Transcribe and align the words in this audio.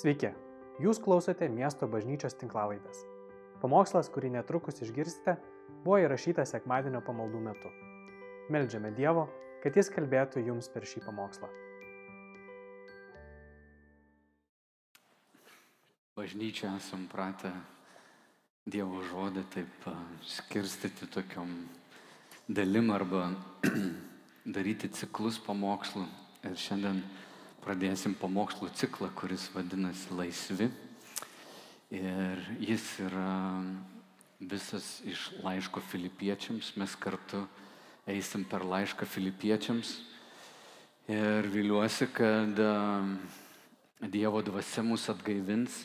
Sveiki, 0.00 0.30
jūs 0.80 0.96
klausote 1.04 1.44
miesto 1.52 1.84
bažnyčios 1.92 2.32
tinklavaitės. 2.40 3.02
Pamokslas, 3.60 4.08
kurį 4.08 4.30
netrukus 4.32 4.80
išgirsite, 4.80 5.34
buvo 5.84 5.98
įrašytas 6.00 6.54
sekmadienio 6.54 7.02
pamaldų 7.04 7.42
metu. 7.44 7.72
Meldžiame 8.48 8.94
Dievo, 8.96 9.26
kad 9.60 9.76
Jis 9.76 9.92
kalbėtų 9.92 10.46
jums 10.46 10.70
per 10.72 10.88
šį 10.88 11.04
pamokslą. 11.04 11.52
Bažnyčia 16.16 16.72
esam 16.80 17.04
pratę 17.12 17.52
Dievo 18.64 19.04
žodį 19.12 19.46
taip 19.52 19.88
skirstyti 20.24 21.12
tokiom 21.12 21.58
dalim 22.48 22.88
arba 22.96 23.34
daryti 24.56 24.88
ciklus 24.96 25.42
pamokslų. 25.44 26.08
Ir 26.48 26.56
šiandien 26.56 27.04
pradėsim 27.64 28.14
pamokslų 28.16 28.70
ciklą, 28.78 29.10
kuris 29.16 29.48
vadinasi 29.54 30.14
Laisvi. 30.16 30.70
Ir 31.90 32.40
jis 32.62 32.84
yra 33.04 33.62
visas 34.40 35.00
iš 35.04 35.28
laiško 35.44 35.82
filipiečiams. 35.90 36.72
Mes 36.80 36.96
kartu 36.96 37.42
eisim 38.08 38.44
per 38.48 38.64
laišką 38.64 39.08
filipiečiams. 39.08 39.98
Ir 41.10 41.48
viliuosi, 41.50 42.06
kad 42.14 42.60
a, 42.62 42.74
Dievo 44.00 44.40
dvasia 44.40 44.80
mus 44.80 45.10
atgaivins 45.12 45.82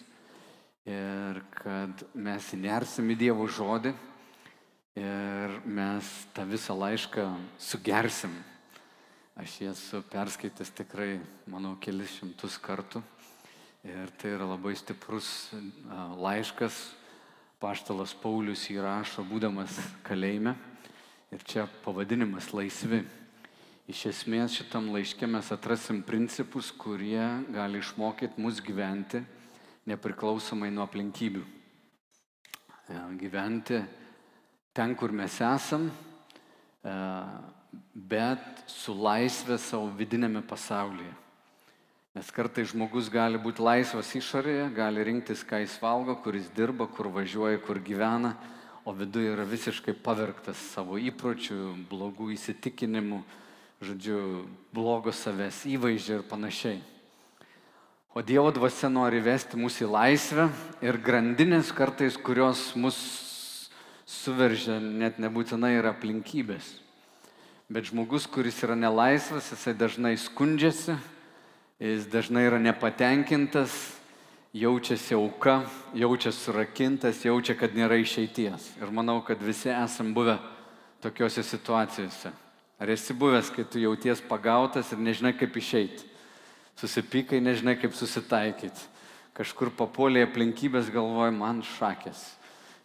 ir 0.88 1.42
kad 1.52 2.06
mes 2.16 2.46
įnersim 2.56 3.10
į 3.12 3.18
Dievo 3.26 3.48
žodį 3.52 3.92
ir 4.96 5.56
mes 5.68 6.12
tą 6.32 6.46
visą 6.48 6.78
laišką 6.80 7.26
sugersim. 7.60 8.32
Aš 9.36 9.58
jį 9.60 9.66
esu 9.68 10.00
perskaitęs 10.08 10.70
tikrai, 10.78 11.18
manau, 11.52 11.74
kelis 11.84 12.14
šimtus 12.16 12.54
kartų. 12.64 13.02
Ir 13.84 14.14
tai 14.16 14.30
yra 14.32 14.46
labai 14.48 14.72
stiprus 14.80 15.28
laiškas. 16.16 16.78
Paštalas 17.60 18.14
Paulius 18.16 18.64
įrašo, 18.72 19.26
būdamas 19.28 19.76
kalėjime. 20.08 20.54
Ir 21.36 21.44
čia 21.44 21.66
pavadinimas 21.84 22.48
laisvi. 22.56 23.02
Iš 23.92 24.06
esmės 24.14 24.56
šitam 24.56 24.88
laiške 24.96 25.28
mes 25.28 25.52
atrasim 25.52 26.00
principus, 26.08 26.72
kurie 26.72 27.28
gali 27.52 27.84
išmokyti 27.84 28.40
mus 28.40 28.64
gyventi 28.64 29.20
nepriklausomai 29.92 30.72
nuo 30.72 30.88
aplinkybių. 30.88 31.44
Gyventi 33.20 33.84
ten, 34.72 34.96
kur 34.96 35.12
mes 35.12 35.42
esam, 35.44 35.92
bet 37.94 38.64
su 38.72 38.94
laisvė 38.94 39.58
savo 39.62 39.90
vidinėme 39.98 40.42
pasaulyje. 40.46 41.14
Nes 42.16 42.30
kartai 42.32 42.64
žmogus 42.64 43.10
gali 43.12 43.36
būti 43.36 43.60
laisvas 43.60 44.14
išorėje, 44.16 44.70
gali 44.78 45.04
rinktis, 45.04 45.42
ką 45.44 45.60
jis 45.66 45.74
valgo, 45.82 46.16
kur 46.24 46.38
jis 46.38 46.48
dirba, 46.56 46.88
kur 46.88 47.10
važiuoja, 47.12 47.60
kur 47.60 47.82
gyvena, 47.84 48.38
o 48.88 48.94
viduje 48.96 49.34
yra 49.34 49.44
visiškai 49.44 49.98
pavergtas 50.00 50.62
savo 50.72 50.96
įpročių, 50.96 51.58
blogų 51.90 52.30
įsitikinimų, 52.38 53.20
žodžiu, 53.84 54.20
blogo 54.72 55.12
savęs 55.12 55.66
įvaizdžio 55.76 56.22
ir 56.22 56.26
panašiai. 56.30 56.80
O 58.16 58.24
Dievo 58.24 58.48
dvasia 58.56 58.88
nori 58.88 59.20
vesti 59.20 59.60
mus 59.60 59.82
į 59.84 59.90
laisvę 59.92 60.48
ir 60.80 61.02
grandinės 61.04 61.74
kartais, 61.76 62.16
kurios 62.16 62.70
mus 62.80 62.96
suveržia, 64.08 64.80
net 64.80 65.20
nebūtinai 65.20 65.76
yra 65.82 65.92
aplinkybės. 65.92 66.85
Bet 67.66 67.88
žmogus, 67.90 68.28
kuris 68.30 68.60
yra 68.62 68.76
nelaisvas, 68.78 69.48
jisai 69.50 69.74
dažnai 69.74 70.14
skundžiasi, 70.22 70.94
jis 71.82 72.04
dažnai 72.14 72.44
yra 72.46 72.60
nepatenkintas, 72.62 73.74
jaučiasi 74.54 75.16
auka, 75.18 75.64
jaučiasi 75.98 76.44
surakintas, 76.46 77.24
jaučia, 77.26 77.56
kad 77.58 77.74
nėra 77.74 77.98
išeities. 77.98 78.68
Ir 78.78 78.92
manau, 78.94 79.18
kad 79.26 79.42
visi 79.42 79.72
esam 79.74 80.14
buvę 80.14 80.38
tokiuose 81.02 81.42
situacijose. 81.42 82.30
Ar 82.78 82.94
esi 82.94 83.18
buvęs, 83.18 83.50
kai 83.50 83.66
tu 83.66 83.82
jauties 83.82 84.22
pagautas 84.22 84.94
ir 84.94 85.02
nežinai, 85.02 85.34
kaip 85.34 85.58
išeiti? 85.58 86.06
Susipykai, 86.78 87.42
nežinai, 87.42 87.80
kaip 87.82 87.98
susitaikyti. 87.98 88.86
Kažkur 89.34 89.74
papuolė 89.74 90.22
aplinkybės 90.28 90.94
galvoj, 90.94 91.34
man 91.34 91.66
šakės. 91.66 92.28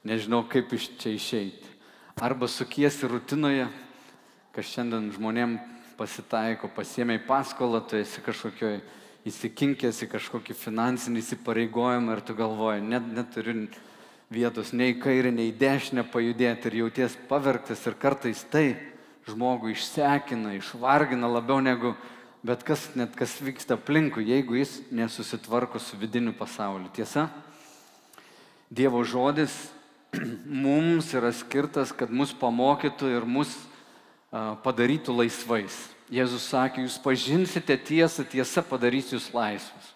Nežinau, 0.09 0.41
kaip 0.49 0.73
iš 0.73 0.89
čia 0.97 1.13
išeiti. 1.21 1.69
Arba 2.17 2.49
sukiesi 2.49 3.13
rutinoje, 3.13 3.69
kas 4.55 4.71
šiandien 4.72 5.11
žmonėm 5.15 5.59
pasitaiko, 5.99 6.71
pasiemiai 6.75 7.21
paskolą, 7.22 7.83
tu 7.87 7.99
esi 8.00 8.22
kažkokioj 8.25 8.81
įsikinkęs 9.28 10.03
į 10.06 10.09
kažkokį 10.15 10.56
finansinį 10.56 11.21
įsipareigojimą 11.21 12.16
ir 12.16 12.22
tu 12.25 12.37
galvoji, 12.38 12.83
net 12.83 13.05
neturi 13.12 13.66
vietos 14.33 14.72
nei 14.72 14.94
kairę, 14.99 15.33
nei 15.34 15.53
dešinę 15.53 16.06
pajudėti 16.09 16.71
ir 16.71 16.78
jauties 16.84 17.19
pavergtas 17.28 17.84
ir 17.87 17.99
kartais 18.00 18.43
tai 18.49 18.78
žmogų 19.28 19.75
išsekina, 19.75 20.55
išvargina 20.56 21.28
labiau 21.28 21.60
negu 21.60 21.94
bet 22.43 22.65
kas, 22.65 22.89
net 22.97 23.12
kas 23.19 23.37
vyksta 23.44 23.77
aplinkui, 23.77 24.25
jeigu 24.31 24.56
jis 24.56 24.78
nesusitvarko 24.91 25.78
su 25.83 25.99
vidiniu 26.00 26.33
pasauliu. 26.37 26.89
Tiesa, 26.94 27.28
Dievo 28.71 29.03
žodis 29.05 29.53
mums 30.65 31.10
yra 31.12 31.33
skirtas, 31.34 31.91
kad 31.93 32.10
mus 32.10 32.33
pamokytų 32.39 33.10
ir 33.19 33.27
mus 33.27 33.50
padarytų 34.31 35.15
laisvais. 35.23 35.77
Jėzus 36.11 36.49
sakė, 36.51 36.85
jūs 36.87 36.99
pažinsite 37.03 37.77
tiesą, 37.79 38.25
tiesa 38.27 38.63
padarys 38.67 39.13
jūs 39.15 39.29
laisvus. 39.35 39.91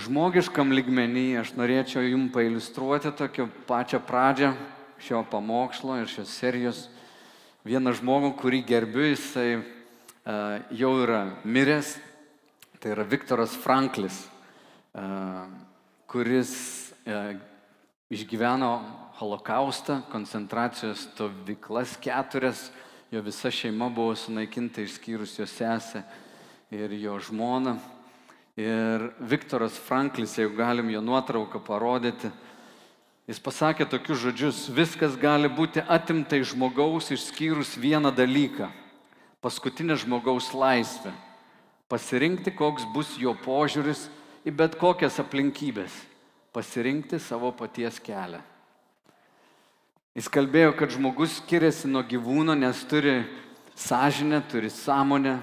Žmogiškam 0.00 0.72
ligmenį 0.72 1.26
aš 1.42 1.50
norėčiau 1.52 2.00
jums 2.06 2.32
pailustruoti 2.32 3.12
tokią 3.12 3.44
pačią 3.68 4.00
pradžią 4.08 4.54
šio 5.02 5.20
pamokslo 5.28 5.98
ir 6.00 6.08
šios 6.08 6.32
serijos. 6.32 6.86
Vieną 7.68 7.92
žmogų, 7.98 8.32
kurį 8.40 8.62
gerbiu, 8.66 9.04
jisai 9.10 9.60
uh, 9.60 10.62
jau 10.74 10.94
yra 11.04 11.20
miręs, 11.44 11.92
tai 12.80 12.94
yra 12.94 13.04
Viktoras 13.06 13.52
Franklis, 13.52 14.16
uh, 14.96 15.44
kuris 16.10 16.54
uh, 17.04 17.36
išgyveno 18.10 18.72
holokaustą, 19.20 20.00
koncentracijos 20.10 21.04
stovyklas 21.10 21.98
keturias, 22.02 22.70
jo 23.12 23.20
visa 23.20 23.50
šeima 23.50 23.90
buvo 23.92 24.14
sunaikinta 24.16 24.80
išskyrus 24.80 25.34
jo 25.38 25.46
sesę 25.46 26.00
ir 26.72 26.92
jo 26.96 27.18
žmoną. 27.20 27.76
Ir 28.56 29.10
Viktoras 29.20 29.76
Franklis, 29.76 30.38
jeigu 30.38 30.56
galim 30.56 30.88
jo 30.90 31.00
nuotrauką 31.04 31.60
parodyti, 31.60 32.30
jis 33.28 33.40
pasakė 33.40 33.84
tokius 33.88 34.22
žodžius, 34.24 34.62
viskas 34.72 35.16
gali 35.20 35.48
būti 35.52 35.84
atimta 35.84 36.40
iš 36.40 36.54
žmogaus 36.54 37.10
išskyrus 37.12 37.76
vieną 37.76 38.14
dalyką- 38.16 38.70
paskutinę 39.44 39.96
žmogaus 39.96 40.54
laisvę. 40.54 41.12
Pasirinkti, 41.88 42.56
koks 42.56 42.84
bus 42.94 43.18
jo 43.18 43.34
požiūris 43.34 44.08
į 44.46 44.56
bet 44.56 44.78
kokias 44.80 45.20
aplinkybės. 45.20 45.92
Pasirinkti 46.52 47.20
savo 47.20 47.52
paties 47.52 48.00
kelią. 48.00 48.40
Jis 50.12 50.26
kalbėjo, 50.28 50.74
kad 50.76 50.92
žmogus 50.92 51.38
skiriasi 51.38 51.88
nuo 51.88 52.02
gyvūno, 52.04 52.52
nes 52.52 52.82
turi 52.84 53.22
sąžinę, 53.80 54.42
turi 54.44 54.68
sąmonę, 54.68 55.38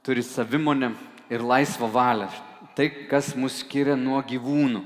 turi 0.00 0.22
savimonę 0.24 0.94
ir 1.28 1.44
laisvą 1.44 1.90
valią. 1.92 2.30
Tai, 2.72 2.86
kas 3.10 3.34
mus 3.36 3.58
skiria 3.60 3.92
nuo 3.96 4.22
gyvūnų. 4.24 4.80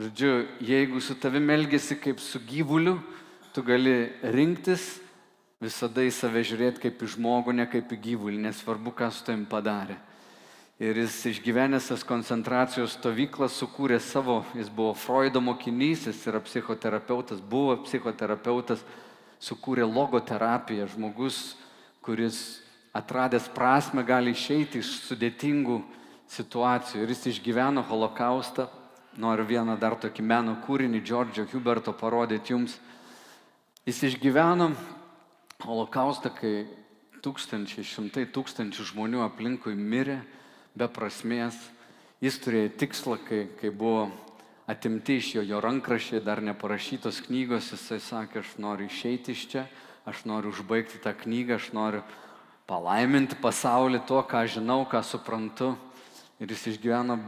Žodžiu, 0.00 0.32
jeigu 0.66 0.98
su 0.98 1.14
tavimi 1.14 1.54
elgesi 1.54 1.94
kaip 1.94 2.18
su 2.18 2.42
gyvuliu, 2.42 2.96
tu 3.54 3.62
gali 3.62 4.10
rinktis 4.34 4.96
visada 5.62 6.02
į 6.02 6.10
save 6.14 6.42
žiūrėti 6.46 6.82
kaip 6.88 7.02
į 7.06 7.14
žmogų, 7.14 7.54
ne 7.54 7.70
kaip 7.70 7.90
į 7.94 8.02
gyvulį, 8.02 8.42
nesvarbu, 8.48 8.90
kas 8.98 9.20
su 9.20 9.28
tavim 9.30 9.46
padarė. 9.46 9.98
Ir 10.80 10.96
jis 10.96 11.12
išgyvenęs 11.28 11.90
tas 11.90 12.00
koncentracijos 12.08 12.94
stovyklas 12.96 13.52
sukūrė 13.60 13.98
savo, 14.00 14.38
jis 14.56 14.70
buvo 14.72 14.94
Freudo 14.96 15.42
mokinys, 15.44 16.06
jis 16.08 16.22
yra 16.30 16.40
psichoterapeutas, 16.40 17.42
buvo 17.44 17.74
psichoterapeutas, 17.84 18.80
sukūrė 19.44 19.84
logoterapiją, 19.84 20.86
žmogus, 20.88 21.58
kuris 22.00 22.62
atradęs 22.96 23.50
prasme 23.52 24.06
gali 24.08 24.32
išeiti 24.32 24.80
iš 24.80 24.94
sudėtingų 25.10 25.82
situacijų. 26.32 27.04
Ir 27.04 27.12
jis 27.12 27.26
išgyveno 27.34 27.84
holokaustą. 27.84 28.70
Noriu 29.20 29.44
vieną 29.44 29.76
dar 29.76 29.98
tokį 30.00 30.24
meno 30.24 30.56
kūrinį 30.64 31.04
Džordžio 31.04 31.44
Huberto 31.52 31.92
parodyti 31.92 32.54
jums. 32.54 32.80
Jis 33.84 34.00
išgyveno 34.14 34.72
holokaustą, 35.60 36.32
kai 36.32 36.64
tūkstančiai, 37.20 37.84
šimtai 37.84 38.30
tūkstančių 38.32 38.92
žmonių 38.94 39.26
aplinkui 39.28 39.76
mirė 39.76 40.22
be 40.76 40.88
prasmės. 40.88 41.56
Jis 42.20 42.36
turėjo 42.42 42.72
tikslą, 42.80 43.16
kai, 43.24 43.44
kai 43.60 43.70
buvo 43.72 44.10
atimti 44.70 45.16
iš 45.18 45.34
jo, 45.38 45.44
jo 45.46 45.60
rankrašiai, 45.64 46.22
dar 46.22 46.42
neparašytos 46.44 47.22
knygos, 47.26 47.72
jisai 47.74 48.00
sakė, 48.04 48.42
aš 48.44 48.56
noriu 48.62 48.86
išeiti 48.90 49.34
iš 49.34 49.46
čia, 49.50 49.64
aš 50.06 50.24
noriu 50.28 50.52
užbaigti 50.52 51.00
tą 51.02 51.14
knygą, 51.16 51.56
aš 51.58 51.70
noriu 51.76 52.02
palaiminti 52.70 53.38
pasaulį 53.40 54.04
tuo, 54.06 54.20
ką 54.22 54.44
žinau, 54.46 54.84
ką 54.86 55.02
suprantu. 55.02 55.74
Ir 56.40 56.52
jis 56.54 56.68
išgyveno 56.74 57.18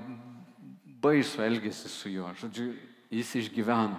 baisų 1.03 1.43
elgesi 1.45 1.91
su 1.91 2.13
juo. 2.13 2.31
Žodžiu, 2.39 2.71
jis 3.13 3.33
išgyveno. 3.43 3.99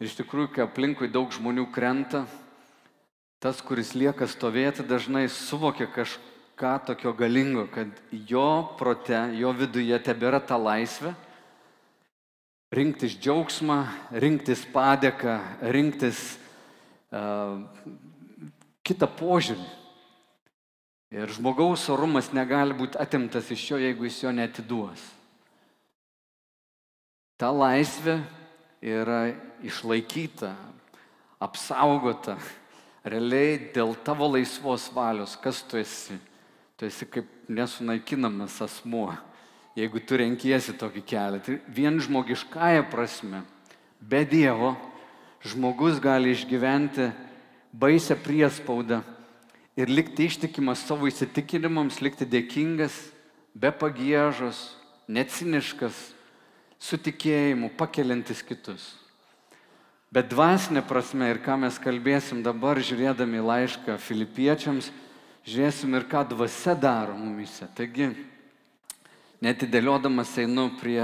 Ir 0.00 0.08
iš 0.08 0.18
tikrųjų, 0.18 0.50
kai 0.56 0.64
aplinkui 0.66 1.08
daug 1.08 1.30
žmonių 1.32 1.68
krenta, 1.72 2.24
tas, 3.38 3.62
kuris 3.62 3.94
lieka 3.94 4.26
stovėti, 4.28 4.82
dažnai 4.88 5.28
suvokia 5.30 5.86
kažką 6.54 6.86
tokio 6.86 7.12
galingo, 7.12 7.66
kad 7.66 7.88
jo 8.28 8.74
prote, 8.78 9.30
jo 9.34 9.52
viduje 9.52 9.98
tebėra 9.98 10.40
ta 10.40 10.56
laisvė 10.56 11.14
rinktis 12.74 13.16
džiaugsmą, 13.18 13.86
rinktis 14.10 14.64
padėką, 14.72 15.38
rinktis 15.70 16.38
uh, 17.10 17.62
kitą 18.82 19.06
požiūrį. 19.06 19.66
Ir 21.14 21.30
žmogaus 21.30 21.88
orumas 21.90 22.32
negali 22.34 22.74
būti 22.74 22.98
atimtas 22.98 23.50
iš 23.50 23.70
jo, 23.70 23.78
jeigu 23.78 24.04
jis 24.08 24.22
jo 24.24 24.32
netiduos. 24.34 25.02
Ta 27.38 27.52
laisvė 27.54 28.20
yra 28.82 29.34
išlaikyta, 29.62 30.54
apsaugota, 31.38 32.38
realiai 33.04 33.70
dėl 33.74 33.94
tavo 34.02 34.26
laisvos 34.34 34.88
valios, 34.94 35.36
kas 35.38 35.62
tu 35.62 35.78
esi. 35.78 36.18
Tu 36.76 36.88
esi 36.90 37.06
kaip 37.06 37.28
nesunaikinamas 37.48 38.60
asmuo 38.64 39.12
jeigu 39.78 40.00
tu 40.06 40.18
renkiesi 40.18 40.74
tokį 40.78 41.02
kelią. 41.06 41.40
Tai 41.42 41.58
vien 41.74 41.98
žmogiškąją 42.00 42.86
prasme, 42.92 43.42
be 44.00 44.22
Dievo, 44.26 44.74
žmogus 45.44 46.00
gali 46.02 46.32
išgyventi 46.34 47.10
baisę 47.74 48.16
priespaudą 48.16 49.02
ir 49.76 49.90
likti 49.90 50.28
ištikimas 50.30 50.84
savo 50.86 51.10
įsitikinimams, 51.10 52.00
likti 52.04 52.26
dėkingas, 52.26 52.94
be 53.54 53.72
pagėžos, 53.74 54.76
neciniškas, 55.10 55.96
su 56.78 56.98
tikėjimu, 56.98 57.72
pakelintis 57.74 58.44
kitus. 58.46 58.94
Bet 60.14 60.28
dvasinė 60.30 60.84
prasme 60.86 61.26
ir 61.32 61.40
ką 61.42 61.56
mes 61.58 61.80
kalbėsim 61.82 62.44
dabar, 62.46 62.78
žiūrėdami 62.78 63.42
laišką 63.42 63.96
filipiečiams, 63.98 64.92
žiūrėsim 65.48 65.96
ir 65.96 66.08
ką 66.08 66.24
dvasia 66.34 66.74
daro 66.78 67.16
mumise. 67.18 67.68
Taigi, 67.76 68.12
Netidėliodamas 69.44 70.30
einu 70.40 70.70
prie 70.80 71.02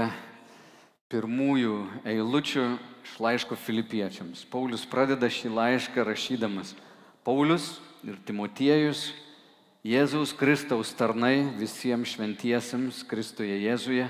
pirmųjų 1.13 1.75
eilučių 2.09 2.63
iš 3.03 3.11
laiško 3.21 3.57
filipiečiams. 3.59 4.45
Paulius 4.49 4.81
pradeda 4.89 5.27
šį 5.29 5.51
laišką 5.53 6.05
rašydamas. 6.07 6.71
Paulius 7.21 7.75
ir 8.01 8.17
Timotiejus, 8.25 9.11
Jėzaus 9.85 10.33
Kristaus 10.33 10.95
tarnai 10.97 11.51
visiems 11.59 12.15
šventiesiems 12.15 13.03
Kristuje 13.05 13.59
Jėzuje, 13.61 14.09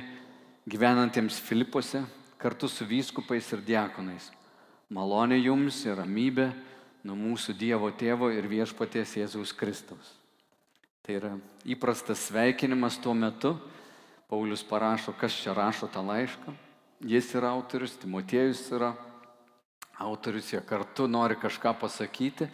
gyvenantiems 0.63 1.41
Filipuose, 1.43 2.05
kartu 2.39 2.71
su 2.71 2.87
vyskupais 2.87 3.51
ir 3.51 3.65
diakonais. 3.67 4.29
Malonė 4.87 5.41
jums 5.41 5.83
ir 5.83 5.99
ramybė 5.99 6.53
nuo 7.03 7.19
mūsų 7.19 7.59
Dievo 7.59 7.91
tėvo 7.91 8.31
ir 8.31 8.47
viešpaties 8.47 9.19
Jėzaus 9.19 9.51
Kristaus. 9.51 10.20
Tai 11.01 11.15
yra 11.17 11.31
įprastas 11.65 12.27
sveikinimas 12.27 12.99
tuo 13.01 13.15
metu, 13.17 13.55
Paulius 14.29 14.61
parašo, 14.63 15.15
kas 15.17 15.33
čia 15.33 15.55
rašo 15.57 15.89
tą 15.89 16.03
laišką. 16.05 16.53
Jis 17.09 17.31
yra 17.33 17.49
autorius, 17.55 17.95
Timotiejus 17.97 18.61
yra 18.71 18.91
autorius, 19.97 20.51
jie 20.53 20.61
kartu 20.61 21.07
nori 21.09 21.35
kažką 21.41 21.73
pasakyti. 21.81 22.47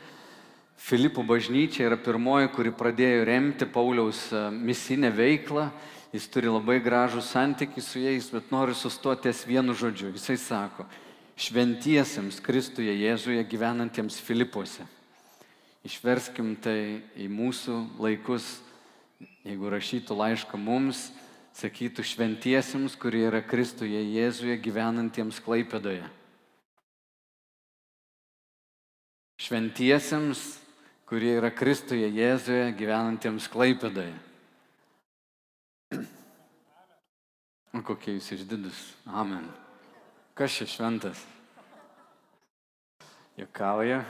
Filipų 0.80 1.26
bažnyčia 1.28 1.90
yra 1.90 2.00
pirmoji, 2.00 2.48
kuri 2.56 2.72
pradėjo 2.72 3.28
remti 3.28 3.68
Pauliaus 3.68 4.28
e, 4.32 4.48
misinę 4.56 5.12
veiklą. 5.12 5.68
Jis 6.16 6.32
turi 6.32 6.48
labai 6.48 6.80
gražų 6.80 7.22
santykį 7.28 7.84
su 7.84 8.00
jais, 8.00 8.32
bet 8.32 8.54
nori 8.56 8.78
sustoti 8.78 9.28
ties 9.28 9.44
vienu 9.50 9.76
žodžiu. 9.76 10.14
Jisai 10.16 10.38
sako, 10.40 10.88
šventiesiems 11.36 12.40
Kristuje 12.46 12.96
Jėzuje 12.96 13.44
gyvenantiems 13.50 14.22
Filipuose. 14.24 14.88
Išverskim 15.88 16.58
tai 16.60 17.00
į 17.16 17.30
mūsų 17.32 17.78
laikus, 18.04 18.58
jeigu 19.48 19.70
rašytų 19.72 20.18
laišką 20.20 20.60
mums, 20.60 21.08
sakytų 21.56 22.04
šventiesiems, 22.04 22.98
kurie 23.00 23.24
yra 23.30 23.40
Kristuje 23.46 24.02
Jėzuje 24.04 24.58
gyvenantiems 24.60 25.40
Klaipėdoje. 25.46 26.04
Šventiesiems, 29.40 30.44
kurie 31.08 31.38
yra 31.38 31.54
Kristuje 31.56 32.12
Jėzuje 32.12 32.68
gyvenantiems 32.76 33.48
Klaipėdoje. 33.54 34.18
O 37.72 37.84
kokie 37.86 38.18
jūs 38.18 38.32
išdidus. 38.36 38.78
Amen. 39.08 39.48
Kas 40.36 40.60
čia 40.60 40.68
šventas? 40.68 41.24
Jokauja. 43.38 44.04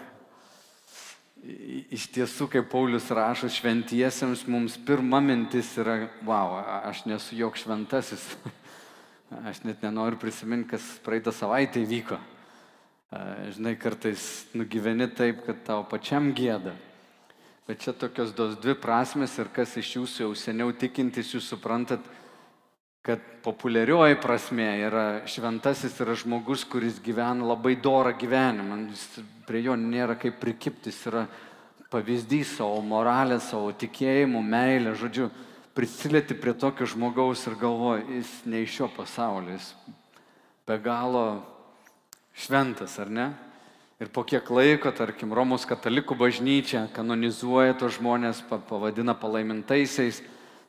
Iš 1.47 2.09
tiesų, 2.11 2.49
kaip 2.51 2.65
Paulius 2.67 3.05
rašo 3.13 3.47
šventiesiems, 3.47 4.41
mums 4.51 4.73
pirma 4.83 5.21
mintis 5.23 5.69
yra, 5.79 6.09
wow, 6.27 6.57
aš 6.89 7.05
nesu 7.07 7.37
jok 7.39 7.59
šventasis. 7.59 8.25
Aš 9.47 9.65
net 9.67 9.81
nenoriu 9.83 10.15
prisiminti, 10.15 10.69
kas 10.71 10.83
praeitą 11.03 11.33
savaitę 11.35 11.81
įvyko. 11.83 12.15
Žinai, 13.51 13.73
kartais 13.75 14.21
nugyveni 14.55 15.09
taip, 15.11 15.41
kad 15.43 15.59
tau 15.67 15.81
pačiam 15.87 16.29
gėda. 16.35 16.71
Bet 17.67 17.83
čia 17.83 17.91
tokios 17.91 18.31
dos 18.35 18.55
dvi 18.63 18.77
prasmes 18.79 19.33
ir 19.35 19.51
kas 19.51 19.75
iš 19.79 19.97
jūsų 19.97 20.23
jau 20.23 20.31
seniau 20.39 20.71
tikintis, 20.71 21.33
jūs 21.35 21.49
suprantat, 21.51 22.03
kad 23.01 23.19
populiarioji 23.43 24.17
prasme 24.21 24.67
yra 24.83 25.05
šventasis 25.29 25.95
yra 26.03 26.15
žmogus, 26.19 26.65
kuris 26.67 26.99
gyvena 27.03 27.47
labai 27.47 27.77
dorą 27.79 28.11
gyvenimą. 28.19 28.81
Jis 28.91 29.05
prie 29.47 29.63
jo 29.63 29.77
nėra 29.79 30.17
kaip 30.19 30.41
prikiptis, 30.41 30.99
yra 31.07 31.25
pavyzdys 31.91 32.57
savo 32.57 32.81
moralę, 32.83 33.39
savo 33.39 33.71
tikėjimų, 33.71 34.41
meilę, 34.43 34.95
žodžiu, 34.99 35.29
prisilieti 35.77 36.35
prie 36.35 36.51
tokio 36.57 36.87
žmogaus 36.89 37.45
ir 37.47 37.55
galvoji, 37.61 38.07
jis 38.17 38.33
ne 38.49 38.63
iš 38.65 38.79
šio 38.79 38.89
pasaulio, 38.97 39.55
jis 39.55 39.71
be 40.67 40.79
galo 40.83 41.27
šventas, 42.35 42.97
ar 42.99 43.11
ne? 43.13 43.27
Ir 43.97 44.11
po 44.13 44.21
kiek 44.27 44.45
laiko, 44.53 44.91
tarkim, 44.93 45.31
Romos 45.33 45.63
katalikų 45.65 46.17
bažnyčia 46.19 46.83
kanonizuoja 46.93 47.73
tos 47.79 47.95
žmonės, 47.97 48.43
pavadina 48.45 49.15
palaimintaisiais 49.17 50.19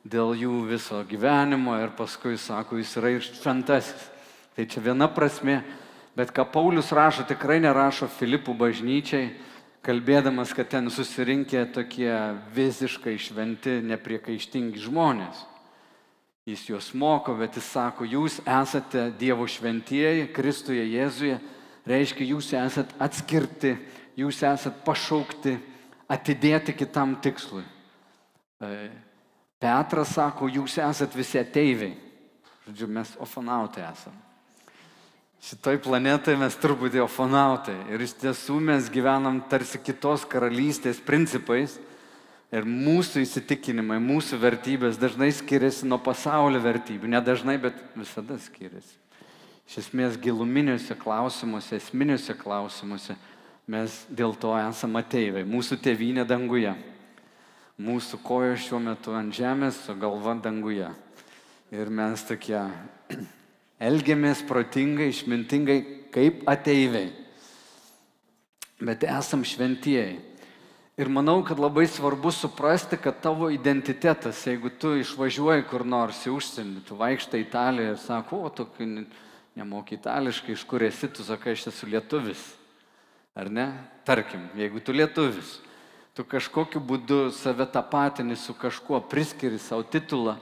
dėl 0.03 0.35
jų 0.37 0.63
viso 0.69 1.03
gyvenimo 1.07 1.75
ir 1.81 1.93
paskui 1.97 2.37
sako, 2.37 2.79
jis 2.79 2.95
yra 3.01 3.13
ir 3.17 3.25
šventasis. 3.25 4.09
Tai 4.55 4.65
čia 4.67 4.81
viena 4.83 5.07
prasme, 5.07 5.61
Bet 6.19 6.33
ką 6.35 6.43
Paulius 6.51 6.89
rašo, 6.91 7.23
tikrai 7.23 7.61
nerašo 7.63 8.09
Filipų 8.11 8.51
bažnyčiai, 8.59 9.29
kalbėdamas, 9.85 10.51
kad 10.51 10.67
ten 10.67 10.89
susirinkė 10.91 11.61
tokie 11.71 12.11
visiškai 12.51 13.13
šventi, 13.15 13.77
nepriekaištingi 13.87 14.83
žmonės. 14.83 15.45
Jis 16.49 16.65
juos 16.67 16.89
moko, 16.91 17.37
bet 17.39 17.55
jis 17.55 17.71
sako, 17.71 18.03
jūs 18.03 18.41
esate 18.43 19.05
Dievo 19.15 19.47
šventieji, 19.47 20.27
Kristuje 20.35 20.83
Jėzuje, 20.89 21.39
reiškia, 21.87 22.27
jūs 22.33 22.51
esate 22.57 22.99
atskirti, 22.99 23.75
jūs 24.19 24.41
esate 24.43 24.75
pašaukti, 24.83 25.55
atidėti 26.11 26.75
kitam 26.75 27.15
tikslui. 27.23 27.63
Petras 29.59 30.13
sako, 30.15 30.47
jūs 30.47 30.77
esate 30.79 31.19
visi 31.19 31.39
ateiviai. 31.39 31.97
Žodžiu, 32.67 32.87
mes 32.95 33.11
ofanautai 33.19 33.83
esame. 33.89 34.19
Šitoj 35.39 35.79
planetoje 35.83 36.35
mes 36.39 36.55
truputį 36.59 36.99
ofonautai 37.05 37.77
ir 37.93 38.01
iš 38.03 38.17
tiesų 38.19 38.57
mes 38.59 38.89
gyvenam 38.91 39.39
tarsi 39.51 39.79
kitos 39.79 40.25
karalystės 40.27 40.99
principais 40.99 41.77
ir 42.51 42.67
mūsų 42.67 43.23
įsitikinimai, 43.23 44.01
mūsų 44.03 44.39
vertybės 44.41 44.99
dažnai 44.99 45.29
skiriasi 45.35 45.87
nuo 45.87 45.99
pasaulio 46.03 46.59
vertybių. 46.63 47.11
Ne 47.15 47.21
dažnai, 47.23 47.55
bet 47.61 47.79
visada 47.95 48.35
skiriasi. 48.41 48.97
Iš 49.69 49.83
esmės 49.85 50.17
giluminiuose 50.19 50.97
klausimuose, 50.99 51.77
esminiuose 51.77 52.35
klausimuose 52.35 53.15
mes 53.69 53.99
dėl 54.09 54.33
to 54.39 54.55
esame 54.57 55.03
ateiviai. 55.03 55.45
Mūsų 55.47 55.77
tėvynė 55.83 56.25
danguje. 56.27 56.73
Mūsų 57.79 58.19
koja 58.25 58.57
šiuo 58.59 58.81
metu 58.83 59.13
ant 59.15 59.31
žemės, 59.31 59.77
o 59.87 59.95
galva 59.95 60.33
danguje. 60.35 60.89
Ir 61.71 61.91
mes 61.93 62.23
tokie 62.27 62.59
elgiamės 63.89 64.41
protingai, 64.47 65.07
išmintingai, 65.13 65.77
kaip 66.11 66.43
ateiviai. 66.49 67.13
Bet 68.83 69.05
esam 69.07 69.45
šventieji. 69.47 70.19
Ir 70.99 71.07
manau, 71.07 71.37
kad 71.47 71.59
labai 71.63 71.85
svarbu 71.87 72.33
suprasti, 72.35 72.97
kad 72.99 73.21
tavo 73.23 73.47
identitetas, 73.53 74.41
jeigu 74.43 74.67
tu 74.75 74.97
išvažiuoji 74.99 75.63
kur 75.69 75.85
nors 75.87 76.25
į 76.27 76.33
užsienį, 76.35 76.83
tu 76.83 76.97
vaikštai 76.99 77.39
Italijoje 77.45 77.93
ir 77.93 78.01
sako, 78.03 78.41
o 78.43 78.51
tu 78.51 78.67
nemoki 79.55 79.95
itališkai, 79.95 80.55
iš 80.55 80.65
kur 80.67 80.83
esi, 80.83 81.07
tu 81.11 81.23
sakai, 81.23 81.55
aš 81.55 81.69
esu 81.71 81.87
lietuvis. 81.87 82.41
Ar 83.39 83.47
ne? 83.51 83.69
Tarkim, 84.07 84.49
jeigu 84.59 84.83
tu 84.83 84.95
lietuvis, 84.95 85.59
tu 86.19 86.25
kažkokiu 86.27 86.81
būdu 86.83 87.29
save 87.31 87.63
tapatini 87.71 88.35
su 88.35 88.51
kažkuo, 88.51 88.99
priskiri 89.07 89.55
savo 89.55 89.85
titulą, 89.87 90.35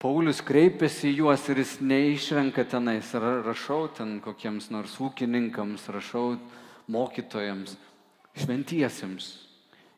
Paulius 0.00 0.40
kreipiasi 0.44 1.10
į 1.10 1.18
juos 1.18 1.44
ir 1.48 1.60
jis 1.60 1.74
neišrenka 1.80 2.64
tenais, 2.68 3.08
rašau 3.16 3.86
ten 3.96 4.18
kokiems 4.24 4.70
nors 4.72 4.96
ūkininkams, 5.00 5.86
rašau 5.92 6.38
mokytojams, 6.92 7.76
šventiesiems. 8.36 9.28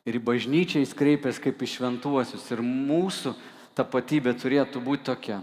Ir 0.07 0.19
į 0.19 0.23
bažnyčią 0.23 0.83
jis 0.83 0.95
kreipiasi 0.95 1.43
kaip 1.43 1.63
į 1.63 1.71
šventuosius. 1.73 2.47
Ir 2.55 2.63
mūsų 2.63 3.33
tapatybė 3.75 4.35
turėtų 4.39 4.83
būti 4.83 5.09
tokia. 5.09 5.41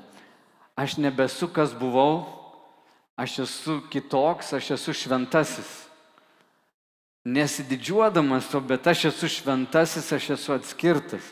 Aš 0.77 0.97
nebesu, 0.97 1.49
kas 1.53 1.77
buvau, 1.77 2.25
aš 3.21 3.43
esu 3.45 3.81
kitoks, 3.93 4.55
aš 4.57 4.75
esu 4.79 4.97
šventasis. 5.05 5.84
Nesididžiuodamas 7.25 8.51
to, 8.53 8.61
bet 8.61 8.87
aš 8.87 9.07
esu 9.09 9.31
šventasis, 9.33 10.11
aš 10.13 10.35
esu 10.37 10.53
atskirtas. 10.53 11.25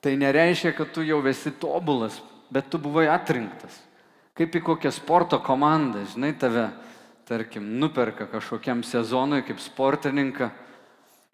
Tai 0.00 0.14
nereiškia, 0.16 0.72
kad 0.74 0.88
tu 0.94 1.04
jau 1.04 1.20
esi 1.28 1.52
tobulas, 1.52 2.16
bet 2.50 2.70
tu 2.72 2.80
buvai 2.80 3.06
atrinktas. 3.12 3.76
Kaip 4.32 4.56
į 4.56 4.62
kokią 4.64 4.90
sporto 4.96 5.36
komandą, 5.44 6.06
žinai, 6.14 6.32
tave, 6.40 6.70
tarkim, 7.28 7.66
nuperka 7.78 8.24
kažkokiam 8.26 8.80
sezonui 8.82 9.42
kaip 9.44 9.60
sportininką, 9.60 10.48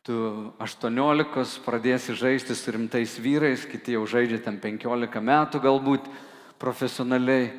tu 0.02 0.16
18 0.58 1.62
pradėsi 1.62 2.16
žaisti 2.18 2.56
su 2.58 2.74
rimtais 2.74 3.14
vyrais, 3.22 3.62
kiti 3.68 3.94
jau 3.94 4.02
žaidžia 4.08 4.40
ten 4.42 4.58
15 4.58 5.22
metų 5.22 5.62
galbūt 5.62 6.10
profesionaliai, 6.58 7.52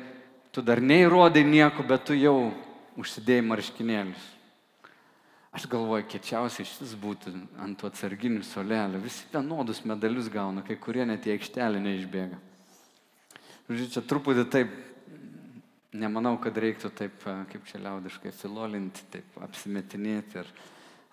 tu 0.52 0.60
dar 0.60 0.82
neįrodai 0.84 1.46
nieko, 1.48 1.86
bet 1.86 2.04
tu 2.10 2.18
jau 2.18 2.52
užsidėjai 3.00 3.46
marškinėlius. 3.46 4.39
Aš 5.50 5.66
galvoju, 5.66 6.06
kečiausiai 6.06 6.68
šis 6.68 6.92
būtų 7.02 7.32
ant 7.58 7.78
tų 7.80 7.88
atsarginių 7.88 8.44
solelio. 8.46 9.00
Visi 9.02 9.26
vienodus 9.32 9.82
medalius 9.82 10.28
gauna, 10.30 10.62
kai 10.62 10.76
kurie 10.78 11.02
net 11.08 11.26
į 11.26 11.34
aikštelę 11.34 11.80
neišbėga. 11.82 12.38
Žodžiu, 13.66 13.88
čia 13.96 14.02
truputį 14.06 14.44
taip, 14.50 14.76
nemanau, 15.90 16.36
kad 16.42 16.54
reiktų 16.54 16.92
taip, 16.94 17.26
kaip 17.50 17.66
čia 17.66 17.82
liaudiškai, 17.82 18.30
filolinti, 18.34 19.08
taip 19.10 19.40
apsimetinėti 19.42 20.38
ir 20.38 20.52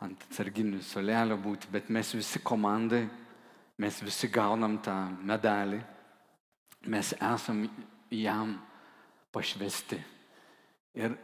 ant 0.05 0.27
atsarginių 0.29 0.83
solelio 0.85 1.39
būti, 1.41 1.71
bet 1.73 1.89
mes 1.93 2.13
visi 2.13 2.41
komandai, 2.45 3.07
mes 3.81 4.01
visi 4.05 4.29
gaunam 4.29 4.77
tą 4.85 4.95
medalį, 5.25 5.81
mes 6.93 7.15
esam 7.17 7.65
jam 8.13 8.53
pašvesti. 9.33 9.97
Ir 10.97 11.17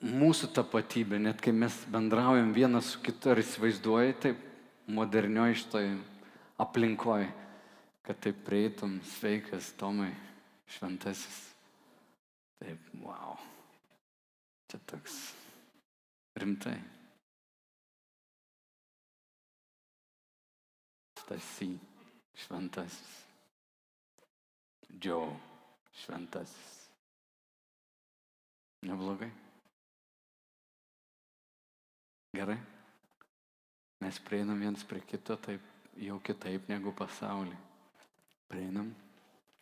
mūsų 0.00 0.50
tapatybė, 0.56 1.18
net 1.20 1.40
kai 1.44 1.52
mes 1.52 1.74
bendraujam 1.92 2.54
vienas 2.56 2.94
su 2.94 3.02
kitu, 3.04 3.32
ar 3.32 3.40
įsivaizduoji 3.42 4.16
taip 4.24 4.46
modernioji 4.90 5.60
šitoj 5.60 5.90
aplinkoje, 6.60 7.28
kad 8.06 8.20
taip 8.24 8.40
prieitum, 8.46 8.98
sveikas 9.16 9.72
Tomai, 9.78 10.12
šventasis. 10.76 11.38
Taip, 12.60 12.88
wow. 13.00 13.36
Čia 14.68 14.80
toks 14.88 15.14
rimtai. 16.40 16.76
Stasy, 21.20 21.70
šventasis. 22.44 23.14
Džiau, 25.00 25.30
šventasis. 26.02 26.90
Neblogai. 28.88 29.30
Gerai. 32.34 32.58
Mes 34.00 34.18
prieinam 34.24 34.58
viens 34.58 34.84
prie 34.86 35.02
kito 35.04 35.36
taip, 35.36 35.60
jau 35.98 36.16
kitaip 36.24 36.68
negu 36.70 36.92
pasaulį. 36.96 37.56
Prieinam 38.48 38.92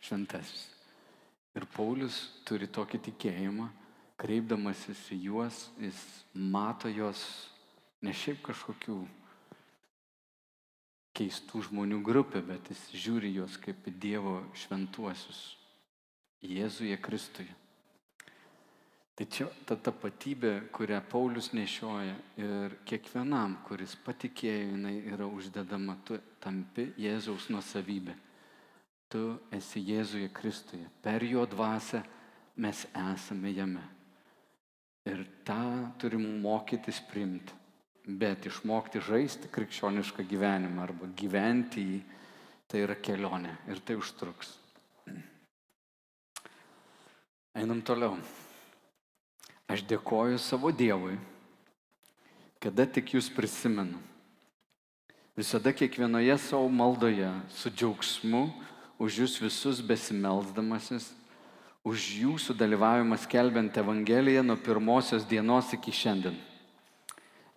šventasis. 0.05 0.69
Ir 1.57 1.65
Paulius 1.73 2.21
turi 2.47 2.69
tokį 2.69 3.01
tikėjimą, 3.09 3.67
kreipdamasis 4.21 5.01
į 5.15 5.17
juos, 5.25 5.63
jis 5.81 5.99
mato 6.33 6.91
juos 6.91 7.23
ne 8.05 8.13
šiaip 8.15 8.43
kažkokių 8.45 8.99
keistų 11.19 11.65
žmonių 11.67 11.99
grupė, 12.05 12.43
bet 12.45 12.69
jis 12.71 12.83
žiūri 13.05 13.33
juos 13.35 13.57
kaip 13.59 13.87
į 13.89 13.95
Dievo 14.05 14.37
šventuosius. 14.55 15.41
Jėzuje 16.45 16.95
Kristuje. 17.03 17.58
Tai 19.19 19.27
čia 19.27 19.49
ta 19.67 19.75
tapatybė, 19.75 20.53
kurią 20.71 21.01
Paulius 21.11 21.51
nešioja 21.51 22.15
ir 22.39 22.77
kiekvienam, 22.87 23.57
kuris 23.67 23.97
patikėjo, 24.05 24.71
jinai 24.77 24.95
yra 25.11 25.27
uždedama, 25.27 25.97
tu 26.07 26.15
tampi 26.39 26.93
Jėzaus 26.95 27.49
nuosavybė 27.51 28.15
tu 29.09 29.39
esi 29.51 29.81
Jėzuje 29.81 30.29
Kristuje. 30.33 30.85
Per 31.01 31.25
jo 31.25 31.45
dvasę 31.49 32.03
mes 32.61 32.85
esame 32.93 33.51
jame. 33.55 33.83
Ir 35.09 35.25
tą 35.47 35.89
turim 35.97 36.25
mokytis 36.43 37.01
primti. 37.09 37.55
Bet 38.09 38.45
išmokti 38.49 39.01
žaisti 39.05 39.49
krikščionišką 39.53 40.25
gyvenimą 40.29 40.81
arba 40.81 41.09
gyventi 41.17 41.83
jį, 41.85 41.99
tai 42.69 42.83
yra 42.85 42.95
kelionė 42.97 43.53
ir 43.69 43.81
tai 43.85 43.97
užtruks. 43.99 44.55
Einam 47.57 47.81
toliau. 47.85 48.17
Aš 49.69 49.83
dėkoju 49.85 50.39
savo 50.41 50.71
Dievui, 50.73 51.13
kada 52.57 52.87
tik 52.89 53.13
jūs 53.13 53.27
prisimenu. 53.29 53.99
Visada 55.37 55.69
kiekvienoje 55.71 56.33
savo 56.41 56.65
maldoje 56.73 57.29
su 57.53 57.69
džiaugsmu 57.69 58.47
už 58.99 59.19
jūs 59.21 59.37
visus 59.39 59.79
besimelzdamasis, 59.85 61.05
už 61.85 62.07
jūsų 62.25 62.57
dalyvavimą 62.59 63.15
skelbiant 63.21 63.77
Evangeliją 63.77 64.41
nuo 64.43 64.57
pirmosios 64.59 65.23
dienos 65.29 65.69
iki 65.77 65.93
šiandien. 65.95 66.35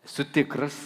Esu 0.04 0.22
tikras, 0.28 0.76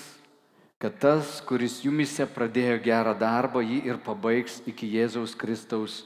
kad 0.78 0.94
tas, 1.02 1.40
kuris 1.44 1.82
jumise 1.84 2.24
pradėjo 2.30 2.78
gerą 2.86 3.16
darbą, 3.18 3.60
jį 3.66 3.82
ir 3.90 3.98
pabaigs 3.98 4.62
iki 4.68 4.88
Jėzaus 4.94 5.34
Kristaus 5.36 6.04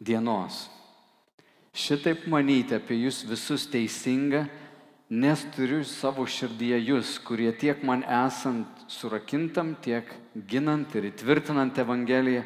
dienos. 0.00 0.64
Šitaip 1.74 2.28
manyti 2.30 2.76
apie 2.76 3.00
jūs 3.00 3.24
visus 3.26 3.64
teisinga, 3.66 4.44
nes 5.10 5.40
turiu 5.56 5.80
savo 5.82 6.22
širdyje 6.22 6.78
jūs, 6.86 7.16
kurie 7.26 7.50
tiek 7.50 7.82
man 7.82 8.04
esant 8.06 8.84
surakintam, 8.86 9.74
tiek 9.82 10.06
ginant 10.46 10.94
ir 10.94 11.08
įtvirtinant 11.10 11.74
Evangeliją, 11.82 12.44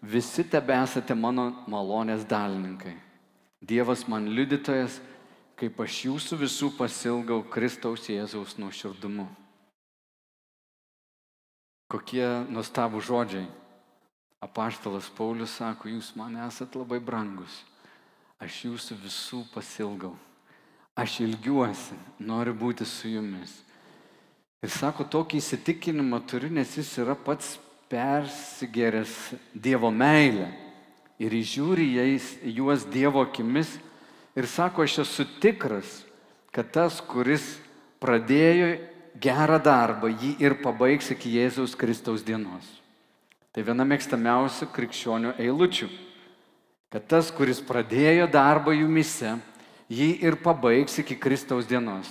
visi 0.00 0.46
tebe 0.48 0.72
esate 0.80 1.12
mano 1.12 1.50
malonės 1.68 2.24
dalininkai. 2.28 2.94
Dievas 3.60 4.06
man 4.08 4.30
liudytojas, 4.32 4.96
kaip 5.60 5.84
aš 5.84 6.00
jūsų 6.08 6.40
visų 6.40 6.72
pasilgau 6.78 7.42
Kristaus 7.52 8.08
Jėzaus 8.08 8.56
nuoširdumu. 8.60 9.28
Kokie 11.92 12.24
nuostabų 12.48 13.04
žodžiai. 13.04 13.44
Apaštalas 14.44 15.06
Paulius 15.16 15.52
sako, 15.60 15.92
jūs 15.92 16.10
man 16.16 16.36
esat 16.48 16.74
labai 16.76 16.98
brangus. 17.00 17.62
Aš 18.42 18.64
jūsų 18.66 18.96
visų 19.04 19.42
pasilgau. 19.54 20.14
Aš 20.94 21.20
ilgiuosi, 21.24 21.96
noriu 22.22 22.54
būti 22.54 22.86
su 22.86 23.10
jumis. 23.10 23.52
Ir 24.62 24.70
sako, 24.70 25.04
tokį 25.04 25.40
įsitikinimą 25.42 26.22
turiu, 26.30 26.48
nes 26.54 26.70
jis 26.78 26.92
yra 27.02 27.16
pats 27.18 27.56
persigeręs 27.90 29.34
Dievo 29.52 29.90
meilę 29.90 30.48
ir 31.20 31.34
įžiūri 31.34 31.88
jais, 31.94 32.30
juos 32.42 32.86
Dievo 32.90 33.22
akimis 33.26 33.74
ir 34.38 34.48
sako, 34.50 34.86
aš 34.86 35.02
esu 35.04 35.26
tikras, 35.42 36.00
kad 36.54 36.70
tas, 36.74 37.00
kuris 37.02 37.56
pradėjo 38.02 38.72
gerą 39.20 39.60
darbą, 39.62 40.10
jį 40.10 40.34
ir 40.42 40.56
pabaigs 40.62 41.12
iki 41.14 41.36
Jėzaus 41.36 41.76
Kristaus 41.78 42.24
dienos. 42.26 42.66
Tai 43.54 43.62
viena 43.62 43.86
mėgstamiausių 43.86 44.70
krikščionių 44.74 45.36
eilučių. 45.38 45.88
Kad 46.94 47.10
tas, 47.10 47.32
kuris 47.34 47.58
pradėjo 47.58 48.28
darbą 48.30 48.70
jumise, 48.76 49.34
jį 49.90 50.12
ir 50.22 50.38
pabaigs 50.38 51.00
iki 51.02 51.18
Kristaus 51.18 51.66
dienos. 51.66 52.06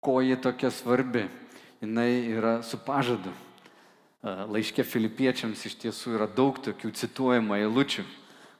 Ko 0.00 0.22
ji 0.24 0.40
tokia 0.40 0.72
svarbi? 0.72 1.28
Jis 1.82 2.30
yra 2.32 2.60
su 2.64 2.78
pažadu 2.80 3.34
laiškė 4.22 4.84
filipiečiams 4.86 5.64
iš 5.66 5.74
tiesų 5.82 6.14
yra 6.16 6.28
daug 6.30 6.58
tokių 6.62 6.92
cituojama 6.94 7.58
eilučių, 7.58 8.04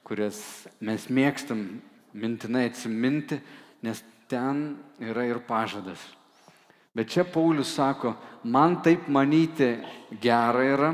kurias 0.03 0.39
mes 0.83 1.07
mėgstam 1.07 1.63
mintinai 2.13 2.67
atsiminti, 2.67 3.39
nes 3.83 4.03
ten 4.27 4.75
yra 4.99 5.25
ir 5.29 5.39
pažadas. 5.47 5.99
Bet 6.93 7.09
čia 7.09 7.23
Paulius 7.25 7.71
sako, 7.73 8.13
man 8.43 8.81
taip 8.83 9.07
manyti 9.07 9.77
gera 10.21 10.65
yra, 10.67 10.91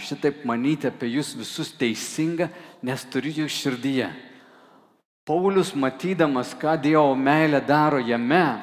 šitaip 0.00 0.46
manyti 0.48 0.88
apie 0.88 1.12
jūs 1.12 1.36
visus 1.36 1.70
teisinga, 1.76 2.48
nes 2.82 3.04
turiu 3.08 3.42
jų 3.42 3.48
širdyje. 3.50 4.10
Paulius 5.22 5.70
matydamas, 5.78 6.50
ką 6.58 6.74
Dievo 6.82 7.14
meilė 7.14 7.60
daro 7.62 8.00
jame, 8.02 8.58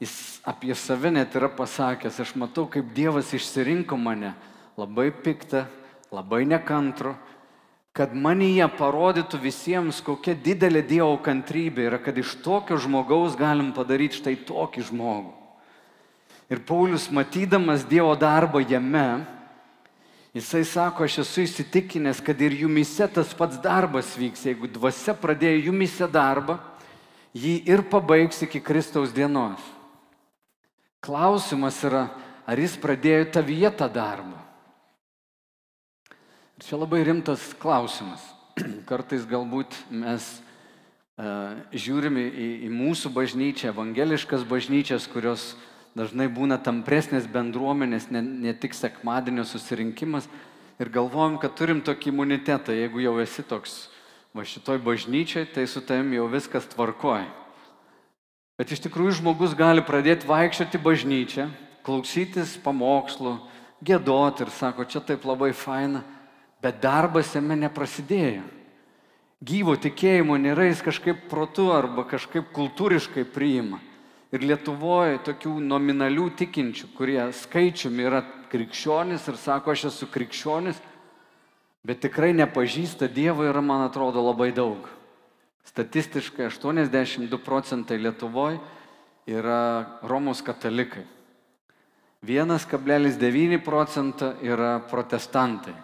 jis 0.00 0.42
apie 0.44 0.74
save 0.76 1.10
net 1.10 1.32
yra 1.38 1.48
pasakęs, 1.48 2.20
aš 2.20 2.34
matau, 2.36 2.66
kaip 2.68 2.92
Dievas 2.92 3.32
išsirinko 3.32 3.96
mane 3.96 4.34
labai 4.76 5.08
piktą, 5.08 5.64
labai 6.12 6.44
nekantru, 6.44 7.14
kad 7.96 8.12
manyje 8.12 8.66
parodytų 8.76 9.40
visiems, 9.40 10.02
kokia 10.04 10.34
didelė 10.36 10.82
Dievo 10.84 11.16
kantrybė 11.24 11.88
yra, 11.88 11.98
kad 12.02 12.18
iš 12.20 12.34
tokio 12.44 12.76
žmogaus 12.76 13.38
galim 13.40 13.72
padaryti 13.72 14.20
štai 14.20 14.36
tokį 14.44 14.84
žmogų. 14.90 15.32
Ir 16.52 16.60
Paulius, 16.68 17.08
matydamas 17.08 17.88
Dievo 17.88 18.12
darbą 18.20 18.60
jame, 18.60 19.24
jisai 20.36 20.64
sako, 20.68 21.06
aš 21.06 21.22
esu 21.24 21.44
įsitikinęs, 21.46 22.20
kad 22.24 22.40
ir 22.44 22.58
jumise 22.60 23.08
tas 23.08 23.32
pats 23.36 23.56
darbas 23.62 24.12
vyks. 24.18 24.44
Jeigu 24.50 24.68
dvasia 24.68 25.16
pradėjo 25.16 25.70
jumise 25.70 26.08
darbą, 26.12 26.58
jį 27.36 27.58
ir 27.68 27.84
pabaigs 27.88 28.42
iki 28.44 28.60
Kristaus 28.60 29.14
dienos. 29.16 29.60
Klausimas 31.04 31.78
yra, 31.86 32.08
ar 32.44 32.60
jis 32.60 32.76
pradėjo 32.80 33.30
tą 33.32 33.88
darbą. 33.92 34.36
Ir 36.56 36.64
čia 36.64 36.80
labai 36.80 37.02
rimtas 37.04 37.52
klausimas. 37.60 38.22
Kartais 38.88 39.26
galbūt 39.28 39.76
mes 39.92 40.24
uh, 41.20 41.56
žiūrime 41.72 42.22
į, 42.28 42.48
į 42.64 42.70
mūsų 42.72 43.12
bažnyčią, 43.12 43.74
evangeliškas 43.74 44.44
bažnyčias, 44.48 45.08
kurios 45.12 45.54
dažnai 45.96 46.28
būna 46.32 46.58
tampresnės 46.62 47.28
bendruomenės, 47.32 48.10
ne, 48.12 48.22
ne 48.22 48.54
tik 48.54 48.76
sekmadienio 48.76 49.46
susirinkimas, 49.48 50.28
ir 50.78 50.92
galvojam, 50.92 51.38
kad 51.40 51.56
turim 51.56 51.80
tokį 51.84 52.12
imunitetą. 52.12 52.76
Jeigu 52.76 53.00
jau 53.04 53.16
esi 53.22 53.44
toks 53.46 53.86
va 54.36 54.44
šitoj 54.44 54.82
bažnyčiai, 54.84 55.48
tai 55.48 55.64
su 55.66 55.80
tavim 55.80 56.12
jau 56.12 56.26
viskas 56.28 56.68
tvarkoja. 56.72 57.28
Bet 58.56 58.72
iš 58.72 58.84
tikrųjų 58.84 59.18
žmogus 59.20 59.56
gali 59.56 59.84
pradėti 59.84 60.28
vaikščioti 60.28 60.80
bažnyčią, 60.80 61.48
klausytis 61.84 62.54
pamokslų, 62.64 63.38
gėdoti 63.84 64.44
ir 64.44 64.52
sako, 64.52 64.84
čia 64.88 65.02
taip 65.04 65.24
labai 65.28 65.52
faina 65.56 66.04
bet 66.62 66.80
darbas 66.82 67.34
jame 67.34 67.56
neprasidėjo. 67.60 68.44
Gyvo 69.46 69.76
tikėjimo 69.78 70.38
nėra, 70.40 70.70
jis 70.70 70.80
kažkaip 70.84 71.26
protu 71.30 71.68
arba 71.74 72.06
kažkaip 72.08 72.48
kultūriškai 72.56 73.26
priima. 73.34 73.78
Ir 74.36 74.44
Lietuvoje 74.44 75.16
tokių 75.24 75.54
nominalių 75.64 76.26
tikinčių, 76.36 76.90
kurie 76.92 77.22
skaičiumi 77.32 78.04
yra 78.04 78.20
krikščionis 78.52 79.24
ir 79.30 79.38
sako, 79.40 79.72
aš 79.72 79.86
esu 79.88 80.08
krikščionis, 80.12 80.76
bet 81.86 82.02
tikrai 82.04 82.34
nepažįsta 82.36 83.08
Dievo 83.08 83.46
yra, 83.48 83.62
man 83.64 83.86
atrodo, 83.86 84.20
labai 84.26 84.50
daug. 84.52 84.90
Statistiškai 85.70 86.50
82 86.50 87.40
procentai 87.40 87.96
Lietuvoje 87.96 88.60
yra 89.26 89.98
Romos 90.04 90.44
katalikai. 90.44 91.06
1,9 92.26 93.64
procentą 93.64 94.34
yra 94.44 94.76
protestantai. 94.90 95.74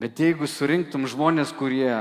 Bet 0.00 0.18
jeigu 0.18 0.48
surinktum 0.48 1.04
žmonės, 1.10 1.52
kurie 1.52 1.92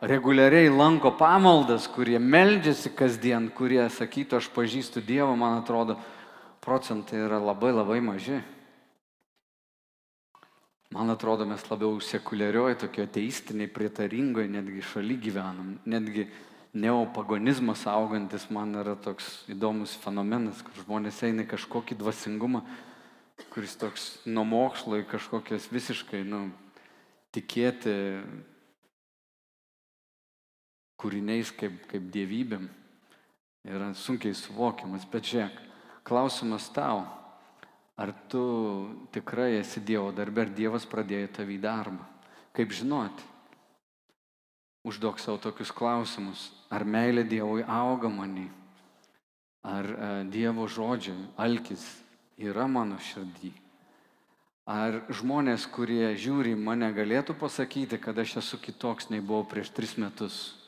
reguliariai 0.00 0.70
lanko 0.72 1.12
pamaldas, 1.16 1.88
kurie 1.92 2.18
meldžiasi 2.18 2.92
kasdien, 2.96 3.50
kurie 3.52 3.82
sakytų, 3.92 4.40
aš 4.40 4.48
pažįstu 4.54 5.02
Dievą, 5.04 5.34
man 5.36 5.60
atrodo, 5.60 5.98
procentai 6.64 7.20
yra 7.26 7.40
labai 7.40 7.72
labai 7.74 8.00
maži. 8.04 8.40
Man 10.90 11.12
atrodo, 11.12 11.44
mes 11.46 11.62
labiau 11.70 12.00
sekuliarioji, 12.02 12.80
tokio 12.80 13.04
ateistiniai, 13.06 13.70
prietaringoje, 13.70 14.48
netgi 14.50 14.82
šaly 14.82 15.20
gyvenam. 15.22 15.76
Netgi 15.86 16.26
neopagonizmas 16.74 17.84
augantis 17.90 18.48
man 18.50 18.74
yra 18.80 18.96
toks 18.98 19.44
įdomus 19.50 19.94
fenomenas, 20.02 20.64
kur 20.66 20.82
žmonės 20.82 21.20
eina 21.28 21.44
kažkokį 21.46 21.98
dvasingumą, 22.00 22.64
kuris 23.54 23.76
toks 23.78 24.08
nuo 24.26 24.42
mokslo 24.48 24.98
į 24.98 25.06
kažkokias 25.12 25.70
visiškai, 25.70 26.24
nu, 26.26 26.48
tikėti 27.34 27.94
kūriniais 31.00 31.50
kaip, 31.56 31.80
kaip 31.88 32.10
dievybėm 32.12 32.68
yra 33.64 33.90
sunkiai 33.96 34.36
suvokiamas. 34.36 35.06
Bet 35.10 35.28
žiūrėk, 35.30 35.56
klausimas 36.06 36.68
tau, 36.74 37.04
ar 38.00 38.12
tu 38.32 38.44
tikrai 39.14 39.58
esi 39.58 39.82
Dievo 39.84 40.12
darbė, 40.16 40.46
ar 40.46 40.54
Dievas 40.56 40.86
pradėjo 40.88 41.32
tavį 41.40 41.58
darbą? 41.64 42.06
Kaip 42.56 42.72
žinoti? 42.74 43.26
Užduok 44.84 45.20
savo 45.20 45.36
tokius 45.40 45.72
klausimus. 45.76 46.48
Ar 46.72 46.86
meilė 46.88 47.26
Dievui 47.28 47.64
auga 47.68 48.08
manį? 48.08 48.46
Ar 49.60 49.84
e, 49.84 50.12
Dievo 50.32 50.64
žodžiai, 50.64 51.26
alkis 51.36 51.84
yra 52.40 52.64
mano 52.64 52.96
širdį? 52.96 53.52
Ar 54.70 55.02
žmonės, 55.12 55.66
kurie 55.68 56.14
žiūri 56.16 56.54
mane, 56.56 56.88
galėtų 56.94 57.34
pasakyti, 57.36 57.98
kad 58.00 58.16
aš 58.22 58.38
esu 58.40 58.60
kitoks 58.62 59.10
nei 59.10 59.20
buvau 59.20 59.44
prieš 59.44 59.72
tris 59.74 59.96
metus? 59.98 60.59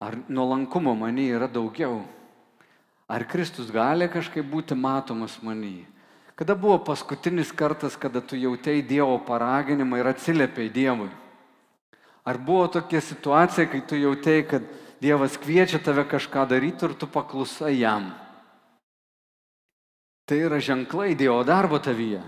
Ar 0.00 0.16
nuolankumo 0.32 0.94
manį 0.96 1.26
yra 1.36 1.48
daugiau? 1.50 2.00
Ar 3.10 3.24
Kristus 3.28 3.68
gali 3.74 4.08
kažkaip 4.08 4.46
būti 4.48 4.76
matomas 4.78 5.34
manį? 5.44 5.84
Kada 6.40 6.54
buvo 6.56 6.78
paskutinis 6.80 7.50
kartas, 7.52 7.98
kada 8.00 8.22
tu 8.24 8.38
jautėjai 8.40 8.80
Dievo 8.86 9.18
paraginimą 9.26 9.98
ir 10.00 10.08
atsiliepiai 10.08 10.70
Dievui? 10.72 11.10
Ar 12.24 12.38
buvo 12.40 12.64
tokia 12.72 13.02
situacija, 13.04 13.66
kai 13.68 13.82
tu 13.84 13.98
jautėjai, 14.00 14.46
kad 14.48 14.70
Dievas 15.04 15.36
kviečia 15.40 15.80
tave 15.84 16.06
kažką 16.08 16.46
daryti 16.48 16.88
ir 16.88 16.94
tu 16.96 17.08
paklusai 17.08 17.74
jam? 17.82 18.08
Tai 20.24 20.38
yra 20.46 20.60
ženklai 20.64 21.12
Dievo 21.18 21.42
darbo 21.44 21.76
tavyje. 21.76 22.22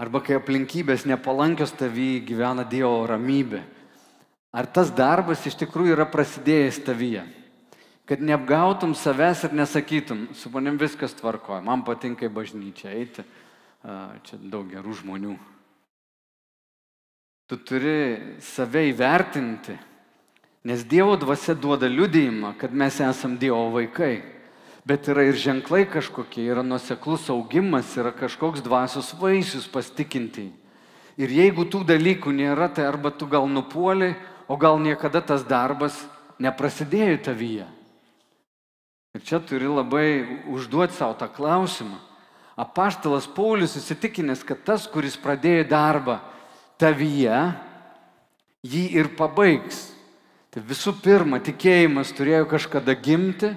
Arba 0.00 0.22
kai 0.24 0.38
aplinkybės 0.38 1.04
nepalankios 1.04 1.74
tavy 1.76 2.22
gyvena 2.24 2.64
Dievo 2.64 3.02
ramybė. 3.04 3.60
Ar 4.50 4.66
tas 4.66 4.90
darbas 4.90 5.44
iš 5.46 5.54
tikrųjų 5.60 5.94
yra 5.94 6.06
prasidėjęs 6.10 6.80
tavyje? 6.86 7.22
Kad 8.10 8.22
neapgautum 8.26 8.96
savęs 8.98 9.44
ir 9.46 9.54
nesakytum, 9.54 10.24
su 10.34 10.50
manim 10.50 10.80
viskas 10.80 11.14
tvarkoja, 11.14 11.62
man 11.62 11.84
patinka 11.86 12.26
į 12.26 12.32
bažnyčią 12.34 12.90
eiti, 12.90 13.22
čia 14.26 14.40
daug 14.42 14.66
gerų 14.72 14.96
žmonių. 14.98 15.36
Tu 17.46 17.58
turi 17.66 17.94
save 18.42 18.88
įvertinti, 18.90 19.76
nes 20.66 20.82
Dievo 20.86 21.14
dvasia 21.18 21.54
duoda 21.54 21.86
liudėjimą, 21.90 22.56
kad 22.58 22.74
mes 22.74 22.98
esam 23.06 23.38
Dievo 23.38 23.70
vaikai 23.78 24.18
bet 24.84 25.08
yra 25.08 25.26
ir 25.28 25.36
ženklai 25.36 25.84
kažkokie, 25.88 26.44
yra 26.50 26.64
nuseklus 26.66 27.28
augimas, 27.30 27.92
yra 28.00 28.12
kažkoks 28.16 28.64
dvasios 28.64 29.12
vaisius 29.20 29.68
pastikinti. 29.70 30.48
Ir 31.20 31.32
jeigu 31.34 31.66
tų 31.68 31.84
dalykų 31.88 32.32
nėra, 32.32 32.70
tai 32.72 32.86
arba 32.88 33.12
tu 33.12 33.28
gal 33.28 33.48
nupuoliai, 33.50 34.16
o 34.50 34.56
gal 34.58 34.80
niekada 34.82 35.22
tas 35.22 35.44
darbas 35.46 35.94
neprasidėjo 36.42 37.20
tavyje. 37.22 37.68
Ir 39.14 39.22
čia 39.22 39.38
turi 39.38 39.70
labai 39.70 40.42
užduoti 40.50 40.96
savo 40.98 41.14
tą 41.14 41.28
klausimą. 41.30 42.00
Apaštalas 42.58 43.28
Paulius 43.30 43.76
įsitikinęs, 43.78 44.42
kad 44.46 44.64
tas, 44.66 44.88
kuris 44.90 45.14
pradėjo 45.22 45.68
darbą 45.70 46.18
tavyje, 46.82 47.38
jį 48.66 48.84
ir 48.98 49.14
pabaigs. 49.14 49.86
Tai 50.50 50.66
visų 50.66 50.96
pirma, 50.98 51.38
tikėjimas 51.38 52.10
turėjo 52.18 52.48
kažkada 52.50 52.98
gimti, 52.98 53.52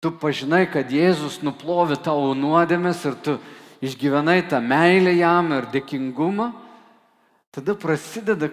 tu 0.00 0.12
pažinai, 0.20 0.64
kad 0.72 0.88
Jėzus 0.88 1.42
nuplovi 1.44 2.00
tavo 2.00 2.32
nuodėmės 2.32 3.04
ir 3.04 3.20
tu 3.20 3.36
išgyvenai 3.84 4.40
tą 4.48 4.64
meilę 4.64 5.12
jam 5.18 5.52
ir 5.52 5.68
dėkingumą, 5.72 6.48
tada 7.52 7.76
prasideda 7.76 8.48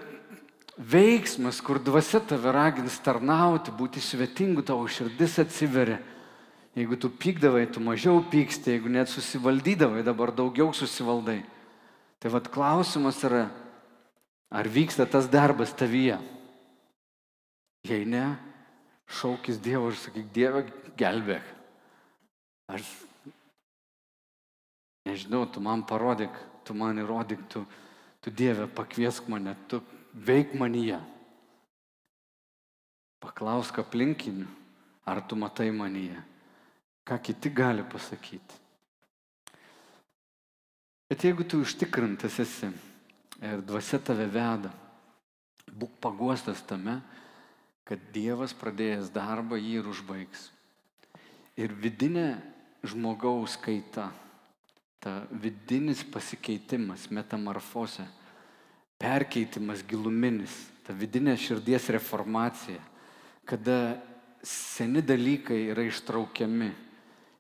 veiksmas, 0.82 1.62
kur 1.62 1.80
dvasia 1.80 2.22
tave 2.26 2.52
ragins 2.54 2.98
tarnauti, 3.06 3.74
būti 3.76 4.02
svetingu, 4.02 4.64
tavo 4.66 4.88
širdis 4.90 5.38
atsiveria. 5.44 6.00
Jeigu 6.76 6.96
tu 6.96 7.12
pykdavai, 7.12 7.66
tu 7.68 7.84
mažiau 7.84 8.22
pyksti, 8.32 8.78
jeigu 8.78 8.90
net 8.90 9.12
susivaldydavai, 9.12 10.06
dabar 10.08 10.32
daugiau 10.32 10.72
susivaldai. 10.74 11.42
Tai 12.22 12.32
vad 12.32 12.48
klausimas 12.54 13.20
yra, 13.28 13.50
ar 14.50 14.70
vyksta 14.72 15.06
tas 15.10 15.28
darbas 15.28 15.74
tavyje. 15.76 16.18
Jei 17.84 18.06
ne, 18.06 18.38
šaukis 19.10 19.60
Dievo 19.60 19.90
ir 19.92 19.98
sakyk, 20.00 20.30
Dieve, 20.34 20.64
gelbėk. 20.98 21.44
Aš 22.72 22.86
nežinau, 25.10 25.44
tu 25.52 25.60
man 25.60 25.84
parodyk, 25.84 26.32
tu 26.64 26.78
man 26.78 27.02
įrodyk, 27.02 27.42
tu, 27.52 27.66
tu 28.24 28.32
Dieve 28.32 28.70
pakviesk 28.72 29.28
mane, 29.28 29.58
tu 29.68 29.82
veik 30.14 30.56
manyje. 30.58 31.00
Paklausk 33.22 33.78
aplinkinių, 33.84 34.48
ar 35.06 35.22
tu 35.28 35.38
matai 35.38 35.70
manyje, 35.74 36.18
ką 37.06 37.20
kiti 37.22 37.52
gali 37.54 37.86
pasakyti. 37.86 38.58
Bet 41.12 41.26
jeigu 41.28 41.44
tu 41.44 41.60
užtikrintas 41.62 42.40
esi 42.40 42.70
ir 43.44 43.62
dvasia 43.68 44.00
tave 44.00 44.26
veda, 44.32 44.72
būk 45.68 45.98
paguostas 46.02 46.62
tame, 46.64 47.02
kad 47.84 48.00
Dievas 48.16 48.54
pradėjęs 48.56 49.12
darbą 49.12 49.58
jį 49.60 49.82
ir 49.82 49.90
užbaigs. 49.92 50.48
Ir 51.60 51.74
vidinė 51.76 52.40
žmogaus 52.88 53.58
kaita, 53.60 54.08
ta 55.04 55.26
vidinis 55.32 56.06
pasikeitimas, 56.08 57.10
metamorfose, 57.12 58.06
perkeitimas 59.02 59.82
giluminis, 59.88 60.54
ta 60.86 60.94
vidinė 60.94 61.34
širdies 61.40 61.90
reformacija, 61.96 62.80
kada 63.50 63.98
seni 64.46 65.02
dalykai 65.02 65.68
yra 65.74 65.86
ištraukiami 65.90 66.72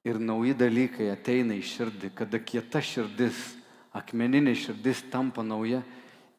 ir 0.06 0.19
nauji 0.21 0.56
dalykai 0.58 1.12
ateina 1.13 1.56
į 1.58 1.63
širdį, 1.65 2.12
kada 2.17 2.41
kieta 2.41 2.82
širdis, 2.82 3.38
akmeninė 3.93 4.56
širdis 4.58 5.04
tampa 5.13 5.45
nauja, 5.45 5.82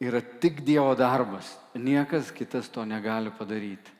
yra 0.02 0.20
tik 0.20 0.64
Dievo 0.66 0.94
darbas. 0.98 1.54
Niekas 1.78 2.32
kitas 2.34 2.70
to 2.72 2.84
negali 2.84 3.30
padaryti. 3.30 3.92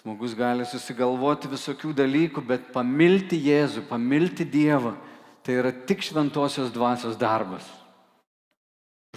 Žmogus 0.00 0.32
gali 0.34 0.64
susigalvoti 0.64 1.50
visokių 1.52 1.92
dalykų, 1.92 2.42
bet 2.48 2.70
pamilti 2.72 3.36
Jėzų, 3.36 3.84
pamilti 3.90 4.46
Dievą, 4.48 4.94
tai 5.44 5.58
yra 5.60 5.72
tik 5.72 6.02
šventosios 6.02 6.72
dvasios 6.72 7.18
darbas. 7.20 7.66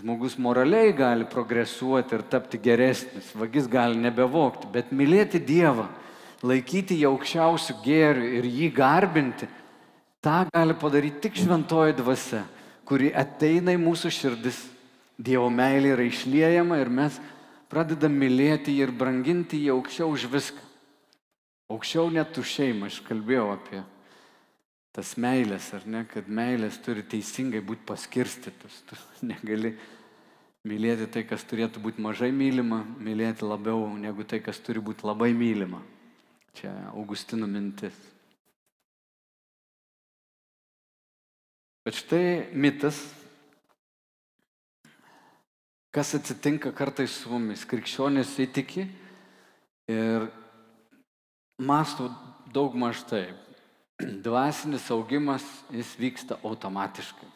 Žmogus 0.01 0.39
moraliai 0.41 0.89
gali 0.97 1.25
progresuoti 1.29 2.15
ir 2.17 2.23
tapti 2.25 2.57
geresnis, 2.57 3.27
vagis 3.37 3.67
gali 3.69 3.99
nebevokti, 4.01 4.71
bet 4.73 4.89
mylėti 4.89 5.37
Dievą, 5.37 5.85
laikyti 6.41 6.97
jį 6.97 7.05
aukščiausių 7.11 7.75
gėrių 7.85 8.31
ir 8.39 8.47
jį 8.49 8.71
garbinti, 8.73 9.47
tą 10.25 10.39
gali 10.49 10.73
padaryti 10.81 11.27
tik 11.27 11.37
šventoji 11.43 11.93
dvasia, 12.01 12.41
kuri 12.89 13.13
ateina 13.13 13.77
į 13.77 13.83
mūsų 13.85 14.11
širdis. 14.17 14.63
Dievo 15.13 15.45
meilė 15.53 15.93
yra 15.93 16.09
išliejama 16.09 16.81
ir 16.81 16.89
mes 16.89 17.21
pradedam 17.69 18.17
mylėti 18.17 18.73
jį 18.73 18.87
ir 18.87 18.97
branginti 18.97 19.61
jį 19.61 19.75
aukščiau 19.77 20.09
už 20.17 20.25
viską. 20.33 20.69
Aukščiau 21.69 22.09
net 22.09 22.33
už 22.41 22.49
šeimą, 22.57 22.89
aš 22.89 23.03
kalbėjau 23.05 23.51
apie 23.53 23.85
tas 24.93 25.15
meilės, 25.17 25.71
ar 25.73 25.87
ne, 25.89 26.03
kad 26.09 26.29
meilės 26.29 26.77
turi 26.85 27.03
teisingai 27.09 27.63
būti 27.65 27.85
paskirstytos. 27.89 28.83
Tu 28.89 28.97
negali 29.25 29.73
mylėti 30.67 31.09
tai, 31.11 31.25
kas 31.27 31.45
turėtų 31.49 31.81
būti 31.83 32.03
mažai 32.03 32.29
mylima, 32.31 32.83
mylėti 33.01 33.47
labiau 33.47 33.87
negu 33.97 34.25
tai, 34.27 34.39
kas 34.45 34.61
turi 34.63 34.83
būti 34.83 35.07
labai 35.07 35.33
mylima. 35.35 35.81
Čia 36.53 36.69
Augustino 36.93 37.49
mintis. 37.49 37.97
Bet 41.83 41.97
štai 41.99 42.53
mitas, 42.55 43.01
kas 45.91 46.13
atsitinka 46.15 46.71
kartais 46.71 47.17
su 47.17 47.33
mumis. 47.33 47.65
Krikščionys 47.67 48.37
įtiki 48.45 48.85
ir 49.91 50.29
mastų 51.59 52.07
daug 52.53 52.77
maž 52.79 53.01
taip. 53.09 53.52
Dvasinis 54.25 54.89
augimas, 54.91 55.43
jis 55.71 55.93
vyksta 55.99 56.39
automatiškai. 56.43 57.29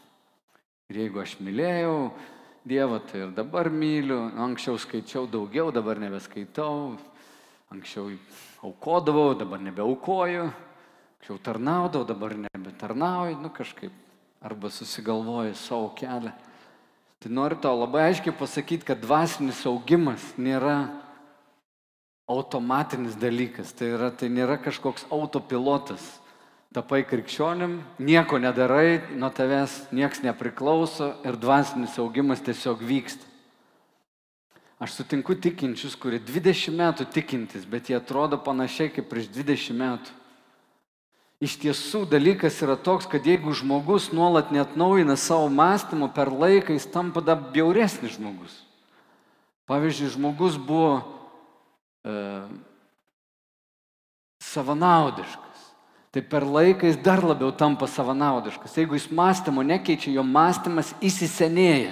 Ir 0.87 1.03
jeigu 1.03 1.21
aš 1.21 1.37
mylėjau 1.43 2.11
Dievą, 2.67 2.99
tai 3.07 3.21
ir 3.23 3.31
dabar 3.31 3.69
myliu. 3.71 4.25
Anksčiau 4.35 4.75
skaičiau 4.75 5.27
daugiau, 5.31 5.69
dabar 5.71 5.99
nebeskaitau. 6.03 6.97
Anksčiau 7.71 8.11
aukodavau, 8.59 9.37
dabar 9.39 9.61
nebeaukoju. 9.63 10.49
Anksčiau 11.15 11.37
tarnaudavau, 11.43 12.07
dabar 12.07 12.35
nebetarnauju. 12.35 13.39
Nu 13.39 13.53
kažkaip. 13.55 13.93
Arba 14.43 14.69
susigalvoju 14.69 15.55
savo 15.55 15.89
kelią. 15.97 16.33
Tai 17.17 17.31
noriu 17.33 17.57
tau 17.57 17.79
labai 17.79 18.11
aiškiai 18.11 18.35
pasakyti, 18.37 18.85
kad 18.85 18.99
dvasinis 19.01 19.63
augimas 19.65 20.21
nėra 20.37 20.91
automatinis 22.29 23.15
dalykas, 23.17 23.71
tai, 23.73 23.95
yra, 23.95 24.11
tai 24.11 24.29
nėra 24.29 24.59
kažkoks 24.61 25.07
autopilotas. 25.09 26.03
Tapai 26.77 26.99
krikščionim, 27.09 27.79
nieko 27.97 28.37
nedarai, 28.37 28.99
nuo 29.17 29.31
tavęs 29.33 29.87
nieks 29.97 30.19
nepriklauso 30.21 31.07
ir 31.25 31.33
dvasinis 31.41 31.95
augimas 31.97 32.43
tiesiog 32.45 32.83
vyksta. 32.85 33.25
Aš 34.77 34.99
sutinku 34.99 35.33
tikinčius, 35.41 35.95
kurie 35.97 36.19
20 36.21 36.75
metų 36.77 37.07
tikintis, 37.09 37.63
bet 37.65 37.89
jie 37.89 37.97
atrodo 37.97 38.37
panašiai 38.37 38.91
kaip 38.93 39.07
prieš 39.09 39.31
20 39.33 39.73
metų. 39.79 40.13
Iš 41.41 41.55
tiesų 41.63 42.03
dalykas 42.13 42.61
yra 42.61 42.77
toks, 42.77 43.09
kad 43.09 43.25
jeigu 43.25 43.57
žmogus 43.57 44.11
nuolat 44.13 44.53
net 44.53 44.77
naujina 44.77 45.17
savo 45.17 45.49
mąstymą 45.49 46.11
per 46.13 46.29
laiką, 46.29 46.77
jis 46.77 46.85
tampa 46.93 47.25
dar 47.25 47.41
bjauresnis 47.41 48.19
žmogus. 48.19 48.53
Pavyzdžiui, 49.65 50.13
žmogus 50.13 50.61
buvo 50.61 50.93
e, 52.05 52.21
savanaudiškas. 54.45 55.46
Tai 56.17 56.23
per 56.25 56.41
laiką 56.41 56.87
jis 56.89 56.95
dar 57.05 57.21
labiau 57.21 57.51
tampa 57.53 57.85
savanaudiškas. 57.85 58.73
Jeigu 58.73 58.95
jis 58.97 59.11
mąstymo 59.13 59.61
nekeičia, 59.61 60.15
jo 60.15 60.23
mąstymas 60.25 60.95
įsisenėja. 60.97 61.91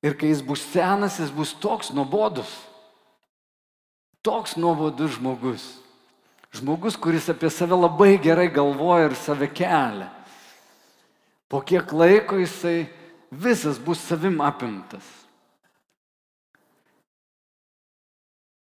Ir 0.00 0.14
kai 0.16 0.30
jis 0.30 0.40
bus 0.40 0.62
senas, 0.72 1.18
jis 1.20 1.28
bus 1.28 1.52
toks 1.52 1.90
nuobodus. 1.92 2.48
Toks 4.24 4.56
nuobodus 4.56 5.18
žmogus. 5.18 5.66
Žmogus, 6.56 6.96
kuris 6.96 7.28
apie 7.28 7.52
save 7.52 7.76
labai 7.76 8.14
gerai 8.16 8.48
galvoja 8.48 9.10
ir 9.10 9.18
save 9.20 9.50
kelia. 9.52 10.08
Po 11.44 11.60
kiek 11.60 11.92
laiko 11.92 12.40
jisai 12.40 12.88
visas 13.28 13.76
bus 13.76 14.00
savim 14.00 14.40
apimtas. 14.40 15.04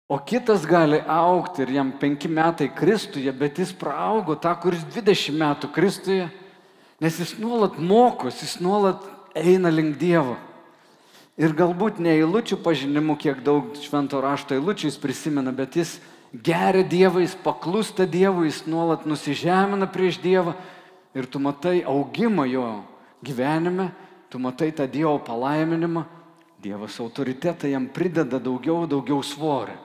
O 0.09 0.17
kitas 0.17 0.65
gali 0.65 0.97
aukti 1.05 1.61
ir 1.61 1.75
jam 1.75 1.91
penki 1.93 2.27
metai 2.27 2.65
Kristuje, 2.73 3.29
bet 3.29 3.59
jis 3.61 3.69
praaugo 3.77 4.33
tą, 4.33 4.55
kuris 4.57 4.81
20 4.89 5.35
metų 5.37 5.67
Kristuje, 5.69 6.23
nes 6.97 7.19
jis 7.21 7.35
nuolat 7.37 7.75
mokos, 7.77 8.39
jis 8.41 8.55
nuolat 8.57 9.03
eina 9.37 9.69
link 9.69 9.99
Dievo. 10.01 10.33
Ir 11.37 11.53
galbūt 11.53 11.99
ne 12.01 12.15
eilučių 12.17 12.57
pažinimu, 12.65 13.13
kiek 13.21 13.43
daug 13.45 13.75
švento 13.77 14.17
rašto 14.19 14.57
eilučių 14.57 14.89
jis 14.89 14.97
prisimena, 14.97 15.53
bet 15.53 15.77
jis 15.77 15.91
geria 16.33 16.81
Dievą, 16.81 17.21
jis 17.21 17.35
paklūsta 17.43 18.07
Dievui, 18.09 18.47
jis 18.49 18.63
nuolat 18.65 19.05
nusižemina 19.05 19.85
prieš 19.93 20.17
Dievą 20.23 20.55
ir 21.13 21.29
tu 21.29 21.37
matai 21.37 21.83
augimą 21.85 22.47
jo 22.49 22.65
gyvenime, 23.21 23.91
tu 24.33 24.41
matai 24.41 24.71
tą 24.73 24.89
Dievo 24.89 25.19
palaiminimą, 25.21 26.03
Dievas 26.59 26.97
autoritetą 26.97 27.69
jam 27.69 27.85
prideda 27.93 28.41
daugiau, 28.41 28.89
daugiau 28.89 29.21
svorio. 29.21 29.77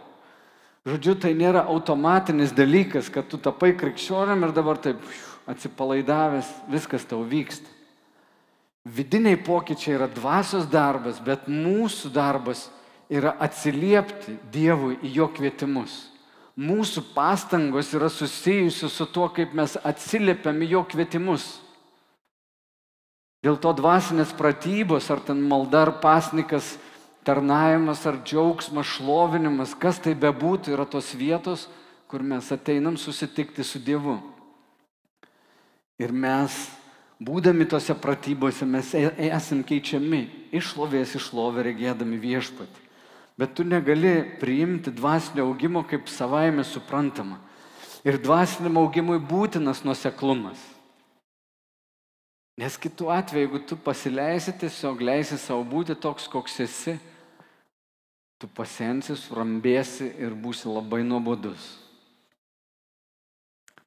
Žodžiu, 0.84 1.14
tai 1.16 1.32
nėra 1.32 1.62
automatinis 1.72 2.52
dalykas, 2.52 3.08
kad 3.08 3.24
tu 3.30 3.38
tapai 3.40 3.72
krikščioniam 3.72 4.42
ir 4.44 4.52
dabar 4.52 4.76
taip 4.76 5.00
atsipalaidavęs, 5.48 6.50
viskas 6.68 7.06
tau 7.08 7.22
vyksta. 7.24 7.70
Vidiniai 8.84 9.38
pokyčiai 9.40 9.96
yra 9.96 10.10
dvasios 10.12 10.66
darbas, 10.68 11.22
bet 11.24 11.48
mūsų 11.48 12.10
darbas 12.12 12.66
yra 13.08 13.32
atsiliepti 13.40 14.36
Dievui 14.52 14.98
į 15.00 15.14
jo 15.22 15.28
kvietimus. 15.32 15.94
Mūsų 16.54 17.06
pastangos 17.14 17.88
yra 17.96 18.10
susijusios 18.12 18.92
su 18.92 19.06
tuo, 19.08 19.30
kaip 19.32 19.56
mes 19.56 19.78
atsiliepiam 19.80 20.60
į 20.60 20.68
jo 20.76 20.82
kvietimus. 20.92 21.46
Dėl 23.40 23.56
to 23.60 23.72
dvasinės 23.76 24.36
pratybos, 24.36 25.08
ar 25.08 25.24
ten 25.24 25.40
malda 25.48 25.86
ar 25.88 25.94
pasnikas, 26.04 26.76
tarnavimas 27.24 28.04
ar 28.06 28.20
džiaugsmas, 28.22 28.94
šlovinimas, 28.96 29.74
kas 29.80 29.98
tai 30.02 30.14
bebūtų, 30.18 30.74
yra 30.76 30.84
tos 30.88 31.14
vietos, 31.16 31.66
kur 32.08 32.22
mes 32.22 32.50
ateinam 32.52 32.98
susitikti 33.00 33.64
su 33.64 33.80
Dievu. 33.82 34.18
Ir 35.98 36.12
mes, 36.12 36.54
būdami 37.22 37.66
tose 37.70 37.94
pratybose, 37.96 38.66
mes 38.66 38.92
e, 38.98 39.06
esam 39.30 39.62
keičiami 39.66 40.24
išlovės 40.54 41.16
išlovė 41.18 41.68
regėdami 41.70 42.18
viešpatį. 42.20 42.82
Bet 43.38 43.56
tu 43.58 43.64
negali 43.66 44.20
priimti 44.38 44.92
dvasinio 44.94 45.48
augimo 45.48 45.82
kaip 45.86 46.06
savaime 46.10 46.62
suprantama. 46.66 47.40
Ir 48.06 48.20
dvasiniam 48.22 48.76
augimui 48.78 49.16
būtinas 49.18 49.80
nuseklumas. 49.82 50.60
Nes 52.54 52.76
kitu 52.78 53.08
atveju, 53.10 53.48
jeigu 53.48 53.58
tu 53.66 53.76
pasileisi, 53.80 54.52
tiesiog 54.60 55.00
leisi 55.02 55.38
savo 55.40 55.64
būti 55.66 55.96
toks, 55.98 56.28
koks 56.30 56.60
esi, 56.62 56.94
tu 58.38 58.50
pasensi, 58.50 59.16
surambėsi 59.16 60.10
ir 60.20 60.34
būsi 60.34 60.68
labai 60.68 61.02
nuobodus. 61.06 61.72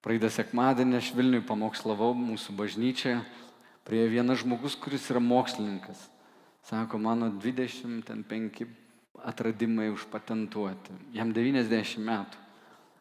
Praeitą 0.03 0.29
sekmadienį 0.31 1.01
aš 1.01 1.11
Vilniui 1.17 1.43
pamokslavau 1.43 2.13
mūsų 2.15 2.53
bažnyčioje, 2.55 3.19
prie 3.87 4.05
vienas 4.11 4.43
žmogus, 4.43 4.77
kuris 4.79 5.09
yra 5.11 5.19
mokslininkas. 5.23 5.99
Sako, 6.67 6.99
mano 6.99 7.29
25 7.31 8.67
atradimai 9.23 9.89
užpatentuoti. 9.91 10.95
Jam 11.15 11.33
90 11.35 12.03
metų. 12.03 12.43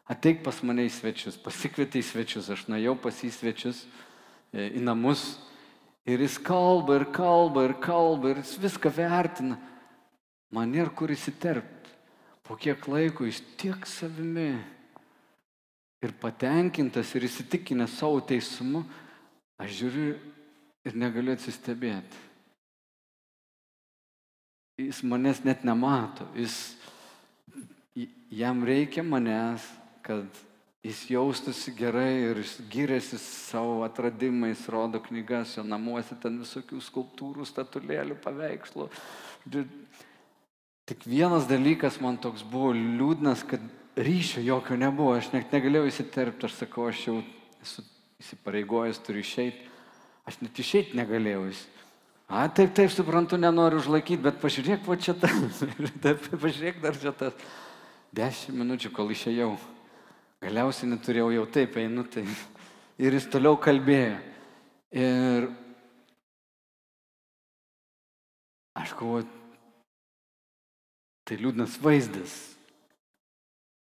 Ateik 0.07 0.39
pas 0.43 0.59
mane 0.63 0.85
į 0.87 0.91
svečius, 0.95 1.35
pasikvietė 1.43 1.99
į 1.99 2.05
svečius, 2.07 2.47
aš 2.51 2.63
nuėjau 2.71 2.93
pas 3.03 3.17
į 3.27 3.31
svečius 3.35 3.81
e, 3.83 4.69
į 4.79 4.83
namus 4.83 5.35
ir 6.07 6.23
jis 6.23 6.37
kalba 6.39 7.01
ir 7.01 7.09
kalba 7.11 7.65
ir 7.67 7.73
kalba 7.83 8.31
ir 8.31 8.39
jis 8.39 8.53
viską 8.63 8.91
vertina. 8.95 9.57
Man 10.55 10.71
nėra 10.71 10.93
kur 10.95 11.11
įsiterpti. 11.11 11.95
Po 12.47 12.55
kiek 12.55 12.85
laiko 12.87 13.25
jis 13.27 13.41
tiek 13.59 13.83
savimi 13.89 14.53
ir 16.03 16.13
patenkintas 16.21 17.11
ir 17.17 17.25
įsitikinęs 17.27 17.97
savo 17.99 18.21
teisumu, 18.23 18.85
aš 19.59 19.73
žiūriu 19.81 20.13
ir 20.87 20.95
negaliu 20.95 21.35
atsistebėti. 21.35 22.27
jis 24.77 25.01
manęs 25.03 25.41
net 25.43 25.63
nemato. 25.65 26.27
Jis, 26.37 26.77
jam 28.29 28.61
reikia 28.65 29.03
manęs, 29.03 29.65
kad 30.05 30.25
jis 30.85 31.01
jaustųsi 31.09 31.73
gerai 31.75 32.29
ir 32.29 32.43
giriasi 32.69 33.17
savo 33.17 33.81
atradimais, 33.87 34.67
rodo 34.69 35.01
knygas, 35.03 35.55
jo 35.57 35.65
namuose 35.65 36.15
ten 36.21 36.37
visokių 36.43 36.81
skulptūrų, 36.85 37.47
statulėlių, 37.49 38.19
paveikslų. 38.21 38.87
Tik 40.87 41.03
vienas 41.03 41.49
dalykas 41.49 41.97
man 41.99 42.15
toks 42.15 42.45
buvo 42.47 42.69
liūdnas, 42.71 43.41
kad 43.43 43.63
ryšio 43.99 44.39
jokio 44.45 44.77
nebuvo, 44.79 45.17
aš 45.17 45.33
net 45.33 45.51
negalėjau 45.51 45.89
įsiterpti, 45.89 46.47
aš 46.47 46.53
sakau, 46.61 46.85
aš 46.87 47.01
jau 47.09 47.15
esu 47.59 47.83
įsipareigojęs, 48.23 49.01
turiu 49.03 49.19
išeiti, 49.25 49.65
aš 50.29 50.37
net 50.45 50.61
išeiti 50.63 50.95
negalėjau. 50.95 51.49
A, 52.27 52.45
taip, 52.47 52.71
taip, 52.77 52.91
suprantu, 52.91 53.35
nenoriu 53.39 53.81
užlaikyti, 53.81 54.21
bet 54.23 54.39
pažiūrėk, 54.39 54.85
va 54.87 54.95
čia 54.99 55.15
tas, 55.19 55.59
taip, 56.03 56.23
pažiūrėk 56.31 56.79
dar 56.83 56.95
čia 56.99 57.11
tas. 57.15 57.35
Dešimt 58.15 58.55
minučių, 58.55 58.91
kol 58.95 59.11
išėjau. 59.11 59.51
Galiausiai 60.43 60.87
neturėjau 60.93 61.33
jau 61.35 61.45
taip, 61.51 61.75
einu 61.81 62.05
tai. 62.07 62.23
Ir 63.03 63.17
jis 63.17 63.27
toliau 63.31 63.59
kalbėjo. 63.59 64.15
Ir 64.95 65.49
aš 68.79 68.95
galvoju, 68.95 69.27
tai 71.27 71.39
liūdnas 71.41 71.75
vaizdas 71.83 72.37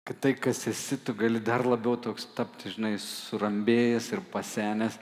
kad 0.09 0.17
tai, 0.19 0.33
kas 0.33 0.65
esi, 0.65 0.97
tu 0.97 1.13
gali 1.13 1.37
dar 1.37 1.61
labiau 1.61 1.93
toks 1.93 2.23
tapti, 2.33 2.71
žinai, 2.73 2.95
surambėjęs 2.97 4.07
ir 4.15 4.23
pasenęs 4.33 4.95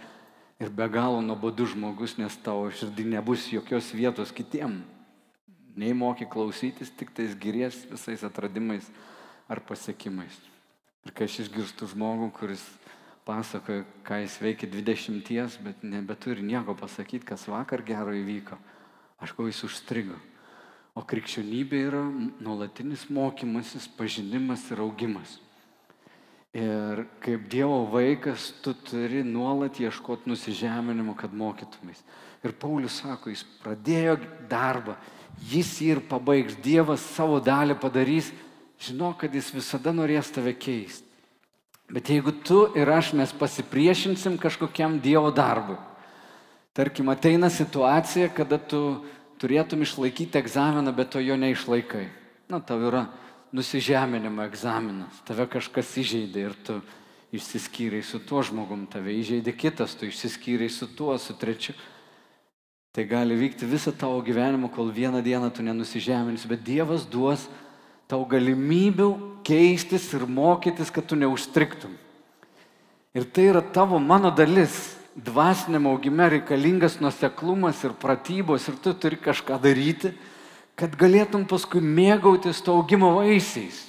ir 0.59 0.67
be 0.67 0.83
galo 0.91 1.21
nuobodus 1.23 1.71
žmogus, 1.71 2.17
nes 2.19 2.35
tavo 2.43 2.65
širdį 2.75 3.05
nebus 3.13 3.45
jokios 3.47 3.93
vietos 3.95 4.35
kitiem. 4.35 4.81
Nei 5.79 5.95
moki 5.95 6.27
klausytis, 6.27 6.91
tik 6.91 7.15
tais 7.15 7.31
giries 7.39 7.79
visais 7.87 8.25
atradimais 8.27 8.91
ar 9.47 9.63
pasiekimais. 9.63 10.35
Ir 11.07 11.15
kai 11.15 11.31
aš 11.31 11.45
išgirstu 11.45 11.87
žmogų, 11.93 12.27
kuris 12.35 12.67
pasakoja, 13.23 13.87
ką 14.03 14.19
jis 14.25 14.35
veikia 14.43 14.67
20, 14.75 15.61
bet 15.63 15.87
nebeturi 15.87 16.43
nieko 16.43 16.75
pasakyti, 16.75 17.23
kas 17.31 17.47
vakar 17.47 17.79
gero 17.87 18.11
įvyko, 18.11 18.59
aš 19.23 19.37
galvoju, 19.39 19.55
jis 19.55 19.69
užstrigo. 19.71 20.19
O 20.97 21.03
krikščionybė 21.05 21.79
yra 21.91 21.99
nuolatinis 22.41 23.03
mokymasis, 23.13 23.85
pažinimas 23.99 24.63
ir 24.73 24.81
augimas. 24.81 25.35
Ir 26.57 27.03
kaip 27.21 27.43
Dievo 27.51 27.83
vaikas, 27.91 28.47
tu 28.65 28.73
turi 28.87 29.21
nuolat 29.21 29.77
ieškoti 29.77 30.31
nusižeminimo, 30.31 31.13
kad 31.19 31.35
mokytumės. 31.37 32.01
Ir 32.41 32.55
Paulius 32.57 32.97
sako, 33.03 33.29
jis 33.29 33.43
pradėjo 33.61 34.15
darbą, 34.49 34.95
jis 35.51 35.75
jį 35.83 35.91
ir 35.97 36.01
pabaigs, 36.09 36.57
Dievas 36.65 37.03
savo 37.13 37.37
dalį 37.45 37.75
padarys, 37.77 38.31
žinok, 38.81 39.19
kad 39.21 39.35
jis 39.37 39.51
visada 39.53 39.93
norės 39.93 40.31
tave 40.33 40.55
keisti. 40.57 41.05
Bet 41.93 42.09
jeigu 42.09 42.33
tu 42.41 42.63
ir 42.75 42.89
aš 42.89 43.13
mes 43.15 43.29
pasipriešinsim 43.37 44.39
kažkokiam 44.41 44.97
Dievo 45.03 45.29
darbui, 45.29 45.77
tarkim, 46.73 47.13
ateina 47.13 47.51
situacija, 47.53 48.33
kada 48.33 48.57
tu 48.57 48.81
turėtum 49.41 49.83
išlaikyti 49.85 50.39
egzaminą, 50.39 50.93
bet 50.95 51.13
to 51.13 51.21
jo 51.23 51.37
neišlaikai. 51.39 52.07
Na, 52.51 52.59
tau 52.63 52.79
yra 52.87 53.07
nusižeminimo 53.55 54.45
egzaminas, 54.47 55.21
tave 55.27 55.47
kažkas 55.51 55.93
įžeidė 56.01 56.47
ir 56.49 56.55
tu 56.67 56.79
išsiskyrai 57.35 58.01
su 58.03 58.19
tuo 58.23 58.41
žmogum, 58.45 58.87
tave 58.89 59.13
įžeidė 59.19 59.53
kitas, 59.55 59.95
tu 59.99 60.07
išsiskyrai 60.07 60.69
su 60.71 60.87
tuo, 60.87 61.15
su 61.19 61.35
trečiu. 61.37 61.75
Tai 62.95 63.05
gali 63.05 63.35
vykti 63.37 63.67
visą 63.69 63.93
tavo 63.93 64.19
gyvenimą, 64.25 64.71
kol 64.73 64.89
vieną 64.89 65.21
dieną 65.21 65.51
tu 65.53 65.61
nenusižeminsi, 65.61 66.49
bet 66.49 66.63
Dievas 66.65 67.05
duos 67.05 67.45
tau 68.09 68.23
galimybių 68.25 69.11
keistis 69.45 70.07
ir 70.15 70.25
mokytis, 70.25 70.89
kad 70.91 71.05
tu 71.05 71.19
neužstriktum. 71.19 71.93
Ir 73.13 73.27
tai 73.29 73.49
yra 73.51 73.61
tavo 73.61 73.99
mano 73.99 74.31
dalis 74.33 74.96
dvasiniam 75.17 75.89
augime 75.89 76.29
reikalingas 76.29 76.99
nuseklumas 77.01 77.81
ir 77.83 77.97
pratybos 77.97 78.67
ir 78.69 78.77
tu 78.81 78.93
turi 78.93 79.17
kažką 79.17 79.57
daryti, 79.61 80.13
kad 80.77 80.93
galėtum 80.93 81.47
paskui 81.49 81.81
mėgautis 81.81 82.61
to 82.61 82.75
augimo 82.77 83.15
vaisiais. 83.17 83.81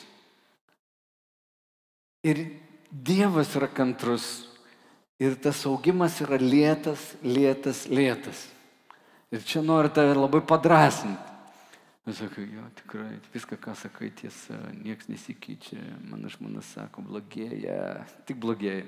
Ir 2.25 2.47
Dievas 2.89 3.53
yra 3.53 3.69
kantrus 3.69 4.49
ir 5.21 5.35
tas 5.37 5.61
augimas 5.69 6.15
yra 6.25 6.39
lėtas, 6.41 7.03
lėtas, 7.21 7.85
lėtas. 7.93 8.47
Ir 9.29 9.45
čia 9.45 9.61
noriu 9.61 9.93
tave 9.93 10.15
labai 10.17 10.41
padrasinti. 10.41 11.21
Aš 12.09 12.23
sakau, 12.23 12.41
jo, 12.49 12.63
tikrai, 12.79 13.19
viską, 13.35 13.59
ką 13.61 13.75
sakai, 13.77 14.09
tiesa, 14.17 14.57
niekas 14.81 15.11
nesikeičia, 15.13 15.77
mano 16.09 16.31
žmona 16.33 16.63
sako, 16.65 17.05
blogėja, 17.05 18.07
tik 18.25 18.41
blogėja. 18.41 18.87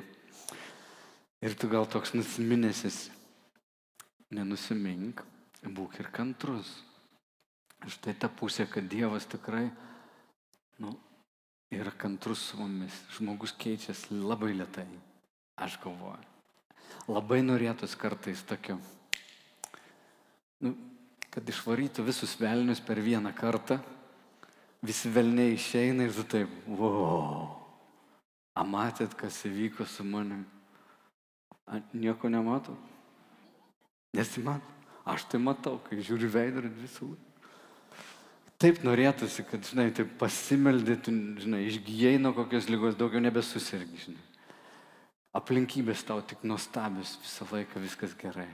Ir 1.41 1.57
tu 1.57 1.71
gal 1.73 1.87
toks 1.89 2.13
nusiminęsis, 2.13 3.09
nenusimink, 4.37 5.23
būk 5.65 6.01
ir 6.03 6.11
kantrus. 6.13 6.69
Štai 7.89 8.13
ta 8.21 8.29
pusė, 8.29 8.67
kad 8.69 8.85
Dievas 8.93 9.25
tikrai 9.25 9.71
nu, 10.85 10.93
yra 11.73 11.93
kantrus 11.97 12.43
su 12.51 12.61
mumis. 12.61 12.93
Žmogus 13.17 13.55
keičiasi 13.57 14.21
labai 14.21 14.53
lietai, 14.59 14.85
aš 15.57 15.79
galvoju. 15.81 16.29
Labai 17.09 17.41
norėtus 17.41 17.97
kartais 17.97 18.43
tokio, 18.45 18.77
nu, 20.61 20.75
kad 21.33 21.49
išvarytų 21.49 22.05
visus 22.05 22.37
velnius 22.37 22.83
per 22.85 23.01
vieną 23.01 23.33
kartą, 23.33 23.79
visi 24.85 25.09
velniai 25.13 25.55
išeina 25.55 26.05
ir 26.05 26.15
tu 26.15 26.27
taip, 26.37 26.53
wow, 26.69 27.49
amatėt, 28.59 29.15
kas 29.17 29.41
įvyko 29.49 29.87
su 29.89 30.05
manim 31.71 32.03
nieko 32.03 32.29
nematau. 32.29 32.77
Nesimato. 34.13 34.67
Aš 35.07 35.25
tai 35.31 35.41
matau, 35.41 35.79
kai 35.87 36.03
žiūri 36.05 36.29
veidrodį 36.31 36.83
visų. 36.83 37.09
Taip 38.61 38.83
norėtųsi, 38.85 39.47
kad, 39.49 39.63
žinai, 39.65 39.89
taip 39.97 40.11
pasimeldėtų, 40.21 41.15
žinai, 41.41 41.63
išgyjai 41.71 42.19
nuo 42.21 42.35
kokios 42.37 42.69
lygos, 42.69 42.99
daugiau 42.99 43.23
nebesusirgi, 43.25 44.03
žinai. 44.05 44.27
Aplinkybės 45.41 46.03
tau 46.05 46.21
tik 46.27 46.43
nuostabius, 46.45 47.15
visą 47.23 47.47
laiką 47.49 47.81
viskas 47.81 48.13
gerai. 48.19 48.51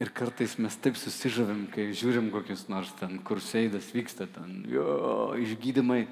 Ir 0.00 0.10
kartais 0.16 0.58
mes 0.60 0.76
taip 0.80 0.98
susižavim, 1.00 1.66
kai 1.72 1.90
žiūrim 1.96 2.28
kokius 2.34 2.66
nors 2.72 2.92
ten 2.98 3.18
kurseidas 3.24 3.88
vyksta, 3.94 4.28
ten 4.28 4.62
jo, 4.68 5.32
išgydymai. 5.40 6.02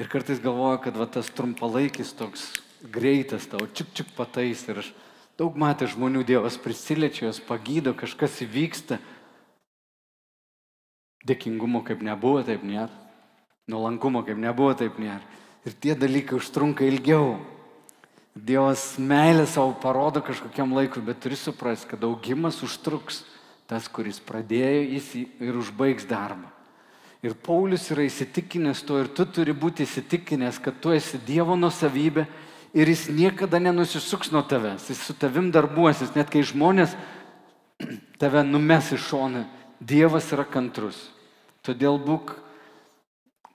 Ir 0.00 0.10
kartais 0.12 0.42
galvoju, 0.42 0.82
kad 0.84 1.00
va 1.00 1.06
tas 1.08 1.30
trumpalaikis 1.32 2.12
toks 2.18 2.50
greitas 2.90 3.46
tau, 3.48 3.64
čiuk 3.66 3.92
čiuk 3.96 4.12
patais 4.16 4.62
ir 4.68 4.82
aš 4.82 4.90
daug 5.38 5.56
matė 5.58 5.88
žmonių, 5.90 6.24
Dievas 6.26 6.58
prisiliečia, 6.60 7.28
jos 7.28 7.40
pagydo, 7.42 7.94
kažkas 7.96 8.42
įvyksta. 8.44 9.00
Dėkingumo 11.24 11.80
kaip 11.86 12.04
nebuvo, 12.04 12.44
taip 12.44 12.62
nėra. 12.66 12.92
Nuolankumo 13.70 14.20
kaip 14.26 14.36
nebuvo, 14.36 14.74
taip 14.76 14.98
nėra. 15.00 15.24
Ir 15.64 15.72
tie 15.80 15.94
dalykai 15.96 16.36
užtrunka 16.36 16.84
ilgiau. 16.84 17.38
Dievas 18.34 18.98
meilę 18.98 19.46
savo 19.48 19.72
parodo 19.80 20.20
kažkokiam 20.20 20.74
laikui, 20.76 21.00
bet 21.06 21.22
turi 21.24 21.38
suprasti, 21.38 21.88
kad 21.94 22.04
augimas 22.04 22.60
užtruks. 22.66 23.22
Tas, 23.64 23.86
kuris 23.88 24.18
pradėjo, 24.20 24.82
jis 24.92 25.06
ir 25.40 25.56
užbaigs 25.56 26.04
darbą. 26.04 26.50
Ir 27.24 27.32
Paulius 27.40 27.86
yra 27.88 28.04
įsitikinęs 28.04 28.82
to 28.84 28.98
ir 29.00 29.08
tu 29.08 29.24
turi 29.24 29.54
būti 29.56 29.86
įsitikinęs, 29.86 30.58
kad 30.60 30.76
tu 30.84 30.92
esi 30.92 31.16
Dievo 31.24 31.56
nusavybė 31.56 32.26
ir 32.74 32.90
jis 32.90 33.06
niekada 33.08 33.60
nenusisuks 33.62 34.32
nuo 34.34 34.42
tavęs, 34.42 34.88
jis 34.90 35.00
su 35.06 35.14
tavim 35.14 35.52
darbuosis, 35.54 36.14
net 36.18 36.30
kai 36.32 36.42
žmonės 36.42 36.96
tave 38.20 38.42
numes 38.46 38.90
į 38.94 38.98
šoną. 38.98 39.44
Dievas 39.84 40.30
yra 40.32 40.46
kantrus. 40.48 40.96
Todėl 41.64 41.98
būk 42.02 42.34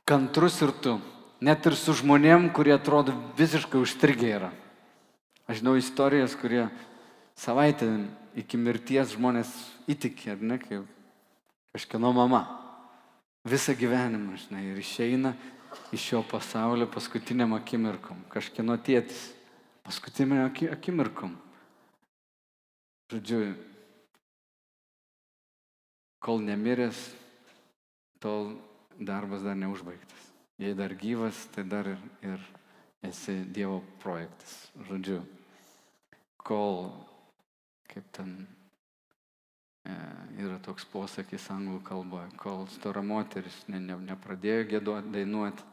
kantrus 0.07 0.59
ir 0.63 0.71
tu, 0.81 0.97
net 1.41 1.65
ir 1.67 1.75
su 1.77 1.93
žmonėm, 1.97 2.49
kurie 2.53 2.73
atrodo 2.75 3.15
visiškai 3.37 3.81
užstrigę 3.81 4.31
yra. 4.39 4.51
Aš 5.49 5.61
žinau 5.61 5.75
istorijas, 5.79 6.35
kurie 6.37 6.67
savaitę 7.39 7.87
iki 8.37 8.59
mirties 8.61 9.15
žmonės 9.15 9.51
įtikė, 9.89 10.35
ar 10.35 10.43
ne, 10.45 10.59
kaip 10.61 10.85
kažkieno 11.73 12.11
mama. 12.13 12.43
Visą 13.47 13.73
gyvenimą, 13.77 14.37
žinai, 14.37 14.65
ir 14.69 14.81
išeina 14.81 15.33
iš 15.91 16.05
šio 16.11 16.23
pasaulio 16.29 16.87
paskutiniam 16.91 17.53
akimirkom, 17.57 18.23
kažkieno 18.33 18.77
tėtis, 18.77 19.29
paskutiniam 19.85 20.49
akimirkom. 20.49 21.35
Žodžiu, 23.09 23.41
kol 26.21 26.43
nemiręs, 26.45 26.99
tol 28.21 28.53
darbas 28.99 29.41
dar 29.45 29.57
neužbaigtas. 29.57 30.27
Jei 30.59 30.75
dar 30.75 30.93
gyvas, 30.99 31.47
tai 31.55 31.63
dar 31.63 31.87
ir, 31.87 31.99
ir 32.21 32.45
esi 33.07 33.39
Dievo 33.47 33.79
projektas. 34.03 34.67
Žodžiu, 34.89 35.21
kol, 36.43 36.91
kaip 37.89 38.09
ten 38.13 38.35
yra 40.39 40.57
toks 40.63 40.85
posakis 40.89 41.49
anglų 41.53 41.81
kalboje, 41.87 42.29
kol 42.39 42.67
stora 42.73 43.03
moteris 43.05 43.57
ne, 43.67 43.79
ne, 43.83 43.97
nepradėjo 44.09 44.67
gėduoti, 44.73 45.11
dainuoti, 45.13 45.65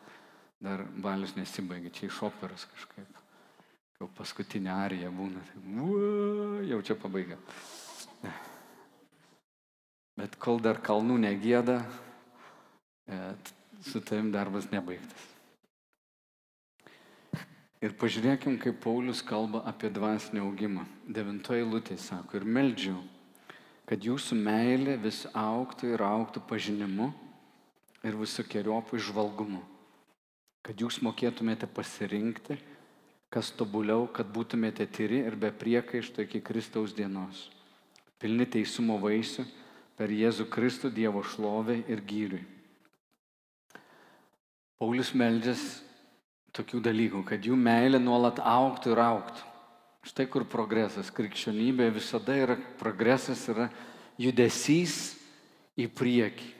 dar 0.63 0.85
balius 1.03 1.37
nesibaigė, 1.37 1.93
čia 1.95 2.09
iš 2.09 2.23
operos 2.29 2.67
kažkaip. 2.73 3.23
Jau 3.97 4.11
paskutinė 4.13 4.73
arija 4.75 5.13
būna, 5.15 5.41
tai, 5.49 5.63
uo, 5.81 6.61
jau 6.69 6.83
čia 6.85 6.99
pabaiga. 7.01 7.39
Bet 10.17 10.37
kol 10.41 10.61
dar 10.65 10.81
kalnų 10.85 11.17
negėda, 11.23 11.79
e, 13.09 13.23
su 13.85 14.01
tavim 14.05 14.29
darbas 14.33 14.69
nebaigtas. 14.73 15.33
Ir 17.85 17.93
pažiūrėkim, 18.01 18.57
kaip 18.61 18.79
Paulius 18.81 19.21
kalba 19.25 19.61
apie 19.69 19.91
dvasinį 19.93 20.41
augimą. 20.43 20.87
Devintoji 21.13 21.67
lūtė 21.69 21.99
sako, 22.01 22.41
ir 22.41 22.47
meldžiu, 22.49 22.97
kad 23.87 24.03
jūsų 24.03 24.37
meilė 24.39 24.97
vis 24.99 25.25
auktų 25.31 25.95
ir 25.95 26.03
auktų 26.03 26.43
pažinimu 26.51 27.13
ir 28.07 28.19
visokiojopų 28.19 28.99
išvalgumu. 28.99 29.63
Kad 30.67 30.83
jūs 30.83 30.99
mokėtumėte 31.07 31.69
pasirinkti, 31.71 32.59
kas 33.31 33.53
tobuliau, 33.55 34.09
kad 34.11 34.27
būtumėte 34.35 34.87
tyri 34.91 35.23
ir 35.29 35.39
be 35.39 35.53
priekaišto 35.55 36.25
iki 36.27 36.43
Kristaus 36.43 36.95
dienos. 36.97 37.47
Pilni 38.19 38.47
teisumo 38.51 38.99
vaisių 38.99 39.47
per 39.97 40.11
Jėzų 40.11 40.49
Kristų 40.51 40.91
Dievo 40.91 41.23
šlovę 41.23 41.79
ir 41.87 42.03
gyriui. 42.03 42.43
Paulius 44.77 45.15
meldžias 45.17 45.63
tokių 46.57 46.83
dalykų, 46.85 47.23
kad 47.29 47.45
jų 47.45 47.57
meilė 47.57 48.01
nuolat 48.03 48.41
auktų 48.43 48.93
ir 48.93 49.01
auktų. 49.07 49.45
Štai 50.07 50.29
kur 50.31 50.45
progresas. 50.47 51.11
Krikščionybė 51.11 51.89
visada 51.97 52.37
yra 52.39 52.55
progresas, 52.79 53.43
yra 53.51 53.67
judesys 54.21 55.17
į 55.75 55.89
priekį. 55.91 56.53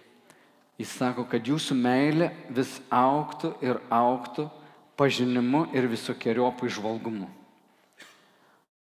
Jis 0.77 0.93
sako, 0.99 1.25
kad 1.31 1.47
jūsų 1.47 1.77
meilė 1.79 2.33
vis 2.53 2.75
auktų 2.93 3.55
ir 3.65 3.79
auktų 3.89 4.49
pažinimu 4.99 5.69
ir 5.77 5.87
visokiojopų 5.89 6.69
išvalgumu. 6.69 7.31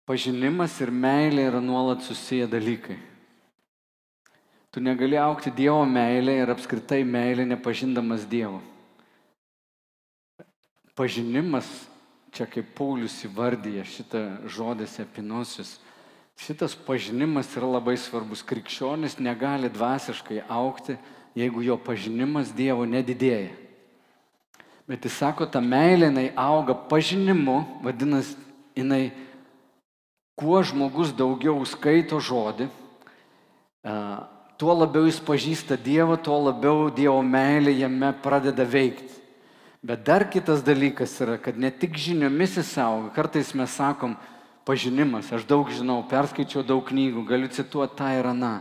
Pažinimas 0.07 0.79
ir 0.81 0.93
meilė 0.95 1.49
yra 1.51 1.59
nuolat 1.61 2.05
susiję 2.07 2.47
dalykai. 2.47 2.95
Tu 4.71 4.81
negali 4.81 5.19
aukti 5.19 5.51
Dievo 5.51 5.83
meilė 5.89 6.37
ir 6.39 6.53
apskritai 6.53 7.03
meilė 7.03 7.43
nepažindamas 7.49 8.23
Dievo. 8.29 8.61
Pažinimas 10.95 11.67
čia 12.35 12.47
kaip 12.49 12.73
Paulius 12.77 13.15
įvardyja 13.27 13.85
šitą 13.87 14.23
žodis 14.51 14.97
epinosius, 15.03 15.77
šitas 16.39 16.75
pažinimas 16.87 17.49
yra 17.57 17.69
labai 17.77 17.97
svarbus. 17.99 18.43
Krikščionis 18.45 19.17
negali 19.19 19.71
dvasiškai 19.73 20.43
aukti, 20.49 20.97
jeigu 21.37 21.63
jo 21.65 21.77
pažinimas 21.77 22.53
Dievo 22.55 22.85
nedidėja. 22.89 23.53
Bet 24.87 25.03
jis 25.03 25.17
sako, 25.19 25.45
ta 25.51 25.59
meilė 25.59 26.07
jinai 26.07 26.29
auga 26.39 26.71
pažinimu, 26.87 27.57
vadinasi, 27.83 28.37
jinai, 28.77 29.11
kuo 30.39 30.61
žmogus 30.63 31.11
daugiau 31.11 31.59
skaito 31.67 32.21
žodį, 32.23 32.69
tuo 34.57 34.73
labiau 34.77 35.09
jis 35.09 35.19
pažįsta 35.19 35.75
Dievą, 35.75 36.15
tuo 36.23 36.37
labiau 36.47 36.87
Dievo 36.93 37.19
meilė 37.25 37.75
jame 37.75 38.13
pradeda 38.23 38.63
veikti. 38.63 39.26
Bet 39.83 40.05
dar 40.05 40.25
kitas 40.29 40.63
dalykas 40.65 41.13
yra, 41.21 41.37
kad 41.37 41.57
ne 41.57 41.69
tik 41.69 41.97
žiniomis 41.97 42.57
jis 42.57 42.73
auga, 42.81 43.11
kartais 43.13 43.53
mes 43.53 43.69
sakom 43.69 44.15
pažinimas, 44.65 45.29
aš 45.31 45.45
daug 45.47 45.69
žinau, 45.69 46.01
perskaičiau 46.09 46.63
daug 46.65 46.81
knygų, 46.89 47.23
galiu 47.29 47.49
cituoti 47.53 47.95
tą 47.99 48.09
ir 48.17 48.27
aną. 48.27 48.55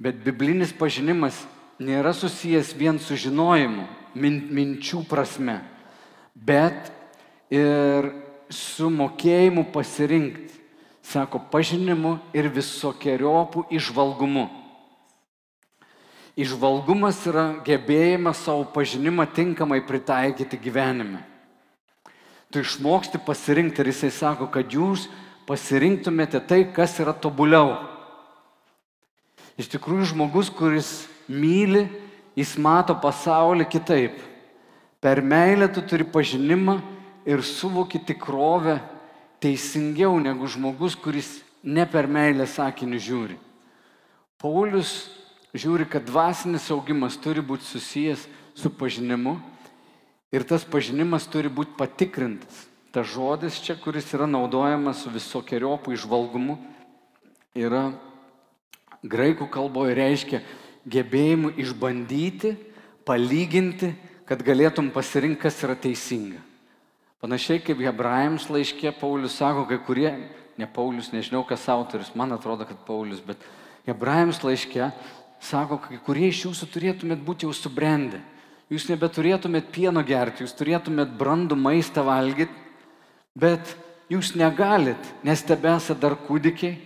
Bet 0.00 0.22
biblinis 0.24 0.72
pažinimas 0.72 1.36
nėra 1.78 2.14
susijęs 2.16 2.72
vien 2.74 2.98
su 2.98 3.18
žinojimu, 3.20 3.84
min, 4.16 4.40
minčių 4.50 5.04
prasme, 5.08 5.60
bet 6.34 6.88
ir 7.52 8.10
su 8.50 8.88
mokėjimu 8.90 9.68
pasirinkti, 9.74 10.56
sako, 11.04 11.42
pažinimu 11.52 12.16
ir 12.34 12.48
visokiojopų 12.52 13.68
išvalgumu. 13.76 14.48
Išvalgumas 16.40 17.18
yra 17.28 17.50
gebėjimas 17.66 18.38
savo 18.46 18.64
pažinimą 18.72 19.26
tinkamai 19.36 19.82
pritaikyti 19.84 20.56
gyvenime. 20.56 21.20
Tu 22.50 22.62
išmoksti 22.64 23.20
pasirinkti 23.26 23.82
ir 23.82 23.90
jisai 23.92 24.10
sako, 24.14 24.48
kad 24.50 24.72
jūs 24.72 25.04
pasirinktumėte 25.46 26.40
tai, 26.48 26.62
kas 26.72 26.96
yra 27.02 27.12
tobuliau. 27.12 27.76
Iš 29.60 29.68
tikrųjų, 29.74 30.08
žmogus, 30.14 30.48
kuris 30.48 30.90
myli, 31.28 31.84
jis 32.38 32.56
mato 32.56 32.96
pasaulį 32.96 33.68
kitaip. 33.68 34.16
Per 35.00 35.20
meilę 35.20 35.68
tu 35.68 35.84
turi 35.84 36.06
pažinimą 36.08 36.80
ir 37.28 37.44
suvoki 37.44 38.00
tikrovę 38.00 38.78
teisingiau 39.40 40.16
negu 40.20 40.48
žmogus, 40.48 40.96
kuris 40.96 41.38
ne 41.62 41.84
per 41.84 42.08
meilę 42.08 42.48
sakinių 42.48 43.00
žiūri. 43.00 43.38
Paulius 44.40 45.19
žiūri, 45.54 45.88
kad 45.90 46.06
dvasinis 46.06 46.68
augimas 46.70 47.18
turi 47.20 47.42
būti 47.42 47.66
susijęs 47.66 48.26
su 48.54 48.70
pažinimu 48.70 49.38
ir 50.34 50.44
tas 50.46 50.64
pažinimas 50.64 51.26
turi 51.30 51.50
būti 51.50 51.76
patikrintas. 51.78 52.66
Ta 52.90 53.04
žodis 53.06 53.60
čia, 53.62 53.76
kuris 53.78 54.08
yra 54.14 54.26
naudojamas 54.26 55.04
su 55.04 55.12
visokiojopų 55.14 55.94
išvalgumu, 55.94 56.56
yra 57.54 57.92
graikų 59.06 59.46
kalboje 59.50 59.94
reiškia 59.94 60.40
gebėjimu 60.90 61.52
išbandyti, 61.60 62.56
palyginti, 63.06 63.92
kad 64.26 64.42
galėtum 64.46 64.90
pasirinkti, 64.94 65.42
kas 65.42 65.58
yra 65.66 65.76
teisinga. 65.78 66.40
Panašiai 67.20 67.60
kaip 67.62 67.80
hebrajams 67.84 68.46
laiškė 68.48 68.94
Paulius 68.98 69.36
sako, 69.36 69.66
kai 69.68 69.78
kurie, 69.84 70.10
ne 70.56 70.66
Paulius, 70.66 71.10
nežinau 71.12 71.42
kas 71.46 71.66
autoris, 71.68 72.14
man 72.16 72.32
atrodo, 72.32 72.64
kad 72.68 72.78
Paulius, 72.86 73.20
bet 73.24 73.42
hebrajams 73.88 74.40
laiškė 74.44 74.88
sako, 75.40 75.80
kai 75.82 75.98
kurie 76.04 76.28
iš 76.30 76.44
jūsų 76.46 76.68
turėtumėt 76.74 77.24
būti 77.24 77.48
jau 77.48 77.54
subrendę. 77.56 78.20
Jūs 78.70 78.86
nebeturėtumėt 78.86 79.72
pieno 79.74 80.02
gerti, 80.06 80.44
jūs 80.44 80.54
turėtumėt 80.54 81.16
brandų 81.18 81.56
maistą 81.58 82.04
valgyti, 82.06 82.54
bet 83.34 83.72
jūs 84.12 84.36
negalit, 84.38 85.00
nes 85.26 85.42
tebesate 85.42 85.98
dar 85.98 86.14
kūdikiai, 86.28 86.76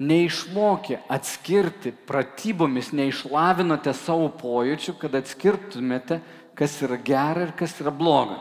neišmokė 0.00 1.00
atskirti 1.12 1.92
pratybomis, 2.08 2.92
neišlavinote 2.96 3.92
savo 3.96 4.30
pojūčių, 4.40 4.94
kad 5.00 5.18
atskirtumėte, 5.18 6.20
kas 6.56 6.78
yra 6.86 6.96
gera 7.00 7.48
ir 7.48 7.52
kas 7.58 7.74
yra 7.82 7.92
bloga. 7.92 8.38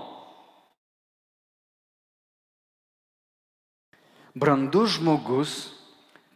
Brandus 4.39 4.99
žmogus 4.99 5.56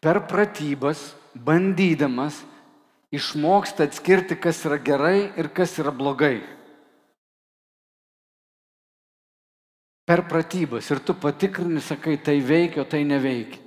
per 0.03 0.25
pratybas, 0.27 1.13
bandydamas 1.37 2.41
išmoksta 3.13 3.85
atskirti, 3.85 4.35
kas 4.41 4.63
yra 4.65 4.79
gerai 4.81 5.29
ir 5.37 5.51
kas 5.53 5.77
yra 5.77 5.93
blogai. 5.93 6.41
Per 10.03 10.25
pratybas 10.27 10.89
ir 10.91 10.99
tu 10.99 11.13
patikrini, 11.15 11.79
sakai, 11.79 12.17
tai 12.17 12.41
veikia, 12.43 12.81
o 12.83 12.85
tai 12.89 13.05
neveikia. 13.07 13.61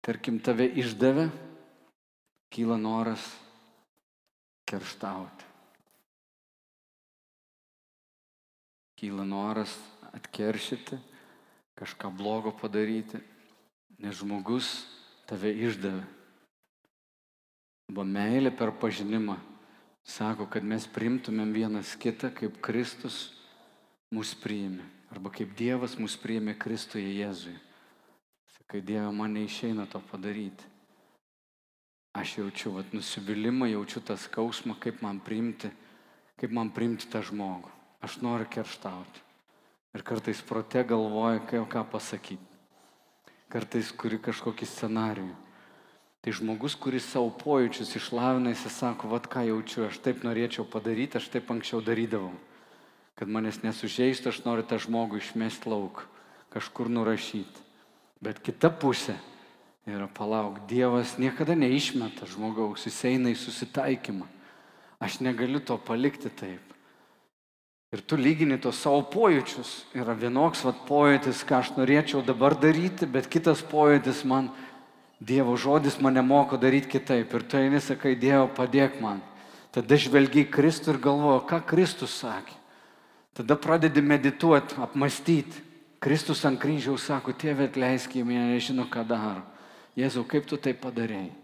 Tarkim, 0.00 0.38
tave 0.40 0.64
išdavė, 0.80 1.26
kyla 2.48 2.78
noras 2.80 3.20
kerštauti. 4.64 5.44
Kyla 8.96 9.26
noras 9.28 9.74
atkeršyti, 10.16 10.96
kažką 11.76 12.08
blogo 12.16 12.54
padaryti, 12.56 13.20
nes 14.00 14.16
žmogus 14.16 14.72
tave 15.30 15.52
išdavė. 15.54 16.02
Arba 17.90 18.06
meilė 18.06 18.50
per 18.54 18.72
pažinimą 18.78 19.36
sako, 20.06 20.46
kad 20.50 20.66
mes 20.66 20.86
primtumėm 20.90 21.52
vienas 21.54 21.94
kitą, 21.98 22.30
kaip 22.34 22.58
Kristus 22.62 23.30
mus 24.14 24.32
priėmė. 24.38 24.86
Arba 25.10 25.32
kaip 25.34 25.54
Dievas 25.58 25.96
mus 25.98 26.14
priėmė 26.18 26.54
Kristuje 26.58 27.16
Jėzui. 27.18 27.56
Sakai, 28.54 28.82
Dieve, 28.82 29.10
man 29.14 29.34
neišeina 29.34 29.88
to 29.90 29.98
padaryti. 30.10 30.66
Aš 32.14 32.36
jaučiu 32.38 32.74
vat, 32.76 32.94
nusivylimą, 32.94 33.68
jaučiu 33.70 34.02
tą 34.06 34.16
skausmą, 34.18 34.74
kaip 34.82 35.02
man 35.02 35.18
priimti, 35.22 35.70
kaip 36.38 36.54
man 36.54 36.70
priimti 36.74 37.10
tą 37.10 37.22
žmogų. 37.26 37.70
Aš 38.02 38.18
noriu 38.22 38.46
kerštauti. 38.50 39.26
Ir 39.94 40.06
kartais 40.06 40.42
prote 40.46 40.82
galvoju, 40.86 41.66
ką 41.70 41.82
pasakyti 41.90 42.49
kartais 43.50 43.90
kuri 43.92 44.20
kažkokį 44.22 44.68
scenarijų. 44.68 45.34
Tai 46.20 46.34
žmogus, 46.36 46.74
kuris 46.76 47.06
savo 47.08 47.30
pojūčius 47.32 47.94
išlavina, 47.96 48.52
jis 48.52 48.66
sako, 48.74 49.08
vad 49.08 49.24
ką 49.32 49.46
jaučiu, 49.48 49.86
aš 49.86 50.02
taip 50.04 50.20
norėčiau 50.26 50.66
padaryti, 50.68 51.16
aš 51.16 51.30
taip 51.32 51.48
anksčiau 51.52 51.80
darydavau. 51.80 52.34
Kad 53.16 53.32
manęs 53.32 53.62
nesužeistų, 53.64 54.28
aš 54.28 54.42
noriu 54.44 54.66
tą 54.68 54.76
žmogų 54.80 55.20
išmesti 55.20 55.72
lauk, 55.72 56.04
kažkur 56.52 56.92
nurašyti. 56.92 57.64
Bet 58.20 58.42
kita 58.44 58.68
pusė 58.68 59.16
yra 59.88 60.10
palauk, 60.12 60.60
Dievas 60.68 61.16
niekada 61.16 61.56
neišmeta 61.56 62.28
žmogaus, 62.28 62.84
jis 62.84 63.00
eina 63.08 63.32
į 63.32 63.38
susitaikymą. 63.40 64.28
Aš 65.00 65.22
negaliu 65.24 65.62
to 65.64 65.78
palikti 65.80 66.28
taip. 66.28 66.69
Ir 67.90 68.02
tu 68.06 68.14
lygini 68.14 68.54
tos 68.62 68.78
savo 68.78 69.00
pojūčius. 69.10 69.70
Yra 69.98 70.14
vienoks 70.14 70.62
vat 70.62 70.84
pojūtis, 70.86 71.42
ką 71.42 71.58
aš 71.58 71.72
norėčiau 71.74 72.22
dabar 72.22 72.54
daryti, 72.54 73.06
bet 73.06 73.26
kitas 73.30 73.64
pojūtis 73.66 74.22
man, 74.24 74.52
Dievo 75.20 75.52
žodis 75.52 75.98
mane 76.00 76.22
moko 76.24 76.56
daryti 76.56 76.88
kitaip. 76.94 77.34
Ir 77.34 77.42
tu 77.44 77.58
eini 77.58 77.80
sakai, 77.82 78.14
Dievo 78.16 78.46
padėk 78.56 79.00
man. 79.02 79.18
Tada 79.74 79.98
žvelgiai 80.00 80.46
Kristų 80.48 80.94
ir 80.94 81.00
galvoju, 81.02 81.42
ką 81.50 81.58
Kristus 81.68 82.14
sakė. 82.22 82.56
Tada 83.36 83.58
pradedi 83.60 84.00
medituoti, 84.00 84.78
apmastyti. 84.80 85.66
Kristus 86.00 86.40
ant 86.48 86.56
kryžiaus 86.62 87.04
sako, 87.10 87.34
tėvė 87.36 87.68
atleisk, 87.68 88.16
jie 88.16 88.24
nežino, 88.24 88.86
ką 88.88 89.04
daro. 89.04 89.44
Jėzau, 89.98 90.24
kaip 90.24 90.48
tu 90.48 90.56
tai 90.56 90.72
padarėjai? 90.72 91.39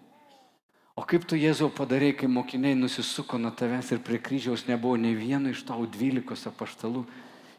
O 0.96 1.04
kaip 1.04 1.26
tu, 1.28 1.36
Jėzau, 1.36 1.68
padarėjai, 1.76 2.14
kai 2.22 2.28
mokiniai 2.32 2.76
nusisuko 2.78 3.36
nuo 3.36 3.50
tavęs 3.52 3.90
ir 3.92 4.00
prie 4.04 4.16
kryžiaus 4.16 4.64
nebuvo 4.64 4.96
nei 4.96 5.12
vieno 5.12 5.52
iš 5.52 5.66
tau 5.68 5.84
dvylikos 5.84 6.46
apaštalų, 6.48 7.02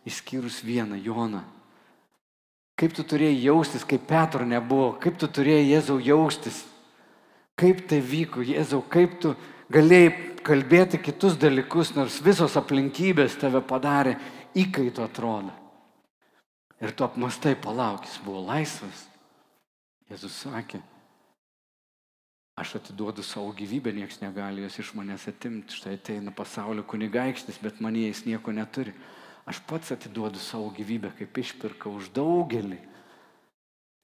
išskyrus 0.09 0.63
vieną, 0.65 0.97
Joną. 1.05 1.43
Kaip 2.77 2.95
tu 2.97 3.05
turėjai 3.05 3.38
jaustis, 3.41 3.85
kai 3.85 3.97
Petro 4.01 4.45
nebuvo, 4.45 4.95
kaip 5.01 5.19
tu 5.21 5.29
turėjai 5.29 5.69
Jėzau 5.69 5.99
jaustis, 6.01 6.63
kaip 7.57 7.85
tai 7.89 8.01
vyko, 8.01 8.41
Jėzau, 8.45 8.81
kaip 8.89 9.19
tu 9.21 9.35
galėjai 9.73 10.11
kalbėti 10.45 10.97
kitus 11.01 11.38
dalykus, 11.38 11.93
nors 11.97 12.19
visos 12.23 12.57
aplinkybės 12.57 13.38
tave 13.41 13.61
padarė 13.65 14.15
įkaitų 14.57 15.05
atrodo. 15.05 15.53
Ir 16.81 16.93
tu 16.93 17.05
apmastai 17.05 17.55
palaukis, 17.57 18.19
buvo 18.25 18.43
laisvas. 18.45 19.07
Jėzus 20.09 20.43
sakė, 20.45 20.81
aš 22.58 22.76
atiduodu 22.76 23.24
savo 23.24 23.51
gyvybę, 23.53 23.93
niekas 23.93 24.18
negali 24.22 24.64
jos 24.66 24.80
iš 24.82 24.95
manęs 24.97 25.28
atimti. 25.30 25.78
Štai 25.78 25.93
ateina 25.93 26.34
pasaulio 26.34 26.82
kunigaikštis, 26.84 27.62
bet 27.62 27.78
man 27.80 27.95
jais 27.95 28.24
nieko 28.26 28.51
neturi. 28.51 28.95
Aš 29.45 29.62
pats 29.70 29.93
atiduodu 29.93 30.41
savo 30.41 30.72
gyvybę, 30.74 31.14
kaip 31.20 31.38
išpirka 31.38 31.86
už 31.89 32.10
daugelį. 32.18 32.80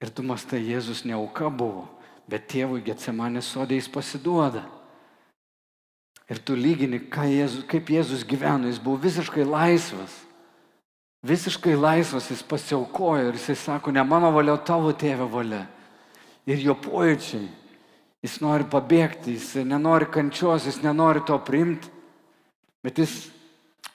Ir 0.04 0.12
tu 0.14 0.22
mastai, 0.22 0.62
Jėzus 0.70 1.01
ne 1.08 1.18
auka 1.18 1.49
buvo, 1.49 1.88
bet 2.30 2.45
tėvui 2.54 2.84
Getsemanės 2.86 3.49
sodė 3.49 3.80
jis 3.80 3.89
pasiduoda. 3.89 4.62
Ir 6.30 6.38
tu 6.38 6.54
lygini, 6.54 7.01
Jėzus, 7.10 7.66
kaip 7.66 7.89
Jėzus 7.89 8.22
gyveno, 8.22 8.70
jis 8.70 8.78
buvo 8.78 9.01
visiškai 9.01 9.47
laisvas. 9.49 10.14
Visiškai 11.26 11.74
laisvas 11.74 12.30
jis 12.30 12.45
pasiaukojo 12.45 13.32
ir 13.32 13.39
jisai 13.39 13.56
sako, 13.56 13.91
ne 13.95 14.04
mano 14.06 14.30
valia, 14.36 14.60
tavo 14.62 14.91
tėvė 14.93 15.26
valia. 15.32 15.66
Ir 16.45 16.60
jo 16.60 16.76
pojūčiai, 16.76 17.47
jis 18.24 18.39
nori 18.43 18.65
pabėgti, 18.71 19.36
jis 19.36 19.65
nenori 19.67 20.07
kančios, 20.11 20.67
jis 20.69 20.80
nenori 20.84 21.24
to 21.28 21.36
priimti, 21.43 21.91
bet 22.84 23.01
jis 23.03 23.28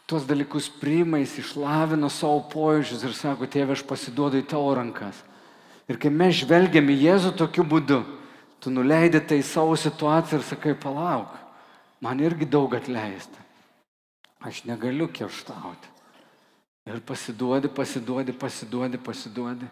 tuos 0.09 0.27
dalykus 0.29 0.69
priima, 0.81 1.21
jis 1.23 1.39
išlavino 1.43 2.11
savo 2.13 2.43
pojūčius 2.53 3.05
ir 3.05 3.17
sako, 3.17 3.49
tėvė, 3.49 3.77
aš 3.77 3.85
pasiduodu 3.89 4.41
į 4.41 4.47
tavo 4.49 4.71
rankas. 4.77 5.25
Ir 5.89 5.97
kai 6.01 6.13
mes 6.13 6.37
žvelgiam 6.43 6.89
į 6.93 6.97
Jėzų 7.07 7.35
tokiu 7.41 7.65
būdu, 7.65 8.03
tu 8.61 8.73
nuleidai 8.73 9.21
tai 9.25 9.41
savo 9.45 9.77
situaciją 9.77 10.41
ir 10.41 10.47
sakai, 10.49 10.75
palauk, 10.77 11.33
man 12.05 12.21
irgi 12.21 12.49
daug 12.49 12.77
atleista. 12.77 13.45
Aš 14.45 14.63
negaliu 14.69 15.09
kerštauti. 15.11 15.97
Ir 16.89 17.01
pasiduodi, 17.05 17.69
pasiduodi, 17.69 18.33
pasiduodi, 18.33 19.01
pasiduodi. 19.03 19.67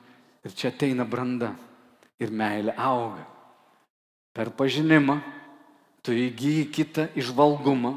Ir 0.45 0.53
čia 0.53 0.73
ateina 0.73 1.07
branda. 1.09 1.55
Ir 2.21 2.33
meilė 2.33 2.75
auga. 2.77 3.36
Per 4.37 4.53
pažinimą 4.53 5.21
tu 6.05 6.13
įgyji 6.13 6.67
kitą 6.71 7.09
išvalgumą. 7.17 7.97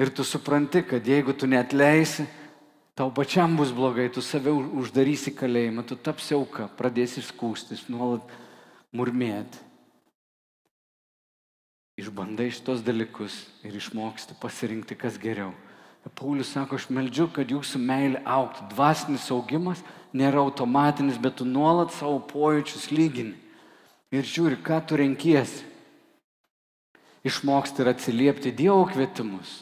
Ir 0.00 0.08
tu 0.14 0.24
supranti, 0.24 0.80
kad 0.86 1.04
jeigu 1.04 1.34
tu 1.36 1.44
netleisi, 1.50 2.24
tau 2.96 3.10
pačiam 3.12 3.58
bus 3.58 3.74
blogai, 3.74 4.06
tu 4.08 4.22
save 4.24 4.48
uždarysi 4.48 5.34
kalėjimą, 5.36 5.84
tu 5.84 5.98
tapsi 5.98 6.32
auka, 6.38 6.70
pradėsi 6.78 7.20
skūstis, 7.26 7.84
nuolat 7.92 8.24
murmėti 8.96 9.66
išbandai 12.00 12.48
šitos 12.52 12.80
dalykus 12.84 13.34
ir 13.66 13.76
išmoksti 13.76 14.36
pasirinkti, 14.40 14.96
kas 14.96 15.18
geriau. 15.20 15.52
Paulius 16.16 16.54
sako, 16.54 16.78
aš 16.80 16.88
meldžiu, 16.88 17.26
kad 17.28 17.50
jūsų 17.52 17.80
meilė 17.84 18.22
auktų. 18.24 18.70
Dvasinis 18.72 19.26
augimas 19.34 19.82
nėra 20.16 20.40
automatinis, 20.40 21.20
bet 21.20 21.36
tu 21.36 21.44
nuolat 21.44 21.92
savo 21.92 22.22
pojūčius 22.30 22.88
lygini. 22.94 23.36
Ir 24.10 24.24
žiūri, 24.26 24.56
ką 24.64 24.80
tu 24.88 24.96
renkiesi. 24.96 25.66
Išmoksti 27.26 27.82
ir 27.82 27.90
atsiliepti 27.92 28.52
Dievo 28.56 28.86
kvietimus. 28.88 29.60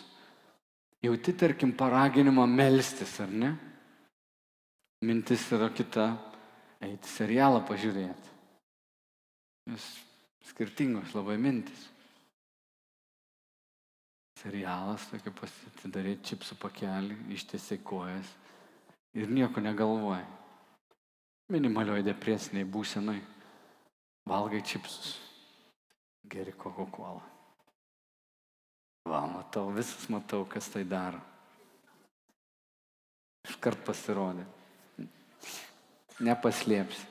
Jauti, 1.03 1.35
tarkim, 1.39 1.73
paraginimą 1.79 2.47
melstis, 2.51 3.19
ar 3.23 3.31
ne? 3.31 3.53
Mintis 5.03 5.47
yra 5.55 5.71
kita- 5.71 6.09
eiti 6.87 7.09
serialą 7.09 7.63
pažiūrėti. 7.67 8.35
Vis 9.71 9.87
skirtingos 10.49 11.15
labai 11.15 11.37
mintis 11.39 11.89
serialas, 14.39 15.07
tokį 15.11 15.33
pasidaryti 15.41 16.33
čipsų 16.33 16.59
pakelį, 16.63 17.17
ištiesiai 17.35 17.81
kojas 17.85 18.29
ir 19.19 19.31
nieko 19.31 19.63
negalvoji. 19.65 20.27
Minimalioji 21.53 22.07
depresiniai 22.07 22.69
būsenai. 22.69 23.19
Valgai 24.29 24.61
čipsus, 24.61 25.15
geri 26.29 26.53
Coca-Cola. 26.53 27.38
Va, 29.09 29.23
matau, 29.25 29.71
visas 29.73 30.05
matau, 30.13 30.43
kas 30.45 30.69
tai 30.69 30.83
daro. 30.85 31.21
Iškart 33.49 33.81
pasirodė. 33.87 34.45
Nepaslėpsi. 36.29 37.07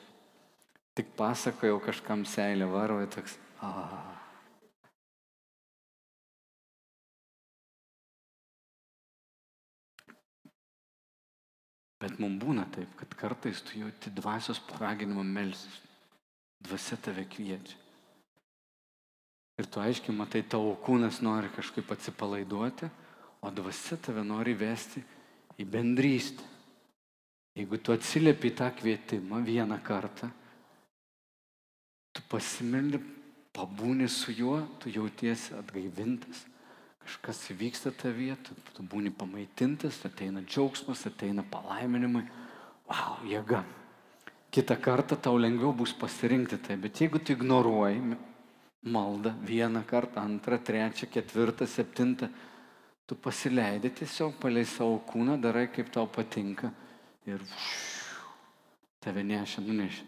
Tik 0.97 1.09
pasakojau 1.17 1.79
kažkam 1.81 2.25
seilę 2.25 2.67
varo, 2.69 2.99
toks. 3.13 3.37
Ah. 3.65 4.17
Bet 11.97 12.21
mums 12.21 12.37
būna 12.43 12.67
taip, 12.77 12.93
kad 12.99 13.17
kartais 13.17 13.63
tu 13.65 13.81
jauti 13.81 14.13
dvasios 14.13 14.61
paraginimą 14.69 15.25
melsis. 15.25 15.81
Dvasia 16.61 16.97
tave 17.01 17.25
kviečia. 17.29 17.86
Ir 19.58 19.66
tu 19.66 19.82
aiškiai 19.82 20.14
matai, 20.14 20.43
tavo 20.45 20.76
kūnas 20.86 21.22
nori 21.26 21.49
kažkaip 21.55 21.89
atsipalaiduoti, 21.95 22.89
o 23.41 23.49
dvasia 23.53 23.97
tave 23.97 24.22
nori 24.26 24.53
vesti 24.58 25.01
į 25.58 25.66
bendrystę. 25.66 26.45
Jeigu 27.58 27.80
tu 27.82 27.93
atsiliepi 27.93 28.51
tą 28.53 28.70
kvietimą 28.78 29.41
vieną 29.41 29.80
kartą, 29.82 30.30
tu 32.14 32.22
pasimeldi, 32.30 33.01
pabūni 33.58 34.05
su 34.05 34.36
juo, 34.38 34.60
tu 34.78 34.93
jautiesi 34.93 35.55
atgaivintas 35.58 36.45
kažkas 37.08 37.39
įvyksta 37.53 37.93
tavyje, 37.95 38.36
tu, 38.43 38.55
tu 38.76 38.84
būni 38.84 39.14
pamaitintas, 39.16 40.01
ateina 40.03 40.41
džiaugsmas, 40.43 41.05
ateina 41.08 41.45
palaiminimai, 41.47 42.26
wow, 42.89 43.22
jėga. 43.24 43.62
Kita 44.51 44.76
kartą 44.76 45.16
tau 45.16 45.39
lengviau 45.39 45.72
bus 45.76 45.93
pasirinkti 45.95 46.60
tai, 46.66 46.76
bet 46.84 46.99
jeigu 46.99 47.22
tu 47.24 47.32
ignoruoji 47.32 48.18
maldą 48.88 49.33
vieną 49.45 49.83
kartą, 49.88 50.21
antrą, 50.21 50.57
trečią, 50.57 51.09
ketvirtą, 51.11 51.67
septintą, 51.67 52.29
tu 53.07 53.15
pasileidai 53.15 53.91
tiesiog 53.91 54.35
palei 54.41 54.65
savo 54.65 54.99
kūną, 55.07 55.38
darai 55.41 55.67
kaip 55.71 55.91
tau 55.93 56.07
patinka 56.07 56.71
ir 57.27 57.43
tave 59.03 59.23
nešia, 59.23 59.63
nunešia. 59.63 60.05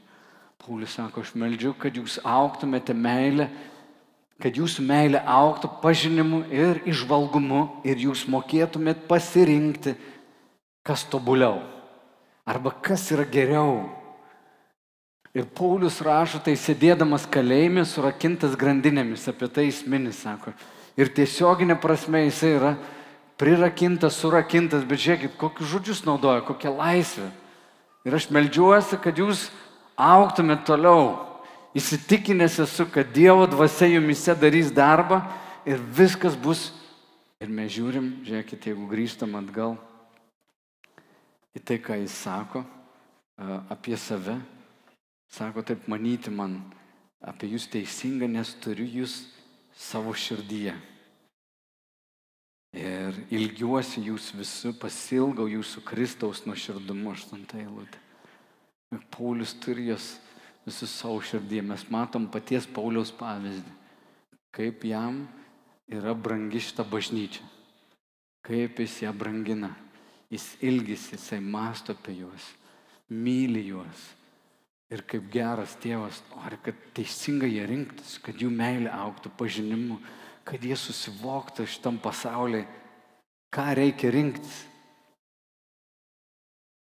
Paulius 0.59 0.97
sako, 0.97 1.23
aš 1.23 1.35
meldžiu, 1.39 1.71
kad 1.79 1.95
jūs 1.95 2.17
auktumėte 2.27 2.95
meilę 2.95 3.47
kad 4.39 4.55
jūsų 4.55 4.85
meilė 4.87 5.19
auktų 5.27 5.69
pažinimu 5.83 6.45
ir 6.47 6.79
išvalgumu 6.87 7.83
ir 7.87 7.99
jūs 7.99 8.23
mokėtumėt 8.31 9.03
pasirinkti, 9.09 9.97
kas 10.83 11.03
tobuliau 11.11 11.59
arba 12.47 12.71
kas 12.71 13.03
yra 13.13 13.27
geriau. 13.29 13.83
Ir 15.39 15.47
Paulius 15.55 16.01
rašo, 16.03 16.41
tai 16.43 16.57
sėdėdamas 16.59 17.23
kalėjime, 17.31 17.85
surakintas 17.87 18.57
grandinėmis, 18.59 19.23
apie 19.31 19.47
tai 19.47 19.69
jis 19.69 19.85
mini, 19.87 20.11
sako. 20.11 20.51
Ir 20.99 21.13
tiesioginė 21.15 21.77
prasme 21.79 22.25
jisai 22.25 22.57
yra 22.57 22.73
prirakintas, 23.39 24.17
surakintas, 24.19 24.83
bet 24.83 24.99
žiūrėkit, 24.99 25.37
kokius 25.39 25.71
žodžius 25.71 26.03
naudoja, 26.03 26.43
kokią 26.43 26.73
laisvę. 26.75 27.29
Ir 28.03 28.19
aš 28.19 28.27
melžiuosi, 28.35 28.99
kad 28.99 29.15
jūs 29.21 29.47
auktumėt 29.95 30.67
toliau 30.67 31.29
Įsitikinęs 31.77 32.55
esu, 32.63 32.87
kad 32.89 33.11
Dievo 33.13 33.45
dvasia 33.45 33.85
jumise 33.91 34.33
darys 34.33 34.71
darbą 34.73 35.21
ir 35.69 35.77
viskas 35.77 36.33
bus. 36.33 36.71
Ir 37.39 37.51
mes 37.53 37.69
žiūrim, 37.71 38.07
žiūrėkite, 38.25 38.71
jeigu 38.71 38.87
grįžtam 38.89 39.37
atgal 39.37 39.77
į 41.53 41.61
tai, 41.61 41.77
ką 41.77 41.99
jis 42.01 42.15
sako 42.25 42.65
apie 43.69 43.95
save, 44.01 44.33
Sako, 45.29 45.61
taip 45.61 45.85
manyti 45.91 46.31
man 46.33 46.57
apie 47.21 47.51
jūs 47.51 47.67
teisinga, 47.69 48.27
nes 48.29 48.55
turiu 48.63 48.87
jūs 49.01 49.21
savo 49.77 50.13
širdyje. 50.17 50.73
Ir 52.79 53.17
ilgiuosi 53.33 54.03
jūs 54.05 54.29
visų, 54.37 54.75
pasilgau 54.81 55.47
jūsų 55.49 55.81
Kristaus 55.85 56.43
nuoširdumu, 56.45 57.13
aštuntą 57.15 57.57
eilutę. 57.61 58.01
Paulius 59.13 59.55
turi 59.61 59.87
jas 59.89 60.17
visus 60.65 60.93
savo 60.93 61.21
širdyje. 61.21 61.63
Mes 61.65 61.85
matom 61.93 62.27
paties 62.29 62.67
Pauliaus 62.69 63.11
pavyzdį, 63.15 63.73
kaip 64.53 64.85
jam 64.85 65.23
yra 65.89 66.13
brangi 66.13 66.61
šita 66.61 66.85
bažnyčia, 66.85 67.45
kaip 68.45 68.81
jis 68.81 69.01
ją 69.05 69.13
brangina. 69.17 69.73
Jis 70.29 70.51
ilgisi, 70.61 71.15
jisai 71.15 71.39
masto 71.41 71.95
apie 71.95 72.19
juos, 72.19 72.51
myli 73.09 73.63
juos. 73.71 74.03
Ir 74.89 75.03
kaip 75.05 75.27
geras 75.29 75.75
tėvas 75.83 76.23
nori, 76.31 76.57
kad 76.65 76.77
teisingai 76.97 77.51
jie 77.51 77.65
rinktis, 77.69 78.15
kad 78.25 78.39
jų 78.41 78.49
meilė 78.49 78.89
auktų 78.89 79.29
pažinimu, 79.37 79.99
kad 80.47 80.63
jie 80.65 80.73
susivoktų 80.73 81.67
šitam 81.69 81.99
pasauliu, 82.01 82.63
ką 83.53 83.67
reikia 83.77 84.09
rinktis. 84.15 84.63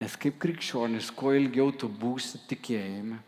Nes 0.02 0.16
kaip 0.18 0.40
krikščionis, 0.42 1.12
kuo 1.14 1.30
ilgiau 1.38 1.70
tu 1.70 1.86
būsi 1.86 2.40
tikėjime, 2.50 3.20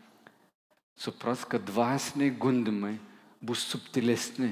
supras, 0.98 1.44
kad 1.46 1.62
dvasiniai 1.70 2.34
gundimai 2.34 2.96
bus 3.38 3.62
subtilesni. 3.70 4.50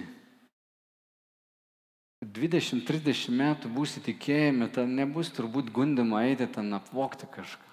20-30 2.23 3.35
metų 3.35 3.71
būsi 3.75 4.05
tikėjime, 4.07 4.71
ten 4.71 4.95
nebus 4.95 5.33
turbūt 5.35 5.75
gundimo 5.75 6.21
eiti 6.23 6.47
ten 6.47 6.71
apvokti 6.79 7.27
kažką. 7.27 7.72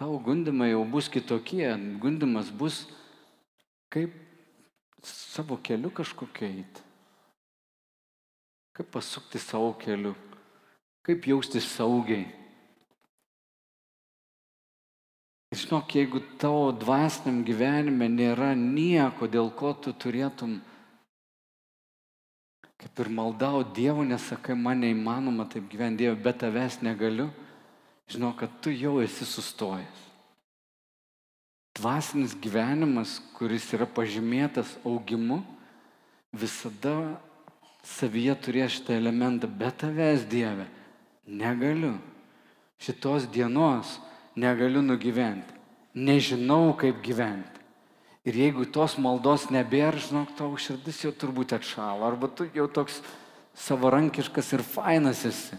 Tavo 0.00 0.16
gundimai 0.16 0.70
jau 0.70 0.84
bus 0.88 1.10
kitokie, 1.12 1.68
gundimas 2.00 2.48
bus 2.48 2.86
kaip 3.92 4.14
savo 5.04 5.58
keliu 5.60 5.90
kažkokia 5.92 6.48
eiti. 6.48 6.84
Kaip 8.72 8.88
pasukti 8.94 9.36
savo 9.38 9.74
keliu, 9.76 10.14
kaip 11.04 11.26
jaustis 11.28 11.68
saugiai. 11.76 12.24
Žinok, 15.52 15.92
jeigu 15.92 16.22
tavo 16.40 16.70
dvasiniam 16.72 17.42
gyvenime 17.44 18.08
nėra 18.08 18.54
nieko, 18.56 19.28
dėl 19.28 19.52
ko 19.52 19.74
tu 19.76 19.92
turėtum 19.92 20.62
kaip 22.80 23.04
ir 23.04 23.12
maldau 23.12 23.60
Dievo, 23.76 24.00
nesakai, 24.08 24.56
man 24.56 24.80
neįmanoma 24.80 25.44
taip 25.52 25.68
gyventi 25.68 26.06
Dievo, 26.06 26.16
bet 26.24 26.40
tavęs 26.40 26.80
negaliu, 26.80 27.28
žinau, 28.10 28.32
kad 28.36 28.50
tu 28.62 28.72
jau 28.74 28.98
esi 29.02 29.24
sustojęs. 29.24 30.06
Dvasinis 31.78 32.34
gyvenimas, 32.34 33.20
kuris 33.38 33.68
yra 33.72 33.86
pažymėtas 33.86 34.74
augimu, 34.84 35.40
visada 36.34 37.20
savyje 37.86 38.34
turės 38.42 38.76
šitą 38.76 38.96
elementą, 38.98 39.48
bet 39.48 39.80
tavęs 39.84 40.26
Dieve 40.28 40.66
negaliu. 41.26 41.94
Šitos 42.80 43.28
dienos 43.30 43.98
negaliu 44.36 44.82
nugyventi. 44.82 45.56
Nežinau, 45.94 46.72
kaip 46.78 47.00
gyventi. 47.04 47.60
Ir 48.24 48.36
jeigu 48.36 48.66
tos 48.68 48.98
maldos 49.00 49.48
nebėra, 49.52 50.00
žinok, 50.00 50.34
tavo 50.36 50.58
širdis 50.60 51.00
jau 51.06 51.12
turbūt 51.16 51.54
atšalo, 51.56 52.04
arba 52.04 52.28
tu 52.28 52.46
jau 52.54 52.66
toks 52.68 53.00
savarankiškas 53.56 54.52
ir 54.56 54.64
fainas 54.64 55.24
esi. 55.28 55.56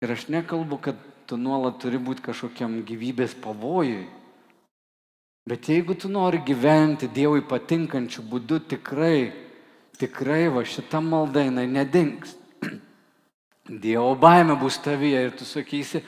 Ir 0.00 0.12
aš 0.12 0.28
nekalbu, 0.32 0.78
kad 0.80 1.00
tu 1.28 1.36
nuolat 1.36 1.76
turi 1.82 2.00
būti 2.00 2.24
kažkokiam 2.24 2.80
gyvybės 2.88 3.36
pavojui. 3.42 4.06
Bet 5.48 5.68
jeigu 5.68 5.96
tu 5.98 6.08
nori 6.08 6.40
gyventi 6.46 7.08
Dievui 7.10 7.42
patinkančių 7.48 8.24
būdų, 8.30 8.60
tikrai, 8.70 9.32
tikrai 10.00 10.48
va 10.52 10.64
šita 10.64 11.00
malda 11.04 11.44
jinai 11.44 11.66
nedings. 11.68 12.36
Dievo 13.84 14.14
baime 14.20 14.56
bus 14.60 14.80
tavyje 14.80 15.26
ir 15.26 15.36
tu 15.36 15.48
sakysi, 15.48 16.02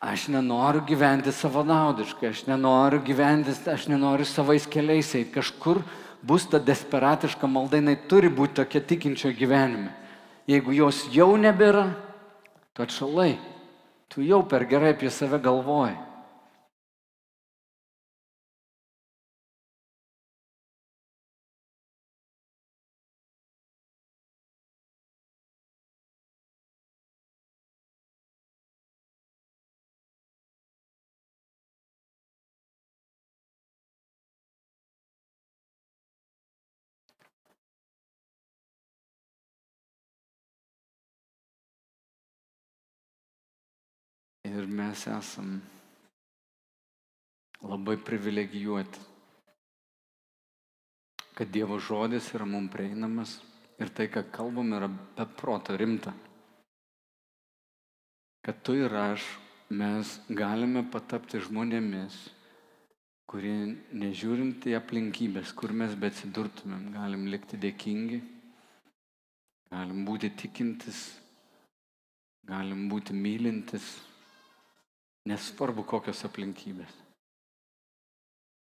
Aš 0.00 0.30
nenoriu 0.32 0.80
gyventi 0.88 1.28
savanaudiškai, 1.28 2.30
aš 2.32 2.46
nenoriu 2.48 3.02
gyventi, 3.04 3.52
aš 3.68 3.84
nenoriu 3.92 4.24
savais 4.24 4.64
keliais 4.64 5.10
eiti. 5.12 5.34
Kažkur 5.34 5.82
bus 6.24 6.46
ta 6.48 6.56
desperatiška 6.56 7.44
malda, 7.44 7.76
jinai 7.76 7.98
turi 8.08 8.30
būti 8.32 8.62
tokia 8.62 8.80
tikinčio 8.80 9.34
gyvenime. 9.36 9.92
Jeigu 10.50 10.74
jos 10.74 11.04
jau 11.14 11.36
nebėra, 11.38 11.84
tu 12.74 12.82
atšalai, 12.82 13.36
tu 14.10 14.24
jau 14.26 14.40
per 14.42 14.66
gerai 14.66 14.96
apie 14.96 15.10
save 15.14 15.38
galvoji. 15.38 15.94
Mes 44.80 45.06
esam 45.12 45.60
labai 47.62 47.96
privilegijuoti, 48.00 49.00
kad 51.36 51.48
Dievo 51.52 51.78
žodis 51.80 52.32
yra 52.36 52.46
mums 52.48 52.72
prieinamas 52.72 53.36
ir 53.80 53.92
tai, 53.96 54.08
ką 54.12 54.26
kalbam, 54.32 54.72
yra 54.76 54.88
be 54.88 55.26
proto 55.36 55.76
rimta. 55.76 56.12
Kad 58.44 58.60
tu 58.64 58.74
ir 58.76 58.92
aš, 58.96 59.24
mes 59.70 60.18
galime 60.28 60.82
patapti 60.92 61.40
žmonėmis, 61.44 62.16
kurie 63.30 63.54
nežiūrint 63.94 64.64
į 64.66 64.74
aplinkybės, 64.80 65.52
kur 65.54 65.72
mes 65.76 65.94
beatsidurtumėm, 65.94 66.90
galim 66.96 67.28
likti 67.30 67.60
dėkingi, 67.60 68.20
galim 69.70 70.04
būti 70.08 70.32
tikintis, 70.42 71.02
galim 72.48 72.88
būti 72.90 73.14
mylintis 73.14 73.92
Nesvarbu 75.28 75.84
kokios 75.84 76.24
aplinkybės. 76.24 76.92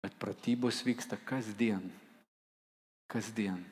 Bet 0.02 0.14
pratybos 0.18 0.82
vyksta 0.86 1.18
kasdien. 1.28 1.84
Kasdien. 3.10 3.62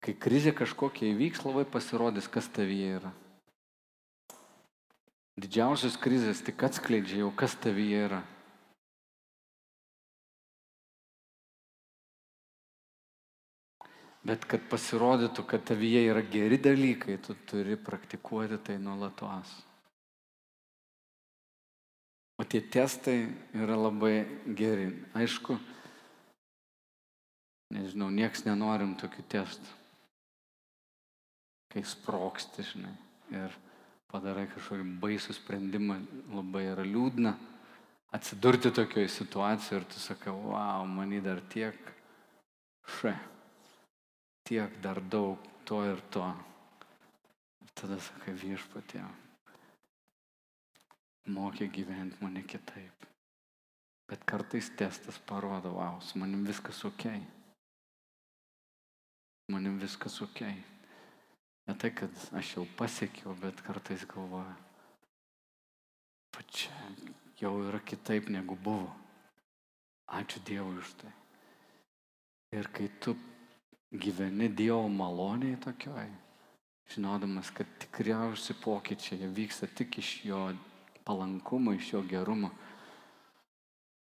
Kai 0.00 0.14
krizė 0.16 0.52
kažkokia 0.56 1.10
įvyks, 1.12 1.44
labai 1.44 1.66
pasirodys, 1.68 2.28
kas 2.32 2.48
tavyje 2.48 2.96
yra. 3.00 3.12
Didžiausios 5.40 5.96
krizės 6.00 6.42
tik 6.44 6.62
atskleidžia 6.66 7.22
jau, 7.22 7.30
kas 7.36 7.54
tavyje 7.60 8.04
yra. 8.08 8.20
Bet 14.26 14.44
kad 14.44 14.66
pasirodytų, 14.68 15.46
kad 15.48 15.64
tavyje 15.68 16.04
yra 16.10 16.20
geri 16.20 16.58
dalykai, 16.60 17.16
tu 17.24 17.36
turi 17.48 17.78
praktikuoti 17.80 18.58
tai 18.66 18.76
nuolatos. 18.78 19.52
Tie 22.50 22.60
testai 22.66 23.28
yra 23.54 23.76
labai 23.78 24.24
geri. 24.58 24.88
Aišku, 25.14 25.54
nežinau, 27.70 28.10
nieks 28.10 28.42
nenorim 28.46 28.96
tokių 28.98 29.26
testų. 29.30 29.76
Kai 31.70 31.84
sproksti, 31.86 32.66
žinai, 32.66 32.96
ir 33.30 33.54
padarai 34.10 34.48
kažkokį 34.50 34.88
baisų 35.02 35.36
sprendimą, 35.38 36.00
labai 36.34 36.64
yra 36.72 36.82
liūdna 36.82 37.36
atsidurti 38.10 38.70
tokioje 38.74 39.08
situacijoje 39.08 39.80
ir 39.80 39.86
tu 39.86 40.00
sakai, 40.02 40.32
wow, 40.34 40.86
manį 40.86 41.22
dar 41.24 41.40
tiek, 41.52 41.78
še, 42.98 43.14
tiek 44.48 44.74
dar 44.82 45.00
daug 45.00 45.38
to 45.68 45.82
ir 45.86 46.02
to. 46.10 46.26
Ir 47.62 47.74
tada 47.78 48.00
sakai 48.02 48.34
viešpatė, 48.34 49.04
mokė 51.28 51.68
gyventi 51.72 52.18
mane 52.24 52.42
kitaip. 52.46 53.06
Bet 54.10 54.24
kartais 54.26 54.70
testas 54.76 55.20
parodo, 55.26 55.76
wow, 55.76 56.00
su 56.02 56.18
manim 56.18 56.42
viskas 56.46 56.84
ok. 56.84 57.04
Manim 59.50 59.78
viskas 59.78 60.20
ok. 60.22 60.42
Ne 61.68 61.76
tai, 61.78 61.92
kad 61.94 62.10
aš 62.34 62.56
jau 62.56 62.64
pasiekiau, 62.78 63.36
bet 63.38 63.60
kartais 63.62 64.02
galvoju, 64.10 64.56
pačia 66.34 66.74
jau 67.38 67.52
yra 67.68 67.78
kitaip 67.86 68.32
negu 68.34 68.56
buvo. 68.58 68.90
Ačiū 70.10 70.42
Dievui 70.42 70.80
už 70.82 70.90
tai. 70.98 71.12
Ir 72.50 72.66
kai 72.74 72.88
tu 72.98 73.14
gyveni 73.94 74.48
Dievo 74.50 74.88
maloniai 74.90 75.60
tokioj, 75.62 76.10
žinodamas, 76.90 77.52
kad 77.54 77.70
tikriausi 77.78 78.58
pokyčiai 78.58 79.30
vyksta 79.30 79.70
tik 79.70 80.00
iš 80.02 80.24
jo 80.26 80.48
palankumo, 81.10 81.74
iš 81.74 81.92
jo 81.94 82.02
gerumo. 82.06 82.52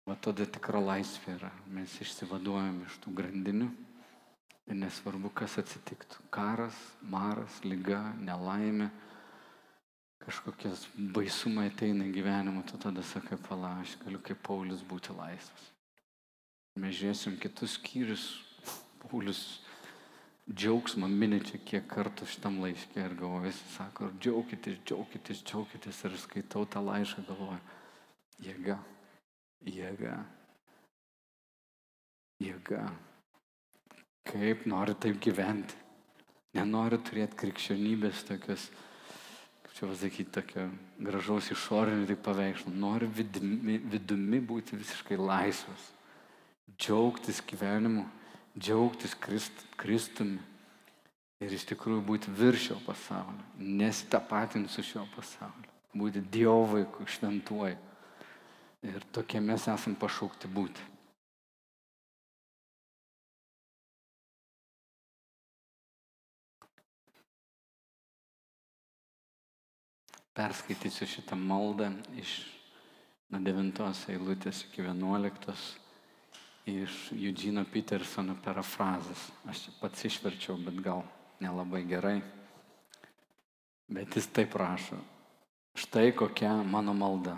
O 0.05 0.13
tada 0.19 0.45
tikra 0.45 0.81
laisvė 0.83 1.37
yra. 1.39 1.49
Mes 1.73 1.93
išsivaduojam 2.03 2.83
iš 2.85 2.99
tų 3.01 3.13
grandinių. 3.17 3.69
Ir 4.69 4.77
nesvarbu, 4.79 5.31
kas 5.35 5.57
atsitiktų. 5.59 6.27
Karas, 6.31 6.77
maras, 7.01 7.57
lyga, 7.65 7.99
nelaimė, 8.21 8.91
kažkokias 10.23 10.85
baisumai 11.15 11.65
ateina 11.71 12.05
į 12.07 12.13
gyvenimą, 12.15 12.63
tu 12.69 12.79
tada 12.79 13.03
sakai, 13.03 13.39
pala, 13.47 13.73
aš 13.81 13.97
galiu 14.05 14.21
kaip 14.23 14.39
Paulius 14.45 14.85
būti 14.87 15.15
laisvas. 15.17 15.65
Mes 16.79 16.95
žiūrėsim 16.99 17.35
kitus 17.41 17.75
skyrius. 17.79 18.27
Paulius 19.03 19.41
džiaugsmą 20.51 21.07
mini 21.07 21.39
čia 21.45 21.59
kiek 21.63 21.85
kartų 21.87 22.27
šitam 22.27 22.59
laiškė 22.63 23.05
ir 23.05 23.15
galvoju, 23.19 23.45
visi 23.47 23.67
sako, 23.77 24.09
džiaukitės, 24.19 24.81
džiaukitės, 24.83 25.43
džiaukitės 25.47 26.01
ir 26.03 26.17
skaitau 26.19 26.65
tą 26.67 26.81
laišką, 26.83 27.23
galvoju, 27.29 27.59
jėga, 28.43 28.77
jėga, 29.63 30.17
jėga. 32.43 32.83
Kaip 34.27 34.65
noriu 34.67 34.95
taip 34.99 35.19
gyventi. 35.23 35.79
Nenoriu 36.53 36.99
turėti 37.01 37.39
krikščionybės 37.39 38.25
tokios, 38.27 38.67
kaip 39.63 39.71
čia 39.73 39.87
pasakyti, 39.89 40.33
tokio 40.35 40.67
gražaus 41.01 41.49
išorinio 41.55 42.05
tik 42.11 42.19
paveikslo. 42.23 42.71
Noriu 42.83 43.07
vidumi, 43.09 43.79
vidumi 43.79 44.41
būti 44.43 44.77
visiškai 44.77 45.17
laisvas. 45.17 45.87
Džiaugtis 46.77 47.41
gyvenimu 47.47 48.05
džiaugtis 48.59 49.15
Krist, 49.19 49.65
Kristumi 49.77 50.39
ir 51.43 51.53
iš 51.53 51.65
tikrųjų 51.73 52.03
būti 52.05 52.31
virš 52.37 52.69
šio 52.69 52.79
pasaulio, 52.85 53.43
nesitapatinti 53.57 54.71
su 54.71 54.85
šio 54.85 55.05
pasaulio, 55.15 55.71
būti 55.97 56.21
Dievo 56.21 56.63
vaikų 56.75 57.07
šventuoju. 57.17 57.77
Ir 58.83 59.05
tokie 59.15 59.39
mes 59.39 59.63
esam 59.71 59.95
pašaukti 59.95 60.49
būti. 60.51 60.89
Perskaitysiu 70.33 71.07
šitą 71.07 71.37
maldą 71.37 71.91
iš 72.17 72.41
nuo 73.29 73.39
9 73.45 74.09
eilutės 74.11 74.63
iki 74.65 74.81
11 74.81 75.82
iš 76.69 77.11
Eugeno 77.11 77.65
Petersono 77.67 78.35
parafrazės. 78.43 79.27
Aš 79.49 79.67
pats 79.81 80.05
išverčiau, 80.07 80.55
bet 80.63 80.79
gal 80.83 81.03
nelabai 81.43 81.83
gerai. 81.87 82.21
Bet 83.91 84.15
jis 84.15 84.29
taip 84.31 84.53
prašo. 84.55 84.97
Štai 85.75 86.13
kokia 86.15 86.55
mano 86.63 86.93
malda. 86.95 87.35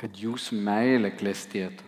Kad 0.00 0.16
jūsų 0.16 0.56
meilė 0.64 1.12
klestėtų. 1.16 1.84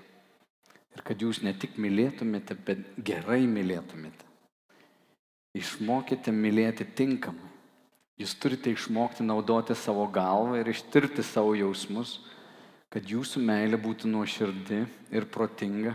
Ir 0.96 1.04
kad 1.04 1.20
jūs 1.22 1.42
ne 1.44 1.52
tik 1.54 1.76
mylėtumėte, 1.78 2.56
bet 2.66 2.82
gerai 3.04 3.44
mylėtumėte. 3.46 4.26
Išmokite 5.56 6.32
mylėti 6.34 6.84
tinkamai. 6.98 7.46
Jūs 8.18 8.34
turite 8.34 8.72
išmokti 8.74 9.22
naudoti 9.22 9.76
savo 9.78 10.08
galvą 10.10 10.58
ir 10.58 10.72
ištirti 10.72 11.22
savo 11.22 11.52
jausmus, 11.54 12.16
kad 12.90 13.06
jūsų 13.06 13.40
meilė 13.46 13.78
būtų 13.78 14.10
nuoširdi 14.10 14.80
ir 15.14 15.26
protinga 15.30 15.94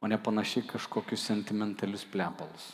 o 0.00 0.08
ne 0.08 0.18
panašiai 0.18 0.66
kažkokius 0.66 1.24
sentimentalius 1.28 2.04
plepalus. 2.08 2.72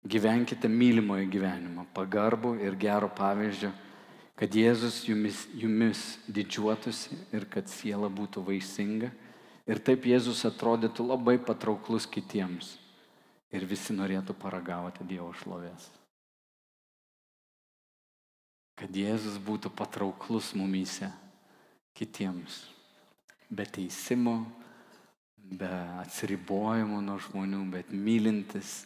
Gyvenkite 0.00 0.68
mylimojo 0.68 1.26
gyvenimą, 1.28 1.84
pagarbų 1.96 2.54
ir 2.64 2.76
gero 2.80 3.10
pavyzdžio, 3.12 3.72
kad 4.40 4.54
Jėzus 4.56 5.02
jumis, 5.04 5.42
jumis 5.52 6.16
didžiuotųsi 6.24 7.18
ir 7.36 7.44
kad 7.52 7.68
siela 7.68 8.08
būtų 8.08 8.44
vaisinga. 8.46 9.10
Ir 9.68 9.80
taip 9.84 10.08
Jėzus 10.08 10.40
atrodytų 10.48 11.04
labai 11.04 11.36
patrauklus 11.36 12.08
kitiems. 12.08 12.78
Ir 13.52 13.66
visi 13.68 13.92
norėtų 13.92 14.32
paragauti 14.40 15.04
Dievo 15.04 15.34
šlovės. 15.36 15.90
Kad 18.80 18.96
Jėzus 18.96 19.36
būtų 19.44 19.68
patrauklus 19.76 20.54
mumyse 20.56 21.10
kitiems. 21.92 22.62
Be 23.52 23.66
teisimo, 23.68 24.46
be 25.50 25.70
atsiribojimo 26.00 27.00
nuo 27.02 27.18
žmonių, 27.18 27.64
bet 27.72 27.90
mylintis, 27.90 28.84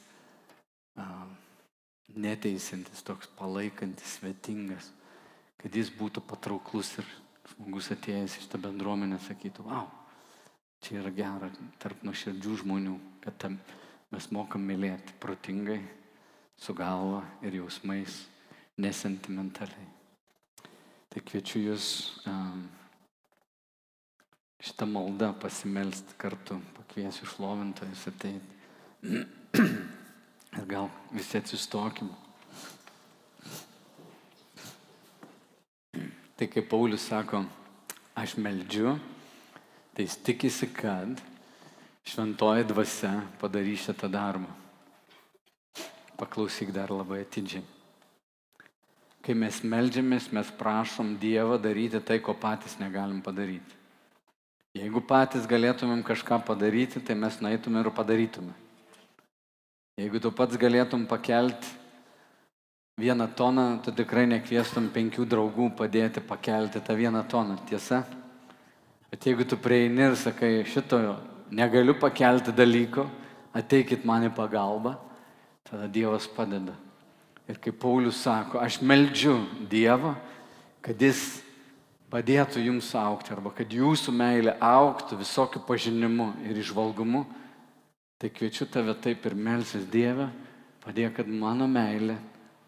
neteisintis, 2.14 3.02
toks 3.04 3.28
palaikantis, 3.38 4.18
svetingas, 4.18 4.90
kad 5.60 5.74
jis 5.76 5.90
būtų 5.92 6.22
patrauklus 6.24 6.94
ir 7.00 7.08
žmogus 7.52 7.90
atėjęs 7.92 8.38
iš 8.40 8.48
tą 8.52 8.60
bendruomenę 8.62 9.18
sakytų, 9.26 9.66
wow, 9.68 9.88
čia 10.84 11.00
yra 11.02 11.12
gera 11.14 11.50
tarp 11.82 12.04
nuoširdžių 12.06 12.60
žmonių, 12.62 12.94
kad 13.24 13.36
tam 13.44 13.58
mes 14.14 14.30
mokam 14.32 14.64
mylėti 14.64 15.16
protingai, 15.20 15.80
su 16.56 16.74
galva 16.76 17.24
ir 17.42 17.58
jausmais, 17.58 18.22
nesentimentaliai. 18.80 19.90
Tai 21.10 21.22
kviečiu 21.22 21.60
jūs 21.68 21.88
um, 22.30 22.64
šitą 24.64 24.86
maldą 24.88 25.32
pasimelsti 25.36 26.16
kartu, 26.16 26.56
pakviesiu 26.78 27.28
šlovintojus 27.28 28.06
ateiti. 28.08 28.54
Ir 30.54 30.68
gal 30.70 30.88
visi 31.12 31.36
atsistokim. 31.36 32.08
Tai 36.34 36.48
kaip 36.50 36.70
Paulius 36.70 37.04
sako, 37.10 37.44
aš 38.16 38.36
meldžiu, 38.40 38.96
tai 39.94 40.08
jis 40.08 40.16
tikisi, 40.24 40.70
kad 40.74 41.20
šventoji 42.06 42.64
dvasia 42.70 43.12
padarys 43.42 43.84
šitą 43.84 44.08
darbą. 44.10 44.48
Paklausyk 46.16 46.72
dar 46.72 46.94
labai 46.94 47.20
atidžiai. 47.26 47.62
Kai 49.24 49.34
mes 49.36 49.62
melžiamės, 49.64 50.32
mes 50.36 50.50
prašom 50.58 51.16
Dievą 51.20 51.56
daryti 51.60 52.00
tai, 52.00 52.20
ko 52.20 52.36
patys 52.36 52.78
negalim 52.80 53.22
padaryti. 53.24 53.83
Jeigu 54.74 54.98
patys 55.06 55.44
galėtumėm 55.46 56.00
kažką 56.02 56.40
padaryti, 56.48 56.98
tai 56.98 57.14
mes 57.14 57.36
nueitume 57.38 57.78
ir 57.78 57.90
padarytume. 57.94 58.50
Jeigu 59.94 60.18
tu 60.18 60.32
pats 60.34 60.58
galėtum 60.58 61.04
pakelti 61.06 61.70
vieną 62.98 63.28
toną, 63.38 63.66
tu 63.86 63.94
tikrai 63.94 64.24
nekviestum 64.26 64.88
penkių 64.90 65.28
draugų 65.30 65.68
padėti 65.78 66.18
pakelti 66.26 66.82
tą 66.82 66.96
vieną 66.98 67.22
toną, 67.30 67.60
tiesa? 67.70 68.02
Bet 69.14 69.22
jeigu 69.30 69.46
tu 69.46 69.54
prieini 69.62 70.08
ir 70.08 70.18
sakai, 70.18 70.64
šito 70.66 70.98
negaliu 71.54 71.94
pakelti 71.94 72.50
dalyko, 72.50 73.06
ateikit 73.54 74.02
man 74.02 74.26
į 74.26 74.32
pagalbą, 74.34 74.96
tada 75.70 75.86
Dievas 75.86 76.26
padeda. 76.26 76.74
Ir 77.46 77.62
kaip 77.62 77.78
Paulius 77.78 78.24
sako, 78.26 78.58
aš 78.58 78.80
meldžiu 78.82 79.38
Dievą, 79.70 80.16
kad 80.82 80.98
Jis 80.98 81.43
padėtų 82.14 82.62
jums 82.62 82.92
aukti 82.94 83.32
arba 83.34 83.50
kad 83.50 83.72
jūsų 83.74 84.12
meilė 84.14 84.54
auktų 84.62 85.18
visokių 85.18 85.64
pažinimu 85.66 86.28
ir 86.46 86.60
išvalgumu, 86.62 87.24
tai 88.22 88.30
kviečiu 88.30 88.68
tave 88.70 88.94
taip 89.02 89.26
ir 89.26 89.34
melsis 89.34 89.88
Dieve, 89.90 90.28
padėk, 90.84 91.16
kad 91.18 91.26
mano 91.26 91.66
meilė 91.66 92.14